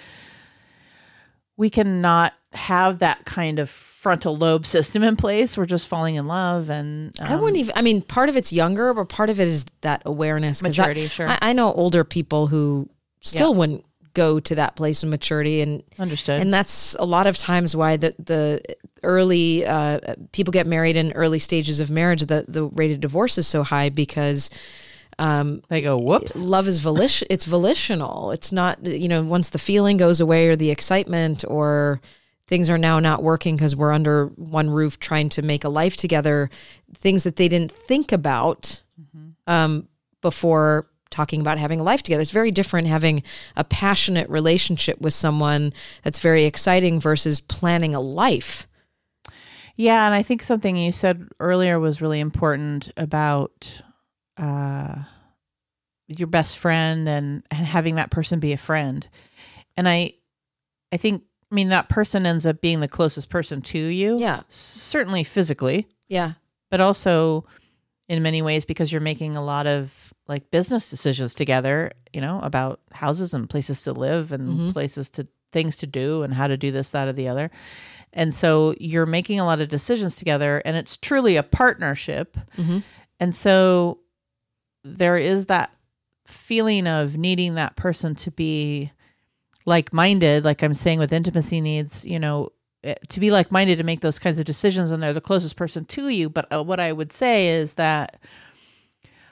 we 1.58 1.70
cannot 1.70 2.34
have 2.54 3.00
that 3.00 3.26
kind 3.26 3.60
of 3.60 3.70
frontal 3.70 4.38
lobe 4.38 4.66
system 4.66 5.04
in 5.04 5.16
place. 5.16 5.58
We're 5.58 5.66
just 5.66 5.88
falling 5.88 6.16
in 6.16 6.28
love 6.28 6.70
and 6.70 7.14
I 7.20 7.34
um, 7.34 7.42
wouldn't 7.42 7.60
even. 7.60 7.74
I 7.76 7.82
mean, 7.82 8.02
part 8.02 8.30
of 8.30 8.38
it's 8.38 8.54
younger, 8.54 8.94
but 8.94 9.10
part 9.10 9.30
of 9.30 9.40
it 9.40 9.48
is 9.48 9.66
that 9.82 10.04
awareness. 10.06 10.62
Maturity, 10.64 11.04
I, 11.04 11.08
sure. 11.08 11.28
I, 11.28 11.38
I 11.42 11.54
know 11.54 11.74
older 11.74 12.04
people 12.04 12.48
who 12.48 12.90
still 13.22 13.54
wouldn't 13.54 13.84
go 14.14 14.40
to 14.40 14.56
that 14.56 14.76
place 14.76 15.04
of 15.04 15.10
maturity, 15.10 15.62
and 15.62 15.84
understood. 16.00 16.38
and 16.38 16.52
that's 16.52 16.96
a 16.96 17.06
lot 17.06 17.28
of 17.28 17.38
times 17.38 17.76
why 17.76 17.98
the 17.98 18.16
the 18.18 18.62
early 19.04 19.66
uh, 19.66 20.00
people 20.32 20.52
get 20.52 20.66
married 20.66 20.96
in 20.96 21.12
early 21.14 21.40
stages 21.40 21.80
of 21.80 21.92
marriage. 21.92 22.22
The 22.22 22.46
the 22.48 22.64
rate 22.66 22.92
of 22.92 23.00
divorce 23.00 23.38
is 23.38 23.48
so 23.48 23.64
high 23.64 23.90
because 23.90 24.50
they 25.20 25.82
go, 25.82 25.98
whoops. 25.98 26.36
love 26.36 26.68
is 26.68 26.80
volition. 26.80 27.28
It's 27.30 27.46
volitional. 27.46 28.32
It's 28.32 28.52
not 28.52 28.84
you 28.86 29.08
know 29.08 29.24
once 29.24 29.50
the 29.50 29.60
feeling 29.60 29.98
goes 29.98 30.22
away 30.22 30.48
or 30.48 30.56
the 30.56 30.72
excitement 30.72 31.44
or 31.48 32.02
things 32.48 32.70
are 32.70 32.78
now 32.78 33.00
not 33.00 33.24
working 33.24 33.56
because 33.56 33.76
we're 33.76 33.92
under 33.92 34.28
one 34.28 34.70
roof 34.70 35.00
trying 35.00 35.30
to 35.30 35.42
make 35.42 35.64
a 35.64 35.70
life 35.70 35.98
together. 35.98 36.50
Things 36.96 37.24
that 37.24 37.36
they 37.36 37.48
didn't 37.48 37.72
think 37.72 38.12
about 38.12 38.84
um, 39.48 39.88
before 40.22 40.88
talking 41.10 41.42
about 41.42 41.58
having 41.58 41.80
a 41.80 41.84
life 41.84 42.04
together. 42.04 42.22
It's 42.22 42.32
very 42.32 42.52
different 42.52 42.88
having 42.88 43.24
a 43.56 43.64
passionate 43.64 44.30
relationship 44.30 45.00
with 45.00 45.14
someone 45.14 45.74
that's 46.04 46.20
very 46.20 46.44
exciting 46.44 47.00
versus 47.00 47.40
planning 47.40 47.96
a 47.96 48.02
life. 48.02 48.68
Yeah, 49.76 50.06
and 50.06 50.14
I 50.14 50.24
think 50.24 50.42
something 50.42 50.76
you 50.76 50.92
said 50.92 51.28
earlier 51.40 51.80
was 51.80 52.02
really 52.02 52.20
important 52.20 52.92
about 52.98 53.82
uh, 54.38 54.96
your 56.08 56.28
best 56.28 56.58
friend 56.58 57.08
and, 57.10 57.44
and 57.52 57.66
having 57.66 57.96
that 57.96 58.12
person 58.12 58.40
be 58.40 58.54
a 58.54 58.58
friend. 58.58 59.08
And 59.76 59.88
I, 59.90 60.14
I 60.92 60.98
think, 60.98 61.24
I 61.52 61.56
mean, 61.56 61.70
that 61.70 61.90
person 61.90 62.26
ends 62.26 62.46
up 62.46 62.62
being 62.62 62.80
the 62.80 62.88
closest 62.88 63.30
person 63.30 63.62
to 63.64 63.80
you. 63.80 64.20
Yeah. 64.20 64.42
certainly 64.48 65.24
physically, 65.24 65.88
Yeah. 66.08 66.34
but 66.72 66.82
also 66.82 67.46
in 68.10 68.24
many 68.24 68.42
ways 68.42 68.64
because 68.64 68.92
you're 68.92 69.02
making 69.02 69.36
a 69.36 69.44
lot 69.44 69.68
of 69.68 70.14
like 70.28 70.50
business 70.52 70.90
decisions 70.90 71.34
together. 71.36 71.92
You 72.14 72.22
know 72.22 72.40
about 72.42 72.80
houses 72.94 73.34
and 73.34 73.50
places 73.50 73.84
to 73.84 73.92
live 73.92 74.32
and 74.32 74.74
places 74.74 75.10
to 75.12 75.28
things 75.52 75.76
to 75.78 75.88
do 75.88 76.24
and 76.24 76.34
how 76.34 76.48
to 76.48 76.56
do 76.58 76.72
this, 76.72 76.92
that, 76.92 77.08
or 77.10 77.14
the 77.14 77.28
other. 77.28 77.52
And 78.14 78.34
so 78.34 78.74
you're 78.80 79.06
making 79.06 79.40
a 79.40 79.46
lot 79.46 79.60
of 79.62 79.68
decisions 79.70 80.16
together, 80.16 80.62
and 80.66 80.76
it's 80.78 80.96
truly 80.98 81.36
a 81.36 81.44
partnership. 81.44 82.38
And 83.20 83.36
so 83.36 84.00
there 84.84 85.18
is 85.18 85.48
that 85.48 85.74
feeling 86.26 86.88
of 86.88 87.18
needing 87.18 87.56
that 87.56 87.76
person 87.76 88.16
to 88.16 88.32
be 88.32 88.92
like 89.66 89.94
minded, 89.94 90.46
like 90.46 90.64
I'm 90.64 90.74
saying 90.74 91.00
with 91.00 91.14
intimacy 91.14 91.62
needs, 91.62 92.06
you 92.06 92.20
know, 92.20 92.52
eh, 92.84 92.96
to 93.10 93.20
be 93.20 93.32
like 93.32 93.52
minded 93.52 93.78
to 93.78 93.84
make 93.84 94.02
those 94.02 94.20
kinds 94.20 94.40
of 94.40 94.46
decisions, 94.46 94.92
and 94.92 95.02
they're 95.02 95.14
the 95.14 95.22
closest 95.22 95.56
person 95.56 95.86
to 95.86 96.10
you. 96.10 96.30
But 96.30 96.52
uh, 96.52 96.64
what 96.64 96.80
I 96.80 96.94
would 96.94 97.12
say 97.12 97.50
is 97.50 97.76
that 97.76 98.18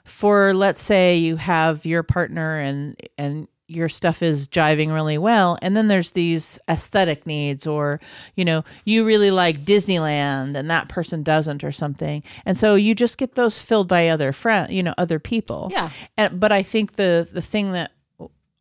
for 0.04 0.54
let's 0.54 0.82
say 0.82 1.16
you 1.16 1.36
have 1.36 1.86
your 1.86 2.04
partner 2.04 2.60
and 2.60 2.96
and 3.18 3.48
your 3.68 3.90
stuff 3.90 4.22
is 4.22 4.48
jiving 4.48 4.94
really 4.94 5.18
well 5.18 5.58
and 5.62 5.76
then 5.76 5.88
there's 5.88 6.12
these 6.12 6.60
aesthetic 6.70 7.26
needs 7.26 7.66
or 7.66 8.00
you 8.36 8.46
know 8.46 8.64
you 8.86 9.04
really 9.04 9.32
like 9.32 9.66
disneyland 9.66 10.56
and 10.56 10.70
that 10.70 10.88
person 10.88 11.24
doesn't 11.24 11.64
or 11.64 11.72
something 11.72 12.22
and 12.46 12.58
so 12.58 12.76
you 12.76 12.94
just 12.94 13.18
get 13.18 13.34
those 13.34 13.60
filled 13.60 13.88
by 13.88 14.08
other 14.08 14.32
friend 14.32 14.72
you 14.72 14.84
know 14.84 14.94
other 15.00 15.18
people 15.18 15.70
Yeah. 15.72 15.90
and 16.16 16.40
but 16.40 16.52
i 16.52 16.62
think 16.62 16.94
the 16.94 17.28
the 17.32 17.42
thing 17.42 17.72
that 17.72 17.92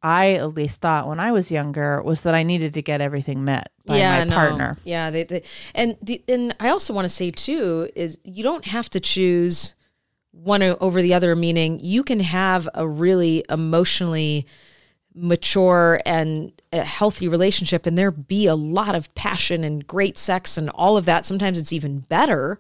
i 0.03 0.33
at 0.33 0.55
least 0.55 0.81
thought 0.81 1.07
when 1.07 1.21
i 1.21 1.31
was 1.33 1.51
younger 1.51 2.03
was 2.03 2.23
that 2.23 2.35
i 2.35 2.43
needed 2.43 2.73
to 2.73 2.81
get 2.81 3.03
everything 3.03 3.45
met 3.45 3.71
by 3.85 3.99
my 3.99 4.25
no. 4.25 4.35
partner 4.35 4.79
Yeah, 4.85 5.11
they, 5.11 5.25
they, 5.25 5.43
and 5.75 5.99
the, 6.01 6.23
and 6.27 6.57
I 6.59 6.71
also 6.71 6.95
want 6.95 7.05
to 7.05 7.11
say 7.11 7.31
too 7.31 7.91
is 7.95 8.17
you 8.25 8.43
don't 8.43 8.65
have 8.65 8.89
to 8.91 9.01
choose 9.01 9.75
one 10.31 10.63
over 10.63 11.03
the 11.03 11.13
other. 11.15 11.37
Meaning 11.37 11.79
you 11.81 12.03
can 12.03 12.21
have 12.21 12.67
a 12.75 12.89
really 12.89 13.45
emotionally 13.51 14.47
mature 15.15 16.01
and 16.05 16.53
a 16.73 16.83
healthy 16.83 17.29
relationship, 17.29 17.87
and 17.87 17.97
there 17.97 18.11
be 18.11 18.47
a 18.47 18.55
lot 18.55 18.95
of 18.95 19.15
passion 19.15 19.63
and 19.63 19.87
great 19.87 20.19
sex 20.19 20.59
and 20.59 20.71
all 20.71 20.97
of 20.97 21.05
that. 21.05 21.25
Sometimes 21.25 21.59
it's 21.59 21.73
even 21.73 22.01
better. 22.01 22.59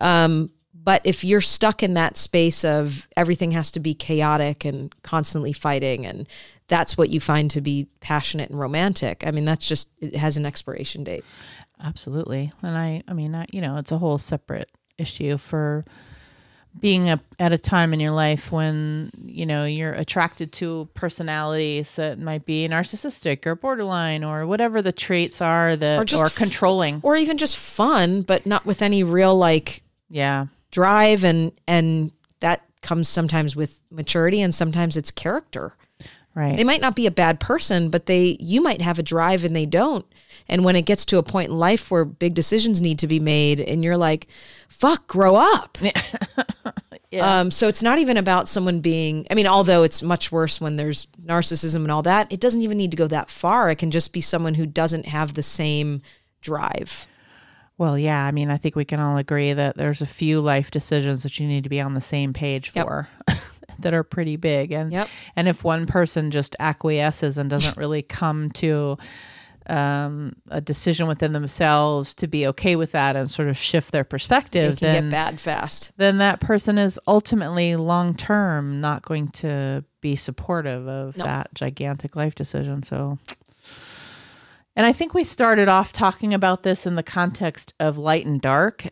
Um, 0.00 0.50
but 0.74 1.00
if 1.04 1.24
you're 1.24 1.40
stuck 1.40 1.82
in 1.82 1.94
that 1.94 2.16
space 2.16 2.64
of 2.64 3.08
everything 3.16 3.52
has 3.52 3.70
to 3.70 3.80
be 3.80 3.94
chaotic 3.94 4.64
and 4.64 4.94
constantly 5.02 5.52
fighting, 5.52 6.04
and 6.04 6.28
that's 6.66 6.98
what 6.98 7.10
you 7.10 7.20
find 7.20 7.50
to 7.52 7.60
be 7.60 7.86
passionate 8.00 8.50
and 8.50 8.58
romantic, 8.58 9.24
I 9.26 9.30
mean, 9.30 9.44
that's 9.44 9.66
just, 9.66 9.88
it 10.00 10.16
has 10.16 10.36
an 10.36 10.44
expiration 10.44 11.04
date. 11.04 11.24
Absolutely. 11.82 12.52
And 12.60 12.76
I, 12.76 13.02
I 13.08 13.12
mean, 13.14 13.34
I, 13.34 13.46
you 13.50 13.60
know, 13.60 13.76
it's 13.76 13.92
a 13.92 13.98
whole 13.98 14.18
separate 14.18 14.70
issue 14.98 15.38
for 15.38 15.84
being 16.78 17.08
a, 17.08 17.20
at 17.38 17.52
a 17.52 17.58
time 17.58 17.92
in 17.94 18.00
your 18.00 18.10
life 18.10 18.50
when, 18.50 19.10
you 19.24 19.46
know, 19.46 19.64
you're 19.64 19.92
attracted 19.92 20.52
to 20.52 20.88
personalities 20.94 21.94
that 21.94 22.18
might 22.18 22.44
be 22.44 22.68
narcissistic 22.68 23.46
or 23.46 23.54
borderline 23.54 24.24
or 24.24 24.46
whatever 24.46 24.82
the 24.82 24.92
traits 24.92 25.40
are 25.40 25.76
that, 25.76 25.98
Or 25.98 26.02
or, 26.02 26.04
just 26.04 26.24
f- 26.26 26.34
controlling. 26.34 27.00
Or 27.02 27.16
even 27.16 27.38
just 27.38 27.56
fun, 27.56 28.22
but 28.22 28.44
not 28.44 28.66
with 28.66 28.82
any 28.82 29.02
real 29.02 29.36
like 29.36 29.82
yeah. 30.08 30.46
drive 30.70 31.24
and, 31.24 31.52
and 31.68 32.10
that 32.40 32.62
comes 32.82 33.08
sometimes 33.08 33.56
with 33.56 33.80
maturity 33.90 34.40
and 34.40 34.54
sometimes 34.54 34.96
it's 34.96 35.10
character. 35.10 35.76
Right. 36.34 36.56
They 36.56 36.64
might 36.64 36.80
not 36.80 36.96
be 36.96 37.06
a 37.06 37.12
bad 37.12 37.38
person, 37.38 37.90
but 37.90 38.06
they 38.06 38.36
you 38.40 38.60
might 38.60 38.82
have 38.82 38.98
a 38.98 39.02
drive 39.02 39.44
and 39.44 39.54
they 39.54 39.66
don't. 39.66 40.04
And 40.48 40.64
when 40.64 40.74
it 40.76 40.82
gets 40.82 41.04
to 41.06 41.18
a 41.18 41.22
point 41.22 41.50
in 41.50 41.56
life 41.58 41.90
where 41.90 42.04
big 42.04 42.34
decisions 42.34 42.80
need 42.80 42.98
to 42.98 43.06
be 43.06 43.20
made 43.20 43.60
and 43.60 43.84
you're 43.84 43.96
like, 43.96 44.26
fuck, 44.68 45.06
grow 45.06 45.36
up. 45.36 45.78
yeah. 47.10 47.40
Um, 47.40 47.50
so 47.50 47.68
it's 47.68 47.82
not 47.82 47.98
even 47.98 48.16
about 48.16 48.48
someone 48.48 48.80
being 48.80 49.26
I 49.30 49.34
mean, 49.34 49.46
although 49.46 49.84
it's 49.84 50.02
much 50.02 50.32
worse 50.32 50.60
when 50.60 50.76
there's 50.76 51.06
narcissism 51.24 51.76
and 51.76 51.92
all 51.92 52.02
that, 52.02 52.30
it 52.32 52.40
doesn't 52.40 52.62
even 52.62 52.78
need 52.78 52.90
to 52.90 52.96
go 52.96 53.06
that 53.06 53.30
far. 53.30 53.70
It 53.70 53.76
can 53.76 53.90
just 53.90 54.12
be 54.12 54.20
someone 54.20 54.54
who 54.54 54.66
doesn't 54.66 55.06
have 55.06 55.34
the 55.34 55.42
same 55.42 56.02
drive. 56.40 57.06
Well, 57.78 57.98
yeah. 57.98 58.24
I 58.24 58.30
mean, 58.32 58.50
I 58.50 58.56
think 58.56 58.76
we 58.76 58.84
can 58.84 59.00
all 59.00 59.16
agree 59.16 59.52
that 59.52 59.76
there's 59.76 60.00
a 60.02 60.06
few 60.06 60.40
life 60.40 60.70
decisions 60.70 61.22
that 61.22 61.38
you 61.38 61.46
need 61.46 61.64
to 61.64 61.70
be 61.70 61.80
on 61.80 61.94
the 61.94 62.00
same 62.00 62.32
page 62.32 62.72
Yep. 62.74 62.86
for 62.86 63.08
that 63.80 63.94
are 63.94 64.02
pretty 64.04 64.36
big. 64.36 64.72
And 64.72 64.92
Yep. 64.92 65.08
and 65.36 65.48
if 65.48 65.64
one 65.64 65.86
person 65.86 66.30
just 66.30 66.54
acquiesces 66.60 67.38
and 67.38 67.48
doesn't 67.50 67.76
really 67.76 68.02
come 68.02 68.50
to 68.52 68.96
um, 69.66 70.34
a 70.50 70.60
decision 70.60 71.06
within 71.06 71.32
themselves 71.32 72.12
to 72.14 72.26
be 72.26 72.46
okay 72.48 72.76
with 72.76 72.92
that 72.92 73.16
and 73.16 73.30
sort 73.30 73.48
of 73.48 73.56
shift 73.56 73.92
their 73.92 74.04
perspective, 74.04 74.78
then 74.78 75.04
get 75.04 75.10
bad 75.10 75.40
fast. 75.40 75.90
then 75.96 76.18
that 76.18 76.38
person 76.40 76.76
is 76.76 77.00
ultimately 77.06 77.74
long 77.76 78.14
term 78.14 78.82
not 78.82 79.00
going 79.02 79.28
to 79.28 79.82
be 80.02 80.16
supportive 80.16 80.86
of 80.86 81.16
No. 81.16 81.24
that 81.24 81.48
gigantic 81.54 82.14
life 82.14 82.34
decision. 82.34 82.82
So, 82.82 83.18
and 84.76 84.84
I 84.84 84.92
think 84.92 85.14
we 85.14 85.24
started 85.24 85.68
off 85.70 85.92
talking 85.92 86.34
about 86.34 86.62
this 86.62 86.84
in 86.84 86.96
the 86.96 87.02
context 87.02 87.72
of 87.80 87.96
light 87.96 88.26
and 88.26 88.40
dark, 88.42 88.84
uh, 88.84 88.90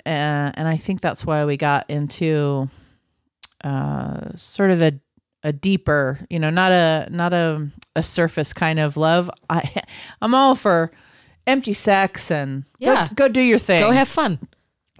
and 0.54 0.68
I 0.68 0.78
think 0.78 1.02
that's 1.02 1.26
why 1.26 1.44
we 1.44 1.58
got 1.58 1.90
into 1.90 2.70
uh, 3.64 4.36
sort 4.36 4.70
of 4.70 4.82
a 4.82 4.92
a 5.44 5.52
deeper, 5.52 6.20
you 6.30 6.38
know, 6.38 6.50
not 6.50 6.70
a 6.72 7.08
not 7.10 7.32
a 7.32 7.68
a 7.96 8.02
surface 8.02 8.52
kind 8.52 8.78
of 8.78 8.96
love. 8.96 9.30
I 9.50 9.70
I'm 10.22 10.34
all 10.34 10.54
for 10.54 10.92
empty 11.46 11.74
sex 11.74 12.30
and 12.30 12.64
Yeah. 12.78 13.06
go, 13.08 13.14
go 13.14 13.28
do 13.28 13.40
your 13.40 13.58
thing. 13.58 13.80
Go 13.80 13.90
have 13.90 14.06
fun. 14.08 14.38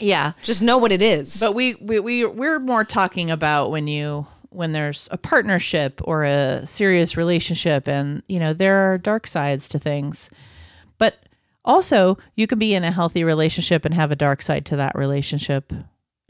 yeah. 0.01 0.33
Just 0.43 0.63
know 0.63 0.79
what 0.79 0.91
it 0.91 1.01
is. 1.03 1.39
But 1.39 1.55
we, 1.55 1.75
we 1.77 2.01
we 2.01 2.25
we're 2.27 2.59
more 2.59 2.83
talking 2.85 3.31
about 3.31 3.71
when 3.71 3.87
you 3.87 4.27
when 4.51 4.73
there's 4.73 5.09
a 5.13 5.17
partnership 5.17 6.01
or 6.05 6.25
a 6.25 6.67
serious 6.67 7.17
relationship 7.17 7.87
and 7.89 8.23
you 8.29 8.39
know 8.41 8.53
there 8.53 8.93
are 8.93 8.99
dark 8.99 9.27
sides 9.29 9.69
to 9.69 9.79
things. 9.79 10.29
But 10.99 11.15
also 11.65 12.19
you 12.35 12.49
can 12.49 12.59
be 12.59 12.75
in 12.75 12.83
a 12.83 12.91
healthy 12.91 13.23
relationship 13.23 13.85
and 13.85 13.95
have 13.95 14.11
a 14.11 14.17
dark 14.17 14.43
side 14.43 14.67
to 14.67 14.77
that 14.77 14.97
relationship 14.97 15.73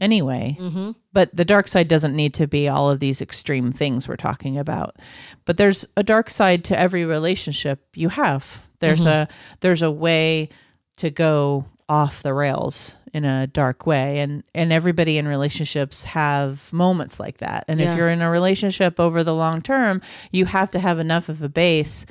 anyway. 0.03 0.57
mm-hmm. 0.59 0.91
But 1.13 1.35
the 1.35 1.45
dark 1.45 1.67
side 1.67 1.87
doesn't 1.87 2.15
need 2.15 2.33
to 2.35 2.47
be 2.47 2.67
all 2.67 2.89
of 2.89 2.99
these 2.99 3.21
extreme 3.21 3.71
things 3.71 4.07
we're 4.07 4.15
talking 4.15 4.57
about. 4.57 4.97
But 5.45 5.57
there's 5.57 5.85
a 5.95 6.03
dark 6.03 6.29
side 6.29 6.63
to 6.65 6.79
every 6.79 7.05
relationship 7.05 7.79
you 7.95 8.09
have. 8.09 8.63
There's 8.79 9.05
a 9.05 9.27
there's 9.61 9.81
a 9.81 9.91
way 9.91 10.49
to 10.97 11.09
go 11.09 11.65
off 11.87 12.21
the 12.23 12.33
rails 12.33 12.95
in 13.13 13.25
a 13.25 13.45
dark 13.47 13.85
way 13.85 14.19
and 14.19 14.43
and 14.55 14.73
everybody 14.73 15.17
in 15.17 15.27
relationships 15.27 16.03
have 16.03 16.71
moments 16.73 17.19
like 17.19 17.37
that. 17.37 17.63
And 17.67 17.79
Yeah. 17.79 17.91
if 17.91 17.97
you're 17.97 18.09
in 18.09 18.21
a 18.21 18.29
relationship 18.29 18.99
over 18.99 19.23
the 19.23 19.33
long 19.35 19.61
term, 19.61 20.01
you 20.31 20.45
have 20.45 20.71
to 20.71 20.79
have 20.79 20.99
enough 20.99 21.29
of 21.29 21.41
a 21.41 21.49
base 21.49 22.05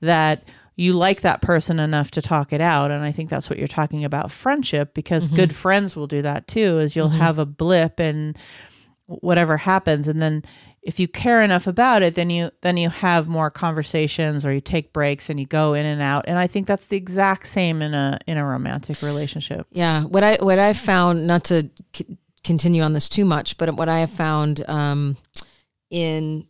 that 0.00 0.44
you 0.78 0.92
like 0.92 1.22
that 1.22 1.42
person 1.42 1.80
enough 1.80 2.12
to 2.12 2.22
talk 2.22 2.52
it 2.52 2.60
out. 2.60 2.92
And 2.92 3.04
i 3.04 3.10
think 3.10 3.28
that's 3.28 3.50
what 3.50 3.58
you're 3.58 3.68
talking 3.68 4.04
about 4.04 4.30
friendship 4.30 4.94
because 4.94 5.28
good 5.28 5.54
friends 5.54 5.96
will 5.96 6.06
do 6.06 6.22
that 6.22 6.46
too 6.46 6.78
is 6.78 6.94
you'll 6.94 7.08
have 7.08 7.38
a 7.38 7.44
blip 7.44 7.98
and 7.98 8.38
whatever 9.06 9.56
happens. 9.56 10.06
And 10.06 10.20
then 10.20 10.44
if 10.82 11.00
you 11.00 11.08
care 11.08 11.42
enough 11.42 11.66
about 11.66 12.02
it 12.02 12.14
then 12.14 12.30
you 12.30 12.50
then 12.60 12.76
you 12.76 12.88
have 12.90 13.26
more 13.26 13.50
conversations 13.50 14.46
or 14.46 14.52
you 14.52 14.60
take 14.60 14.92
breaks 14.92 15.28
and 15.28 15.40
you 15.40 15.46
go 15.46 15.74
in 15.74 15.84
and 15.84 16.00
out. 16.00 16.24
And 16.28 16.38
i 16.38 16.46
think 16.46 16.68
that's 16.68 16.86
the 16.86 16.96
exact 16.96 17.48
same 17.48 17.82
in 17.82 17.92
a 17.92 18.18
in 18.28 18.38
a 18.38 18.46
romantic 18.46 19.02
relationship. 19.02 19.66
Yeah, 19.72 20.04
what 20.04 20.22
I 20.22 20.36
what 20.36 20.60
I 20.60 20.72
found 20.74 21.26
not 21.26 21.42
to 21.44 21.68
c- 21.92 22.18
continue 22.44 22.82
on 22.82 22.92
this 22.92 23.08
too 23.08 23.24
much, 23.24 23.58
but 23.58 23.74
what 23.74 23.88
I 23.88 23.98
have 23.98 24.10
found 24.10 24.64
um, 24.70 25.16
in 25.90 26.46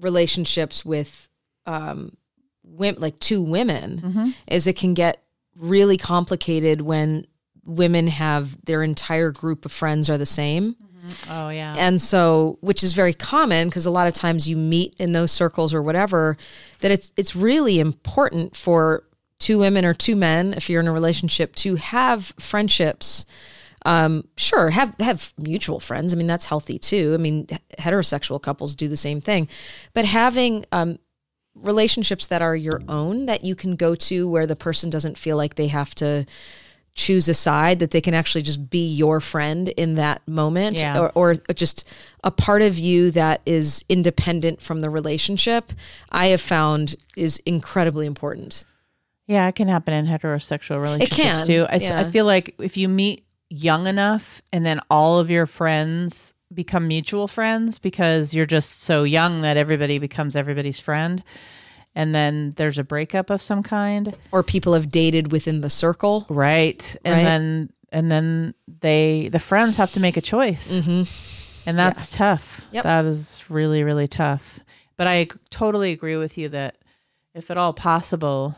relationships 0.00 0.82
with 0.82 1.28
um, 1.66 2.16
wom- 2.70 2.96
like 2.98 3.18
two 3.20 3.42
women 3.42 4.34
is 4.46 4.66
it 4.66 4.76
can 4.76 4.94
get 4.94 5.22
really 5.56 5.96
complicated 5.96 6.80
when 6.80 7.26
women 7.64 8.06
have 8.06 8.56
their 8.64 8.82
entire 8.82 9.30
group 9.30 9.64
of 9.64 9.72
friends 9.72 10.08
are 10.08 10.16
the 10.18 10.26
same. 10.26 10.76
oh 11.28 11.48
yeah 11.50 11.74
And 11.76 12.00
so, 12.00 12.58
which 12.60 12.82
is 12.82 12.92
very 12.92 13.12
common 13.14 13.68
because 13.68 13.86
a 13.86 13.90
lot 13.90 14.06
of 14.06 14.14
times 14.14 14.48
you 14.48 14.56
meet 14.56 14.94
in 14.98 15.12
those 15.12 15.30
circles 15.32 15.74
or 15.74 15.82
whatever, 15.82 16.36
that 16.80 16.90
it's 16.90 17.12
it's 17.16 17.34
really 17.36 17.78
important 17.78 18.56
for 18.56 19.04
two 19.38 19.58
women 19.58 19.84
or 19.84 19.94
two 19.94 20.16
men, 20.16 20.52
if 20.54 20.68
you're 20.68 20.80
in 20.80 20.88
a 20.88 20.92
relationship, 20.92 21.54
to 21.56 21.76
have 21.76 22.32
friendships. 22.38 23.24
Um, 23.86 24.24
sure, 24.36 24.68
have 24.70 24.94
have 25.00 25.32
mutual 25.38 25.80
friends. 25.80 26.12
I 26.12 26.16
mean, 26.16 26.26
that's 26.26 26.44
healthy 26.44 26.78
too. 26.78 27.12
I 27.14 27.16
mean, 27.16 27.46
heterosexual 27.78 28.40
couples 28.40 28.76
do 28.76 28.88
the 28.88 28.96
same 28.96 29.20
thing, 29.22 29.48
but 29.94 30.04
having 30.04 30.66
um, 30.70 30.98
relationships 31.54 32.26
that 32.28 32.42
are 32.42 32.56
your 32.56 32.80
own 32.88 33.26
that 33.26 33.44
you 33.44 33.54
can 33.54 33.76
go 33.76 33.94
to 33.94 34.28
where 34.28 34.46
the 34.46 34.56
person 34.56 34.88
doesn't 34.90 35.18
feel 35.18 35.36
like 35.36 35.56
they 35.56 35.66
have 35.68 35.94
to 35.96 36.24
choose 36.94 37.28
a 37.28 37.34
side 37.34 37.78
that 37.78 37.90
they 37.92 38.00
can 38.00 38.14
actually 38.14 38.42
just 38.42 38.68
be 38.68 38.86
your 38.88 39.20
friend 39.20 39.68
in 39.68 39.94
that 39.94 40.26
moment 40.26 40.76
Yeah. 40.76 40.98
or, 40.98 41.12
or 41.14 41.34
just 41.54 41.86
a 42.24 42.30
part 42.30 42.62
of 42.62 42.78
you 42.78 43.10
that 43.12 43.40
is 43.46 43.84
independent 43.88 44.60
from 44.60 44.80
the 44.80 44.90
relationship 44.90 45.72
i 46.10 46.26
have 46.26 46.40
found 46.40 46.96
is 47.16 47.38
incredibly 47.46 48.06
important 48.06 48.64
Yeah, 49.26 49.46
it 49.48 49.54
can 49.54 49.68
happen 49.68 49.94
in 49.94 50.06
heterosexual 50.06 50.80
relationships 50.82 51.12
it 51.18 51.22
can, 51.22 51.46
too. 51.46 51.66
I, 51.70 51.76
yeah. 51.76 52.00
I 52.00 52.10
feel 52.10 52.24
like 52.24 52.54
if 52.58 52.76
you 52.76 52.88
meet 52.88 53.24
young 53.48 53.86
enough 53.86 54.42
and 54.52 54.66
then 54.66 54.80
all 54.90 55.18
of 55.20 55.30
your 55.30 55.46
friends 55.46 56.34
become 56.52 56.88
mutual 56.88 57.28
friends 57.28 57.78
because 57.78 58.34
you're 58.34 58.44
just 58.44 58.82
so 58.82 59.04
young 59.04 59.42
that 59.42 59.56
everybody 59.56 59.98
becomes 59.98 60.34
everybody's 60.34 60.80
friend 60.80 61.22
and 61.94 62.14
then 62.14 62.52
there's 62.56 62.78
a 62.78 62.84
breakup 62.84 63.30
of 63.30 63.42
some 63.42 63.62
kind, 63.62 64.16
or 64.30 64.42
people 64.42 64.74
have 64.74 64.90
dated 64.90 65.32
within 65.32 65.60
the 65.60 65.70
circle 65.70 66.24
right? 66.28 66.96
And 67.04 67.14
Right. 67.14 67.24
then 67.24 67.70
and 67.92 68.10
then 68.10 68.54
they 68.80 69.28
the 69.32 69.40
friends 69.40 69.76
have 69.76 69.90
to 69.92 70.00
make 70.00 70.16
a 70.16 70.20
choice. 70.20 70.72
Mm-hmm. 70.72 71.02
And 71.66 71.78
that's 71.78 72.08
tough. 72.14 72.66
Yep. 72.72 72.84
That 72.84 73.04
is 73.06 73.44
really 73.48 73.82
really 73.82 74.06
tough. 74.08 74.60
But 74.96 75.06
I 75.08 75.28
totally 75.50 75.92
agree 75.92 76.16
with 76.16 76.38
you 76.38 76.48
that 76.50 76.76
if 77.34 77.50
at 77.50 77.56
all 77.58 77.72
possible 77.72 78.54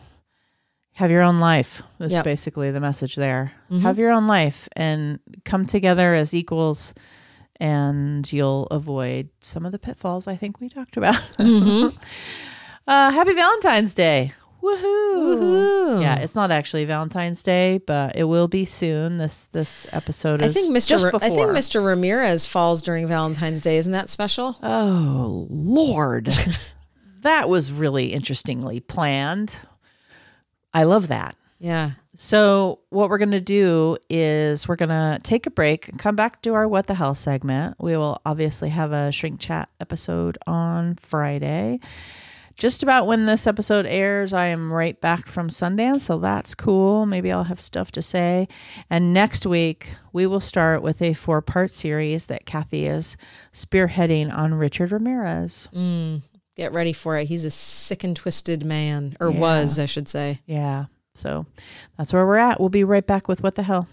have 0.94 1.10
your 1.10 1.22
own 1.22 1.38
life 1.38 1.82
is 2.00 2.12
Yep. 2.12 2.24
basically 2.24 2.70
the 2.70 2.80
message 2.80 3.16
there 3.16 3.52
mm-hmm. 3.70 3.80
have 3.80 3.98
your 3.98 4.10
own 4.10 4.26
life 4.26 4.68
and 4.76 5.18
come 5.44 5.64
together 5.64 6.12
as 6.14 6.34
equals 6.34 6.92
and 7.62 8.32
you'll 8.32 8.66
avoid 8.72 9.28
some 9.40 9.64
of 9.64 9.70
the 9.72 9.78
pitfalls 9.78 10.26
i 10.26 10.34
think 10.36 10.58
we 10.60 10.68
talked 10.68 10.96
about 10.96 11.20
uh, 11.38 11.92
happy 13.10 13.32
valentine's 13.34 13.94
day 13.94 14.32
Woohoo. 14.62 15.14
Woohoo. 15.16 16.00
yeah 16.02 16.16
it's 16.16 16.34
not 16.34 16.50
actually 16.50 16.84
valentine's 16.84 17.42
day 17.42 17.78
but 17.78 18.16
it 18.16 18.24
will 18.24 18.48
be 18.48 18.64
soon 18.64 19.16
this 19.16 19.46
this 19.48 19.86
episode 19.92 20.42
i 20.42 20.48
think 20.48 20.76
mr 20.76 21.02
Ra- 21.12 21.18
i 21.22 21.28
think 21.30 21.50
mr 21.50 21.84
ramirez 21.84 22.46
falls 22.46 22.82
during 22.82 23.06
valentine's 23.08 23.60
day 23.60 23.76
isn't 23.76 23.92
that 23.92 24.08
special 24.10 24.56
Oh, 24.62 25.46
Lord. 25.50 26.26
that 27.22 27.48
was 27.48 27.72
really 27.72 28.12
interestingly 28.12 28.80
planned. 28.80 29.56
I 30.74 30.84
love 30.84 31.08
that. 31.08 31.36
yeah 31.60 31.92
So, 32.14 32.80
what 32.90 33.08
we're 33.08 33.18
going 33.18 33.30
to 33.30 33.40
do 33.40 33.96
is 34.10 34.68
we're 34.68 34.76
going 34.76 34.90
to 34.90 35.18
take 35.22 35.46
a 35.46 35.50
break 35.50 35.88
and 35.88 35.98
come 35.98 36.14
back 36.14 36.42
to 36.42 36.52
our 36.54 36.68
What 36.68 36.86
the 36.86 36.94
Hell 36.94 37.14
segment. 37.14 37.76
We 37.80 37.96
will 37.96 38.20
obviously 38.26 38.68
have 38.68 38.92
a 38.92 39.10
shrink 39.10 39.40
chat 39.40 39.70
episode 39.80 40.36
on 40.46 40.96
Friday. 40.96 41.80
Just 42.58 42.82
about 42.82 43.06
when 43.06 43.24
this 43.24 43.46
episode 43.46 43.86
airs, 43.86 44.34
I 44.34 44.46
am 44.48 44.70
right 44.70 45.00
back 45.00 45.26
from 45.26 45.48
Sundance, 45.48 46.02
so 46.02 46.18
that's 46.18 46.54
cool. 46.54 47.06
Maybe 47.06 47.32
I'll 47.32 47.44
have 47.44 47.60
stuff 47.62 47.90
to 47.92 48.02
say. 48.02 48.46
And 48.90 49.14
next 49.14 49.46
week, 49.46 49.88
we 50.12 50.26
will 50.26 50.38
start 50.38 50.82
with 50.82 51.00
a 51.00 51.14
four 51.14 51.40
part 51.40 51.70
series 51.70 52.26
that 52.26 52.44
Kathy 52.44 52.84
is 52.84 53.16
spearheading 53.54 54.30
on 54.36 54.52
Richard 54.52 54.92
Ramirez. 54.92 55.70
Mm, 55.74 56.20
get 56.56 56.72
ready 56.74 56.92
for 56.92 57.16
it 57.16 57.24
he's 57.24 57.46
a 57.46 57.50
sick 57.50 58.04
and 58.04 58.14
twisted 58.14 58.62
man 58.66 59.16
or 59.18 59.30
Yeah. 59.30 59.38
was 59.40 59.78
i 59.78 59.86
should 59.86 60.06
say 60.06 60.40
Yeah. 60.44 60.84
So 61.14 61.46
that's 61.98 62.12
where 62.12 62.26
we're 62.26 62.36
at. 62.36 62.58
We'll 62.60 62.68
be 62.68 62.84
right 62.84 63.06
back 63.06 63.28
with 63.28 63.42
What 63.42 63.54
the 63.54 63.62
Hell. 63.62 63.88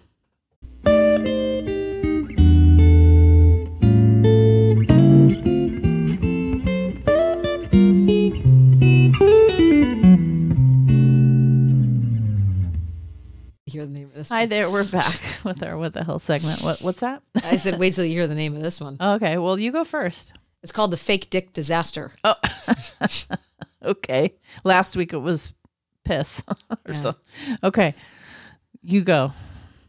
hear 13.66 13.86
the 13.86 13.92
name 13.92 14.08
of 14.08 14.14
this 14.16 14.30
Hi 14.30 14.46
there. 14.46 14.70
We're 14.70 14.84
back 14.84 15.20
with 15.44 15.62
our 15.64 15.78
What 15.78 15.94
the 15.94 16.04
Hell 16.04 16.20
segment. 16.20 16.62
What 16.62 16.82
What's 16.82 17.02
that? 17.02 17.22
i 17.44 17.56
said 17.56 17.80
wait 17.80 17.94
till 17.94 18.06
you 18.06 18.14
hear 18.16 18.28
the 18.28 18.36
name 18.36 18.56
of 18.56 18.62
this 18.62 18.82
one 18.82 18.98
okay. 19.02 19.38
Well, 19.38 19.60
you 19.60 19.72
go 19.72 19.84
first. 19.84 20.34
it's 20.64 20.72
called 20.72 20.92
the 20.92 20.98
fake 20.98 21.30
dick 21.30 21.54
disaster 21.54 22.14
Oh. 22.24 22.36
Okay. 23.82 24.34
Last 24.66 24.98
week 24.98 25.14
it 25.14 25.20
was 25.20 25.54
piss 26.10 26.44
or 26.70 26.78
Yeah. 26.94 26.98
something. 26.98 27.58
Okay. 27.64 27.94
You 28.82 29.02
go. 29.02 29.32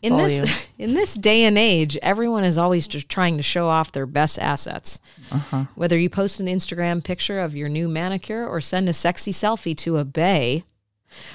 in 0.02 0.16
this 0.16 0.68
in 0.78 0.94
this 0.94 1.14
day 1.14 1.44
and 1.44 1.58
age 1.58 1.96
everyone 2.02 2.42
is 2.44 2.56
always 2.58 2.86
just 2.88 3.08
trying 3.08 3.36
to 3.36 3.42
show 3.42 3.68
off 3.68 3.92
their 3.92 4.06
best 4.06 4.38
assets 4.38 4.98
Uh-huh. 5.30 5.64
whether 5.74 5.98
you 5.98 6.08
post 6.08 6.40
an 6.40 6.46
instagram 6.46 7.04
picture 7.04 7.38
of 7.38 7.54
your 7.54 7.68
new 7.68 7.86
manicure 7.88 8.46
or 8.46 8.60
send 8.62 8.88
a 8.88 8.92
sexy 8.94 9.30
selfie 9.32 9.76
to 9.76 9.98
a 9.98 10.04
bay 10.06 10.64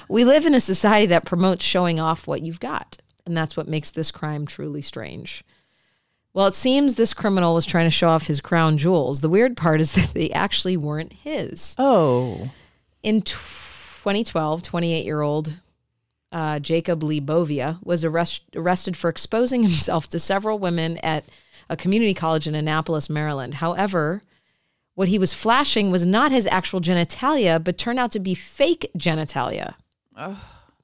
we 0.08 0.24
live 0.24 0.46
in 0.46 0.54
a 0.54 0.60
society 0.60 1.06
that 1.06 1.24
promotes 1.24 1.64
showing 1.64 2.00
off 2.00 2.26
what 2.26 2.42
you've 2.42 2.58
got 2.60 2.98
and 3.24 3.36
that's 3.36 3.56
what 3.56 3.68
makes 3.68 3.92
this 3.92 4.10
crime 4.10 4.46
truly 4.46 4.82
strange 4.82 5.44
well 6.34 6.46
it 6.48 6.54
seems 6.54 6.96
this 6.96 7.14
criminal 7.14 7.54
was 7.54 7.66
trying 7.66 7.86
to 7.86 7.90
show 8.00 8.08
off 8.08 8.26
his 8.26 8.40
crown 8.40 8.76
jewels 8.78 9.20
the 9.20 9.28
weird 9.30 9.56
part 9.56 9.80
is 9.80 9.92
that 9.96 10.10
they 10.12 10.28
actually 10.32 10.76
weren't 10.76 11.12
his 11.12 11.76
Oh. 11.78 12.50
in 13.04 13.22
2012 14.06 14.62
28 14.62 15.04
year 15.04 15.20
old 15.20 15.58
uh, 16.30 16.58
Jacob 16.60 17.02
Lee 17.02 17.20
Bovia, 17.20 17.78
was 17.84 18.04
arrest- 18.04 18.44
arrested 18.54 18.96
for 18.96 19.08
exposing 19.10 19.62
himself 19.64 20.08
to 20.10 20.18
several 20.20 20.58
women 20.60 20.98
at 20.98 21.24
a 21.68 21.76
community 21.76 22.14
college 22.14 22.46
in 22.46 22.54
Annapolis, 22.54 23.10
Maryland. 23.10 23.54
However, 23.54 24.22
what 24.94 25.08
he 25.08 25.18
was 25.18 25.32
flashing 25.34 25.90
was 25.90 26.06
not 26.06 26.30
his 26.30 26.46
actual 26.46 26.80
genitalia, 26.80 27.62
but 27.62 27.78
turned 27.78 27.98
out 27.98 28.12
to 28.12 28.20
be 28.20 28.34
fake 28.34 28.88
genitalia. 28.96 29.74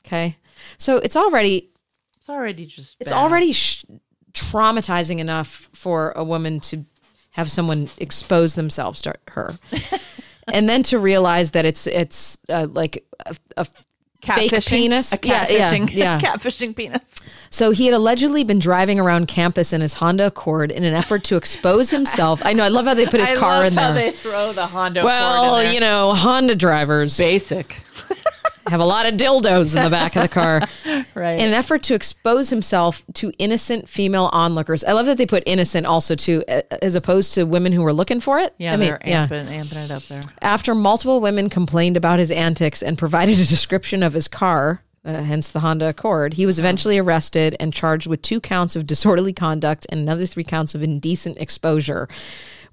Okay. 0.05 0.37
So 0.79 0.97
it's 0.97 1.17
already 1.17 1.71
It's 2.19 2.29
already 2.29 2.67
just. 2.67 2.97
it's 3.01 3.13
bad. 3.13 3.19
already 3.19 3.53
sh- 3.53 3.85
traumatizing 4.33 5.19
enough 5.19 5.69
for 5.73 6.11
a 6.17 6.25
woman 6.25 6.59
to 6.61 6.85
have 7.31 7.51
someone 7.51 7.89
expose 7.99 8.55
themselves 8.57 9.01
to 9.03 9.15
her, 9.29 9.57
and 10.53 10.69
then 10.69 10.83
to 10.85 10.99
realize 10.99 11.51
that 11.53 11.65
it's 11.65 11.87
it's 11.87 12.39
uh, 12.49 12.67
like 12.71 13.05
a, 13.27 13.37
a 13.57 13.65
fake 13.65 14.53
Catfishing? 14.53 14.69
penis. 14.71 15.13
A 15.13 15.19
Yeah, 15.27 15.47
yeah, 15.51 15.73
catfishing, 15.75 15.93
yeah. 15.95 16.19
catfishing 16.21 16.77
penis. 16.77 17.21
So 17.51 17.73
he 17.73 17.87
had 17.87 17.95
allegedly 17.95 18.45
been 18.45 18.61
driving 18.61 19.01
around 19.01 19.27
campus 19.27 19.73
in 19.73 19.81
his 19.81 19.95
Honda 19.95 20.27
Accord 20.29 20.71
in 20.71 20.85
an 20.85 20.95
effort 20.95 21.25
to 21.25 21.37
expose 21.37 21.91
himself. 21.91 22.41
I 22.45 22.53
know. 22.53 22.63
I 22.65 22.69
love 22.69 22.87
how 22.87 22.95
they 22.95 23.07
put 23.07 23.19
his 23.21 23.33
I 23.33 23.37
car 23.37 23.59
love 23.59 23.67
in 23.67 23.73
how 23.79 23.93
there. 23.93 24.11
they 24.13 24.17
throw 24.17 24.53
the 24.53 24.67
Honda. 24.69 25.05
well, 25.05 25.45
Accord 25.47 25.59
in 25.61 25.65
there. 25.67 25.75
you 25.75 25.81
know, 25.81 26.15
Honda 26.15 26.55
drivers 26.55 27.19
basic, 27.19 27.79
have 28.67 28.81
a 28.81 28.85
lot 28.85 29.07
of 29.07 29.15
dildos 29.15 29.77
in 29.77 29.83
the 29.83 29.91
back 29.91 30.17
of 30.17 30.23
the 30.23 30.29
car. 30.29 30.63
right? 31.15 31.39
in 31.39 31.47
an 31.49 31.55
effort 31.55 31.83
to 31.85 31.95
expose 31.95 32.51
himself 32.51 33.05
to 33.15 33.33
innocent 33.39 33.89
female 33.89 34.31
onlookers. 34.33 34.85
I 34.85 34.93
love 34.93 35.07
that 35.07 35.19
they 35.19 35.27
put 35.27 35.43
innocent 35.47 35.87
also 35.87 36.15
too, 36.15 36.43
as 36.83 36.95
opposed 36.95 37.35
to 37.35 37.45
women 37.45 37.73
who 37.73 37.83
were 37.83 37.93
looking 37.93 38.21
for 38.21 38.39
it. 38.39 38.55
yeah, 38.59 38.73
I 38.73 38.77
mean, 38.77 38.89
they're 38.89 38.99
amping, 38.99 39.49
amping 39.49 39.85
it 39.85 39.91
up 39.91 40.05
there. 40.05 40.23
After 40.41 40.75
multiple 40.75 41.21
women 41.21 41.49
complained 41.49 41.97
about 41.97 42.19
his 42.19 42.31
antics 42.31 42.83
and 42.83 42.97
provided 42.99 43.39
a 43.39 43.45
description 43.45 44.03
of 44.03 44.13
his 44.13 44.29
car, 44.29 44.83
uh, 45.05 45.23
hence 45.23 45.51
the 45.51 45.61
Honda 45.61 45.89
Accord, 45.89 46.35
he 46.35 46.47
was 46.47 46.59
eventually 46.59 46.99
arrested 46.99 47.57
and 47.59 47.73
charged 47.73 48.07
with 48.07 48.23
two 48.23 48.41
counts 48.41 48.77
of 48.77 48.87
disorderly 48.87 49.33
conduct 49.33 49.87
and 49.89 50.01
another 50.01 50.27
three 50.27 50.45
counts 50.45 50.75
of 50.75 50.83
indecent 50.83 51.37
exposure. 51.39 52.09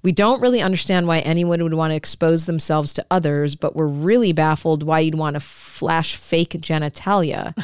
We 0.02 0.12
don't 0.12 0.40
really 0.40 0.62
understand 0.62 1.06
why 1.06 1.20
anyone 1.20 1.62
would 1.62 1.74
want 1.74 1.90
to 1.90 1.96
expose 1.96 2.46
themselves 2.46 2.92
to 2.94 3.06
others, 3.10 3.54
but 3.54 3.76
we're 3.76 3.86
really 3.86 4.32
baffled 4.32 4.82
why 4.82 5.00
you'd 5.00 5.14
want 5.14 5.34
to 5.34 5.40
flash 5.40 6.16
fake 6.16 6.52
genitalia. 6.52 7.54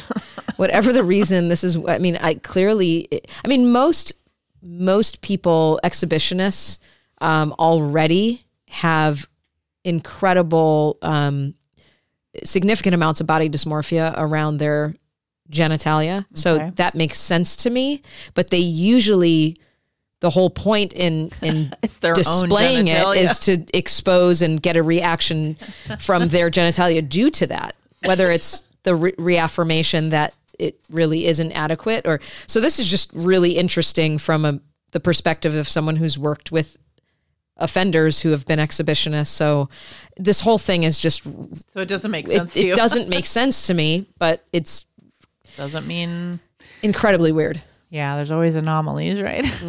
Whatever 0.57 0.93
the 0.93 1.03
reason, 1.03 1.49
this 1.49 1.63
is. 1.63 1.77
I 1.87 1.97
mean, 1.97 2.17
I 2.17 2.35
clearly. 2.35 3.07
I 3.43 3.47
mean, 3.47 3.71
most 3.71 4.13
most 4.61 5.21
people 5.21 5.79
exhibitionists 5.83 6.79
um, 7.21 7.53
already 7.57 8.43
have 8.69 9.27
incredible 9.83 10.97
um, 11.01 11.53
significant 12.43 12.93
amounts 12.93 13.21
of 13.21 13.27
body 13.27 13.49
dysmorphia 13.49 14.13
around 14.17 14.57
their 14.57 14.93
genitalia 15.49 16.25
so 16.33 16.69
that 16.75 16.93
makes 16.93 17.17
sense 17.17 17.55
to 17.55 17.69
me 17.69 18.01
but 18.33 18.49
they 18.49 18.57
usually 18.57 19.57
the 20.19 20.29
whole 20.29 20.49
point 20.49 20.93
in 20.93 21.29
in 21.41 21.73
displaying 21.81 22.87
it 22.87 22.97
genitalia. 22.97 23.39
to 23.69 23.77
expose 23.77 24.41
and 24.41 24.61
get 24.61 24.75
a 24.75 24.83
reaction 24.83 25.55
from 25.99 26.27
their 26.29 26.49
genitalia 26.49 27.07
due 27.07 27.29
to 27.29 27.47
that 27.47 27.75
whether 28.03 28.31
it's 28.31 28.63
the 28.83 28.95
re- 28.95 29.13
reaffirmation 29.17 30.09
that 30.09 30.33
it 30.59 30.79
really 30.89 31.25
isn't 31.27 31.51
adequate 31.51 32.07
or 32.07 32.19
so 32.47 32.59
this 32.59 32.79
is 32.79 32.89
just 32.89 33.11
really 33.13 33.57
interesting 33.57 34.17
from 34.17 34.43
a, 34.45 34.59
the 34.91 34.99
perspective 34.99 35.53
of 35.55 35.67
someone 35.69 35.95
who's 35.97 36.17
worked 36.17 36.51
with 36.51 36.77
offenders 37.57 38.21
who 38.21 38.29
have 38.31 38.45
been 38.45 38.59
exhibitionists 38.59 39.27
so 39.27 39.67
this 40.17 40.41
whole 40.41 40.57
thing 40.59 40.83
is 40.83 40.99
just 40.99 41.23
So 41.23 41.81
it 41.81 41.87
doesn't 41.87 42.11
make 42.11 42.27
it, 42.27 42.31
sense 42.31 42.53
to 42.53 42.65
you. 42.65 42.73
it 42.73 42.75
doesn't 42.75 43.09
make 43.09 43.25
sense 43.39 43.67
to 43.67 43.73
me 43.73 44.07
but 44.19 44.45
it's 44.53 44.85
doesn't 45.57 45.87
mean. 45.87 46.39
incredibly 46.83 47.31
weird 47.31 47.61
Yeah, 47.89 48.17
there's 48.17 48.31
always 48.31 48.55
anomalies, 48.55 49.21
right? 49.21 49.45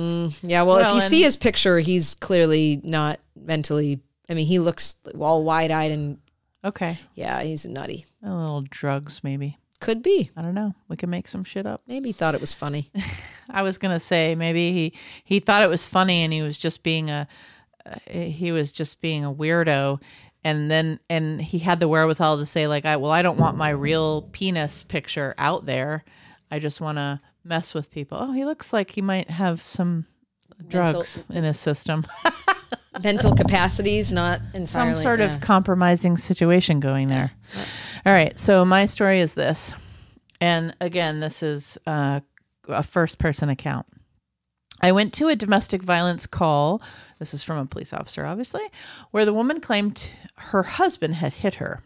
yeah 0.42 0.62
well, 0.62 0.78
if 0.78 0.84
Well, 0.84 0.94
you 0.96 1.00
see 1.00 1.22
his 1.22 1.36
picture 1.36 1.78
he's 1.80 2.14
clearly 2.14 2.80
not 2.82 3.20
mentally 3.36 4.00
i 4.28 4.34
mean 4.34 4.46
he 4.46 4.58
looks 4.58 4.96
all 5.18 5.44
wide-eyed 5.44 5.90
and 5.90 6.18
okay, 6.64 6.98
yeah 7.14 7.42
he's 7.42 7.64
nutty 7.64 8.04
a 8.22 8.34
little 8.34 8.62
drugs, 8.68 9.22
maybe. 9.22 9.56
could 9.80 10.02
be 10.02 10.30
I 10.36 10.42
don't 10.42 10.54
know. 10.54 10.74
We 10.88 10.96
can 10.96 11.08
make 11.10 11.28
some 11.28 11.44
shit 11.44 11.66
up. 11.66 11.82
maybe 11.86 12.08
he 12.08 12.12
thought 12.12 12.34
it 12.34 12.40
was 12.40 12.52
funny 12.52 12.90
I 13.48 13.62
was 13.62 13.78
gonna 13.78 14.00
say 14.00 14.34
maybe 14.34 14.72
he 14.72 14.92
he 15.24 15.38
thought 15.40 15.62
it 15.62 15.70
was 15.70 15.86
funny 15.86 16.22
and 16.24 16.32
he 16.32 16.42
was 16.42 16.58
just 16.58 16.82
being 16.82 17.10
a 17.10 17.28
uh, 17.86 17.96
he 18.10 18.50
was 18.52 18.72
just 18.72 19.00
being 19.00 19.24
a 19.24 19.32
weirdo 19.32 20.00
and 20.44 20.70
then 20.70 20.98
and 21.08 21.40
he 21.40 21.58
had 21.58 21.80
the 21.80 21.88
wherewithal 21.88 22.38
to 22.38 22.46
say 22.46 22.66
like 22.66 22.84
I 22.84 22.96
well 22.96 23.12
I 23.12 23.22
don't 23.22 23.38
want 23.38 23.56
my 23.56 23.70
real 23.70 24.22
penis 24.32 24.82
picture 24.82 25.34
out 25.38 25.64
there. 25.66 26.04
I 26.50 26.58
just 26.58 26.80
want 26.80 26.98
to 26.98 27.20
mess 27.48 27.74
with 27.74 27.90
people. 27.90 28.18
Oh, 28.20 28.32
he 28.32 28.44
looks 28.44 28.72
like 28.72 28.90
he 28.90 29.02
might 29.02 29.30
have 29.30 29.62
some 29.62 30.06
drugs 30.68 31.24
in 31.30 31.44
his 31.44 31.58
system. 31.58 32.06
mental 33.02 33.34
capacities 33.34 34.12
not 34.12 34.40
entirely. 34.54 34.94
some 34.94 35.02
sort 35.02 35.20
yeah. 35.20 35.34
of 35.34 35.40
compromising 35.40 36.16
situation 36.16 36.80
going 36.80 37.08
there. 37.08 37.30
All 38.04 38.12
right, 38.12 38.38
so 38.38 38.64
my 38.64 38.86
story 38.86 39.20
is 39.20 39.34
this, 39.34 39.74
and 40.40 40.74
again, 40.80 41.20
this 41.20 41.42
is 41.42 41.78
uh, 41.86 42.20
a 42.68 42.82
first 42.82 43.18
person 43.18 43.48
account. 43.48 43.86
I 44.80 44.92
went 44.92 45.12
to 45.14 45.28
a 45.28 45.36
domestic 45.36 45.82
violence 45.82 46.26
call. 46.26 46.80
This 47.18 47.34
is 47.34 47.42
from 47.42 47.58
a 47.58 47.66
police 47.66 47.92
officer, 47.92 48.24
obviously, 48.24 48.62
where 49.10 49.24
the 49.24 49.34
woman 49.34 49.60
claimed 49.60 50.12
her 50.36 50.62
husband 50.62 51.16
had 51.16 51.34
hit 51.34 51.54
her. 51.54 51.82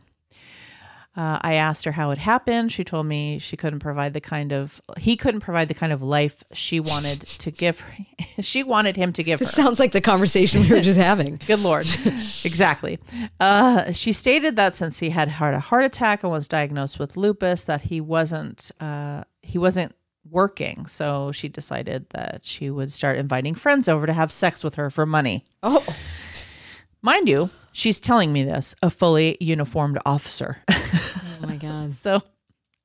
Uh, 1.15 1.39
I 1.43 1.55
asked 1.55 1.85
her 1.85 1.93
how 1.93 2.11
it 2.11 2.19
happened. 2.19 2.73
She 2.73 2.85
told 2.85 3.05
me 3.07 3.39
she 3.39 3.55
couldn't 3.57 3.81
provide 3.81 4.15
the 4.15 4.21
kind 4.21 4.51
of 4.51 4.81
he 4.97 5.17
couldn't 5.17 5.41
provide 5.41 5.69
the 5.69 5.75
kind 5.75 5.93
of 5.93 6.01
life 6.01 6.43
she 6.53 6.81
wanted 6.81 7.21
to 7.21 7.51
give. 7.51 7.81
Her. 7.81 7.93
she 8.41 8.63
wanted 8.63 8.97
him 8.97 9.13
to 9.15 9.23
give 9.23 9.39
her. 9.39 9.45
This 9.45 9.55
sounds 9.55 9.79
like 9.79 9.93
the 9.93 10.01
conversation 10.01 10.63
we 10.63 10.71
were 10.71 10.81
just 10.81 10.99
having. 11.11 11.39
Good 11.47 11.61
Lord. 11.61 11.87
exactly. 12.45 12.99
Uh, 13.39 13.93
she 13.93 14.15
stated 14.15 14.57
that 14.57 14.75
since 14.75 15.01
he 15.01 15.11
had 15.11 15.29
had 15.29 15.53
a 15.53 15.61
heart 15.61 15.85
attack 15.85 16.23
and 16.23 16.33
was 16.33 16.49
diagnosed 16.49 16.99
with 16.99 17.17
lupus, 17.19 17.65
that 17.65 17.83
he 17.83 18.01
wasn't 18.01 18.71
uh, 18.81 19.25
he 19.43 19.59
wasn't 19.59 19.95
working. 20.31 20.87
So 20.87 21.31
she 21.33 21.49
decided 21.49 22.09
that 22.11 22.41
she 22.43 22.71
would 22.71 22.91
start 22.91 23.19
inviting 23.19 23.55
friends 23.55 23.87
over 23.87 24.07
to 24.07 24.15
have 24.15 24.33
sex 24.33 24.65
with 24.65 24.77
her 24.77 24.89
for 24.89 25.05
money. 25.05 25.45
Oh, 25.63 25.85
Mind 27.03 27.29
you, 27.29 27.51
she's 27.73 27.99
telling 27.99 28.33
me 28.33 28.45
this, 28.45 28.75
a 28.83 28.89
fully 28.89 29.37
uniformed 29.41 29.99
officer. 30.07 30.59
oh 30.71 31.21
my 31.41 31.57
god. 31.57 31.91
So 31.91 32.23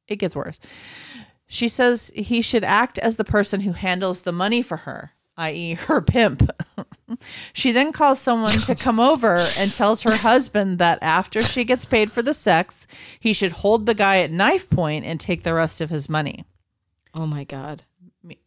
it 0.08 0.18
gets 0.18 0.36
worse. 0.36 0.60
She 1.48 1.70
says 1.70 2.12
he 2.16 2.42
should 2.42 2.64
act 2.64 2.98
as 3.00 3.18
the 3.18 3.24
person 3.24 3.62
who 3.62 3.72
handles 3.72 4.22
the 4.22 4.32
money 4.32 4.62
for 4.62 4.78
her, 4.78 5.12
i.e., 5.38 5.74
her 5.88 6.02
pimp. 6.02 6.50
she 7.54 7.72
then 7.72 7.92
calls 7.92 8.20
someone 8.20 8.60
to 8.60 8.76
come 8.76 9.00
over 9.00 9.38
and 9.58 9.74
tells 9.74 10.02
her 10.02 10.16
husband 10.16 10.80
that 10.80 11.00
after 11.02 11.44
she 11.44 11.64
gets 11.64 11.86
paid 11.86 12.12
for 12.12 12.22
the 12.22 12.34
sex, 12.34 12.88
he 13.20 13.34
should 13.34 13.52
hold 13.52 13.86
the 13.86 13.94
guy 13.94 14.20
at 14.20 14.32
knife 14.32 14.70
point 14.70 15.06
and 15.06 15.20
take 15.20 15.44
the 15.44 15.54
rest 15.54 15.80
of 15.80 15.90
his 15.90 16.10
money. 16.10 16.44
Oh 17.14 17.28
my 17.28 17.44
god. 17.44 17.84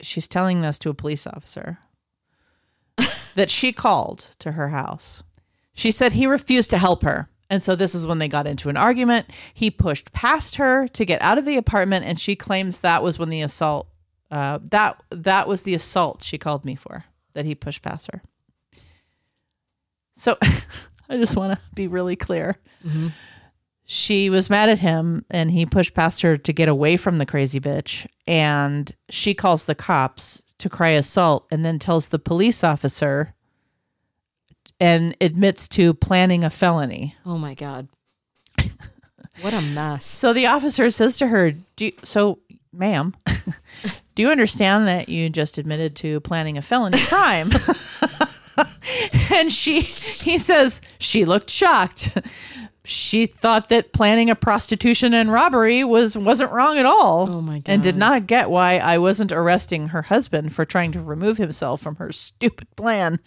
She's 0.00 0.28
telling 0.28 0.60
this 0.60 0.78
to 0.80 0.90
a 0.90 0.94
police 0.94 1.26
officer 1.26 1.78
that 3.34 3.50
she 3.50 3.72
called 3.72 4.28
to 4.40 4.52
her 4.52 4.68
house. 4.68 5.22
She 5.80 5.92
said 5.92 6.12
he 6.12 6.26
refused 6.26 6.68
to 6.70 6.78
help 6.78 7.02
her. 7.04 7.30
And 7.48 7.62
so 7.62 7.74
this 7.74 7.94
is 7.94 8.06
when 8.06 8.18
they 8.18 8.28
got 8.28 8.46
into 8.46 8.68
an 8.68 8.76
argument. 8.76 9.30
He 9.54 9.70
pushed 9.70 10.12
past 10.12 10.56
her 10.56 10.86
to 10.88 11.06
get 11.06 11.22
out 11.22 11.38
of 11.38 11.46
the 11.46 11.56
apartment 11.56 12.04
and 12.04 12.20
she 12.20 12.36
claims 12.36 12.80
that 12.80 13.02
was 13.02 13.18
when 13.18 13.30
the 13.30 13.40
assault 13.40 13.88
uh, 14.30 14.58
that 14.70 15.02
that 15.08 15.48
was 15.48 15.62
the 15.62 15.72
assault 15.72 16.22
she 16.22 16.36
called 16.36 16.66
me 16.66 16.74
for 16.74 17.02
that 17.32 17.46
he 17.46 17.54
pushed 17.54 17.80
past 17.80 18.10
her. 18.12 18.20
So 20.16 20.36
I 21.08 21.16
just 21.16 21.34
want 21.34 21.54
to 21.54 21.60
be 21.74 21.86
really 21.86 22.14
clear. 22.14 22.58
She 23.86 24.28
was 24.28 24.50
mad 24.50 24.68
at 24.68 24.80
him 24.80 25.24
and 25.30 25.50
he 25.50 25.64
pushed 25.64 25.94
past 25.94 26.20
her 26.20 26.36
to 26.36 26.52
get 26.52 26.68
away 26.68 26.98
from 26.98 27.16
the 27.16 27.24
crazy 27.24 27.58
bitch. 27.58 28.06
And 28.26 28.94
she 29.08 29.32
calls 29.32 29.64
the 29.64 29.74
cops 29.74 30.42
to 30.58 30.68
cry 30.68 30.90
assault 30.90 31.46
and 31.50 31.64
then 31.64 31.78
tells 31.78 32.08
the 32.08 32.18
police 32.18 32.62
officer 32.62 33.34
and 34.80 35.14
admits 35.20 35.68
to 35.68 35.94
planning 35.94 36.42
a 36.42 36.50
felony. 36.50 37.14
Oh 37.24 37.38
my 37.38 37.54
god. 37.54 37.88
What 39.42 39.54
a 39.54 39.60
mess. 39.62 40.04
So 40.04 40.32
the 40.32 40.48
officer 40.48 40.90
says 40.90 41.16
to 41.18 41.26
her, 41.28 41.52
"Do 41.76 41.86
you, 41.86 41.92
so, 42.02 42.40
ma'am, 42.72 43.14
do 44.14 44.22
you 44.22 44.28
understand 44.28 44.86
that 44.86 45.08
you 45.08 45.30
just 45.30 45.56
admitted 45.56 45.96
to 45.96 46.20
planning 46.20 46.58
a 46.58 46.62
felony 46.62 46.98
crime?" 47.06 47.50
and 49.30 49.52
she, 49.52 49.80
he 49.80 50.38
says, 50.38 50.80
she 50.98 51.24
looked 51.24 51.50
shocked. 51.50 52.18
She 52.84 53.26
thought 53.26 53.68
that 53.68 53.92
planning 53.92 54.30
a 54.30 54.34
prostitution 54.34 55.14
and 55.14 55.30
robbery 55.30 55.84
was 55.84 56.16
wasn't 56.16 56.50
wrong 56.50 56.78
at 56.78 56.86
all. 56.86 57.30
Oh 57.30 57.40
my 57.40 57.58
God. 57.58 57.72
And 57.72 57.82
did 57.82 57.96
not 57.96 58.26
get 58.26 58.50
why 58.50 58.78
I 58.78 58.98
wasn't 58.98 59.32
arresting 59.32 59.88
her 59.88 60.02
husband 60.02 60.52
for 60.52 60.64
trying 60.64 60.92
to 60.92 61.00
remove 61.00 61.36
himself 61.36 61.80
from 61.80 61.96
her 61.96 62.10
stupid 62.10 62.68
plan 62.76 63.20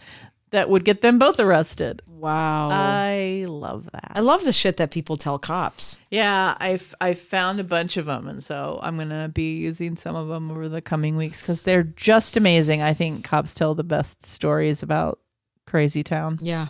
that 0.54 0.70
would 0.70 0.86
get 0.86 1.02
them 1.02 1.18
both 1.18 1.40
arrested. 1.40 2.04
Wow. 2.08 2.70
I 2.72 3.46
love 3.48 3.90
that. 3.92 4.12
I 4.12 4.20
love 4.20 4.44
the 4.44 4.54
shit 4.54 4.78
that 4.78 4.92
people 4.92 5.18
tell 5.18 5.40
cops. 5.40 5.98
Yeah, 6.12 6.56
I've 6.60 6.94
I've 7.02 7.20
found 7.20 7.60
a 7.60 7.64
bunch 7.64 7.98
of 7.98 8.06
them, 8.06 8.28
and 8.28 8.42
so 8.44 8.80
I'm 8.84 8.96
gonna 8.98 9.30
be 9.30 9.56
using 9.56 9.98
some 9.98 10.16
of 10.16 10.28
them 10.28 10.52
over 10.52 10.70
the 10.70 10.80
coming 10.80 11.18
weeks 11.18 11.42
because 11.42 11.64
they're 11.64 11.84
just 11.84 12.38
amazing. 12.38 12.84
I 12.84 12.94
think 12.94 13.26
cops 13.26 13.56
tell 13.56 13.74
the 13.74 13.84
best 13.84 14.26
stories 14.28 14.84
about 14.84 15.20
Crazy 15.66 16.04
Town. 16.04 16.38
Yeah. 16.40 16.68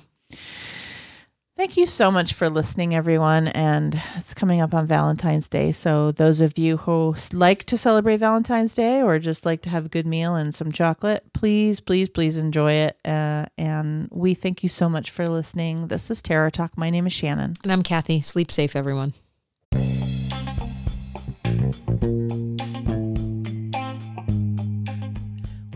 Thank 1.56 1.78
you 1.78 1.86
so 1.86 2.10
much 2.10 2.34
for 2.34 2.50
listening, 2.50 2.96
everyone. 2.96 3.48
And 3.50 4.02
it's 4.16 4.34
coming 4.34 4.60
up 4.60 4.74
on 4.74 4.88
Valentine's 4.88 5.48
Day. 5.48 5.72
So, 5.72 6.12
those 6.12 6.42
of 6.42 6.58
you 6.58 6.78
who 6.78 7.16
like 7.32 7.66
to 7.66 7.78
celebrate 7.78 8.18
Valentine's 8.18 8.74
Day 8.74 9.04
or 9.04 9.20
just 9.20 9.46
like 9.46 9.62
to 9.62 9.70
have 9.70 9.86
a 9.86 9.90
good 9.90 10.08
meal 10.08 10.34
and 10.34 10.54
some 10.54 10.72
chocolate, 10.72 11.24
please, 11.34 11.80
please, 11.80 12.10
please 12.10 12.38
enjoy 12.38 12.74
it. 12.74 12.98
Uh, 13.06 13.46
and 13.56 14.10
we 14.12 14.34
thank 14.34 14.64
you 14.64 14.70
so 14.70 14.90
much 14.90 15.12
for 15.12 15.28
listening. 15.28 15.88
This 15.88 16.10
is 16.10 16.24
Terror 16.24 16.50
Talk. 16.50 16.76
My 16.76 16.90
name 16.90 17.06
is 17.06 17.14
Shannon. 17.14 17.56
And 17.62 17.72
I'm 17.72 17.84
Kathy. 17.84 18.22
Sleep 18.22 18.52
safe, 18.52 18.76
everyone. 18.76 19.14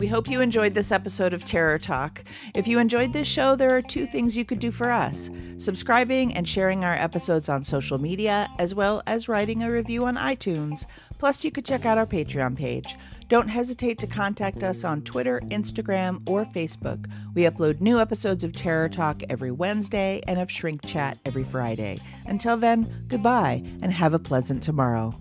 We 0.08 0.12
hope 0.12 0.30
you 0.30 0.40
enjoyed 0.40 0.72
this 0.72 0.90
episode 0.90 1.34
of 1.34 1.44
Terror 1.44 1.78
Talk. 1.78 2.24
If 2.54 2.66
you 2.66 2.78
enjoyed 2.78 3.12
this 3.12 3.28
show, 3.28 3.54
there 3.54 3.76
are 3.76 3.82
two 3.82 4.06
things 4.06 4.38
you 4.38 4.44
could 4.46 4.58
do 4.58 4.70
for 4.70 4.90
us 4.90 5.28
subscribing 5.58 6.32
and 6.32 6.48
sharing 6.48 6.82
our 6.82 6.94
episodes 6.94 7.50
on 7.50 7.62
social 7.62 7.98
media, 7.98 8.48
as 8.58 8.74
well 8.74 9.02
as 9.06 9.28
writing 9.28 9.62
a 9.62 9.70
review 9.70 10.06
on 10.06 10.16
iTunes. 10.16 10.86
Plus, 11.18 11.44
you 11.44 11.50
could 11.50 11.66
check 11.66 11.84
out 11.84 11.98
our 11.98 12.06
Patreon 12.06 12.56
page. 12.56 12.96
Don't 13.28 13.48
hesitate 13.48 13.98
to 13.98 14.06
contact 14.06 14.62
us 14.62 14.82
on 14.82 15.02
Twitter, 15.02 15.42
Instagram, 15.48 16.26
or 16.26 16.46
Facebook. 16.46 17.04
We 17.34 17.42
upload 17.42 17.82
new 17.82 18.00
episodes 18.00 18.44
of 18.44 18.54
Terror 18.54 18.88
Talk 18.88 19.22
every 19.28 19.50
Wednesday 19.50 20.22
and 20.26 20.40
of 20.40 20.50
Shrink 20.50 20.86
Chat 20.86 21.18
every 21.26 21.44
Friday. 21.44 21.98
Until 22.24 22.56
then, 22.56 23.04
goodbye 23.08 23.62
and 23.82 23.92
have 23.92 24.14
a 24.14 24.18
pleasant 24.18 24.62
tomorrow. 24.62 25.14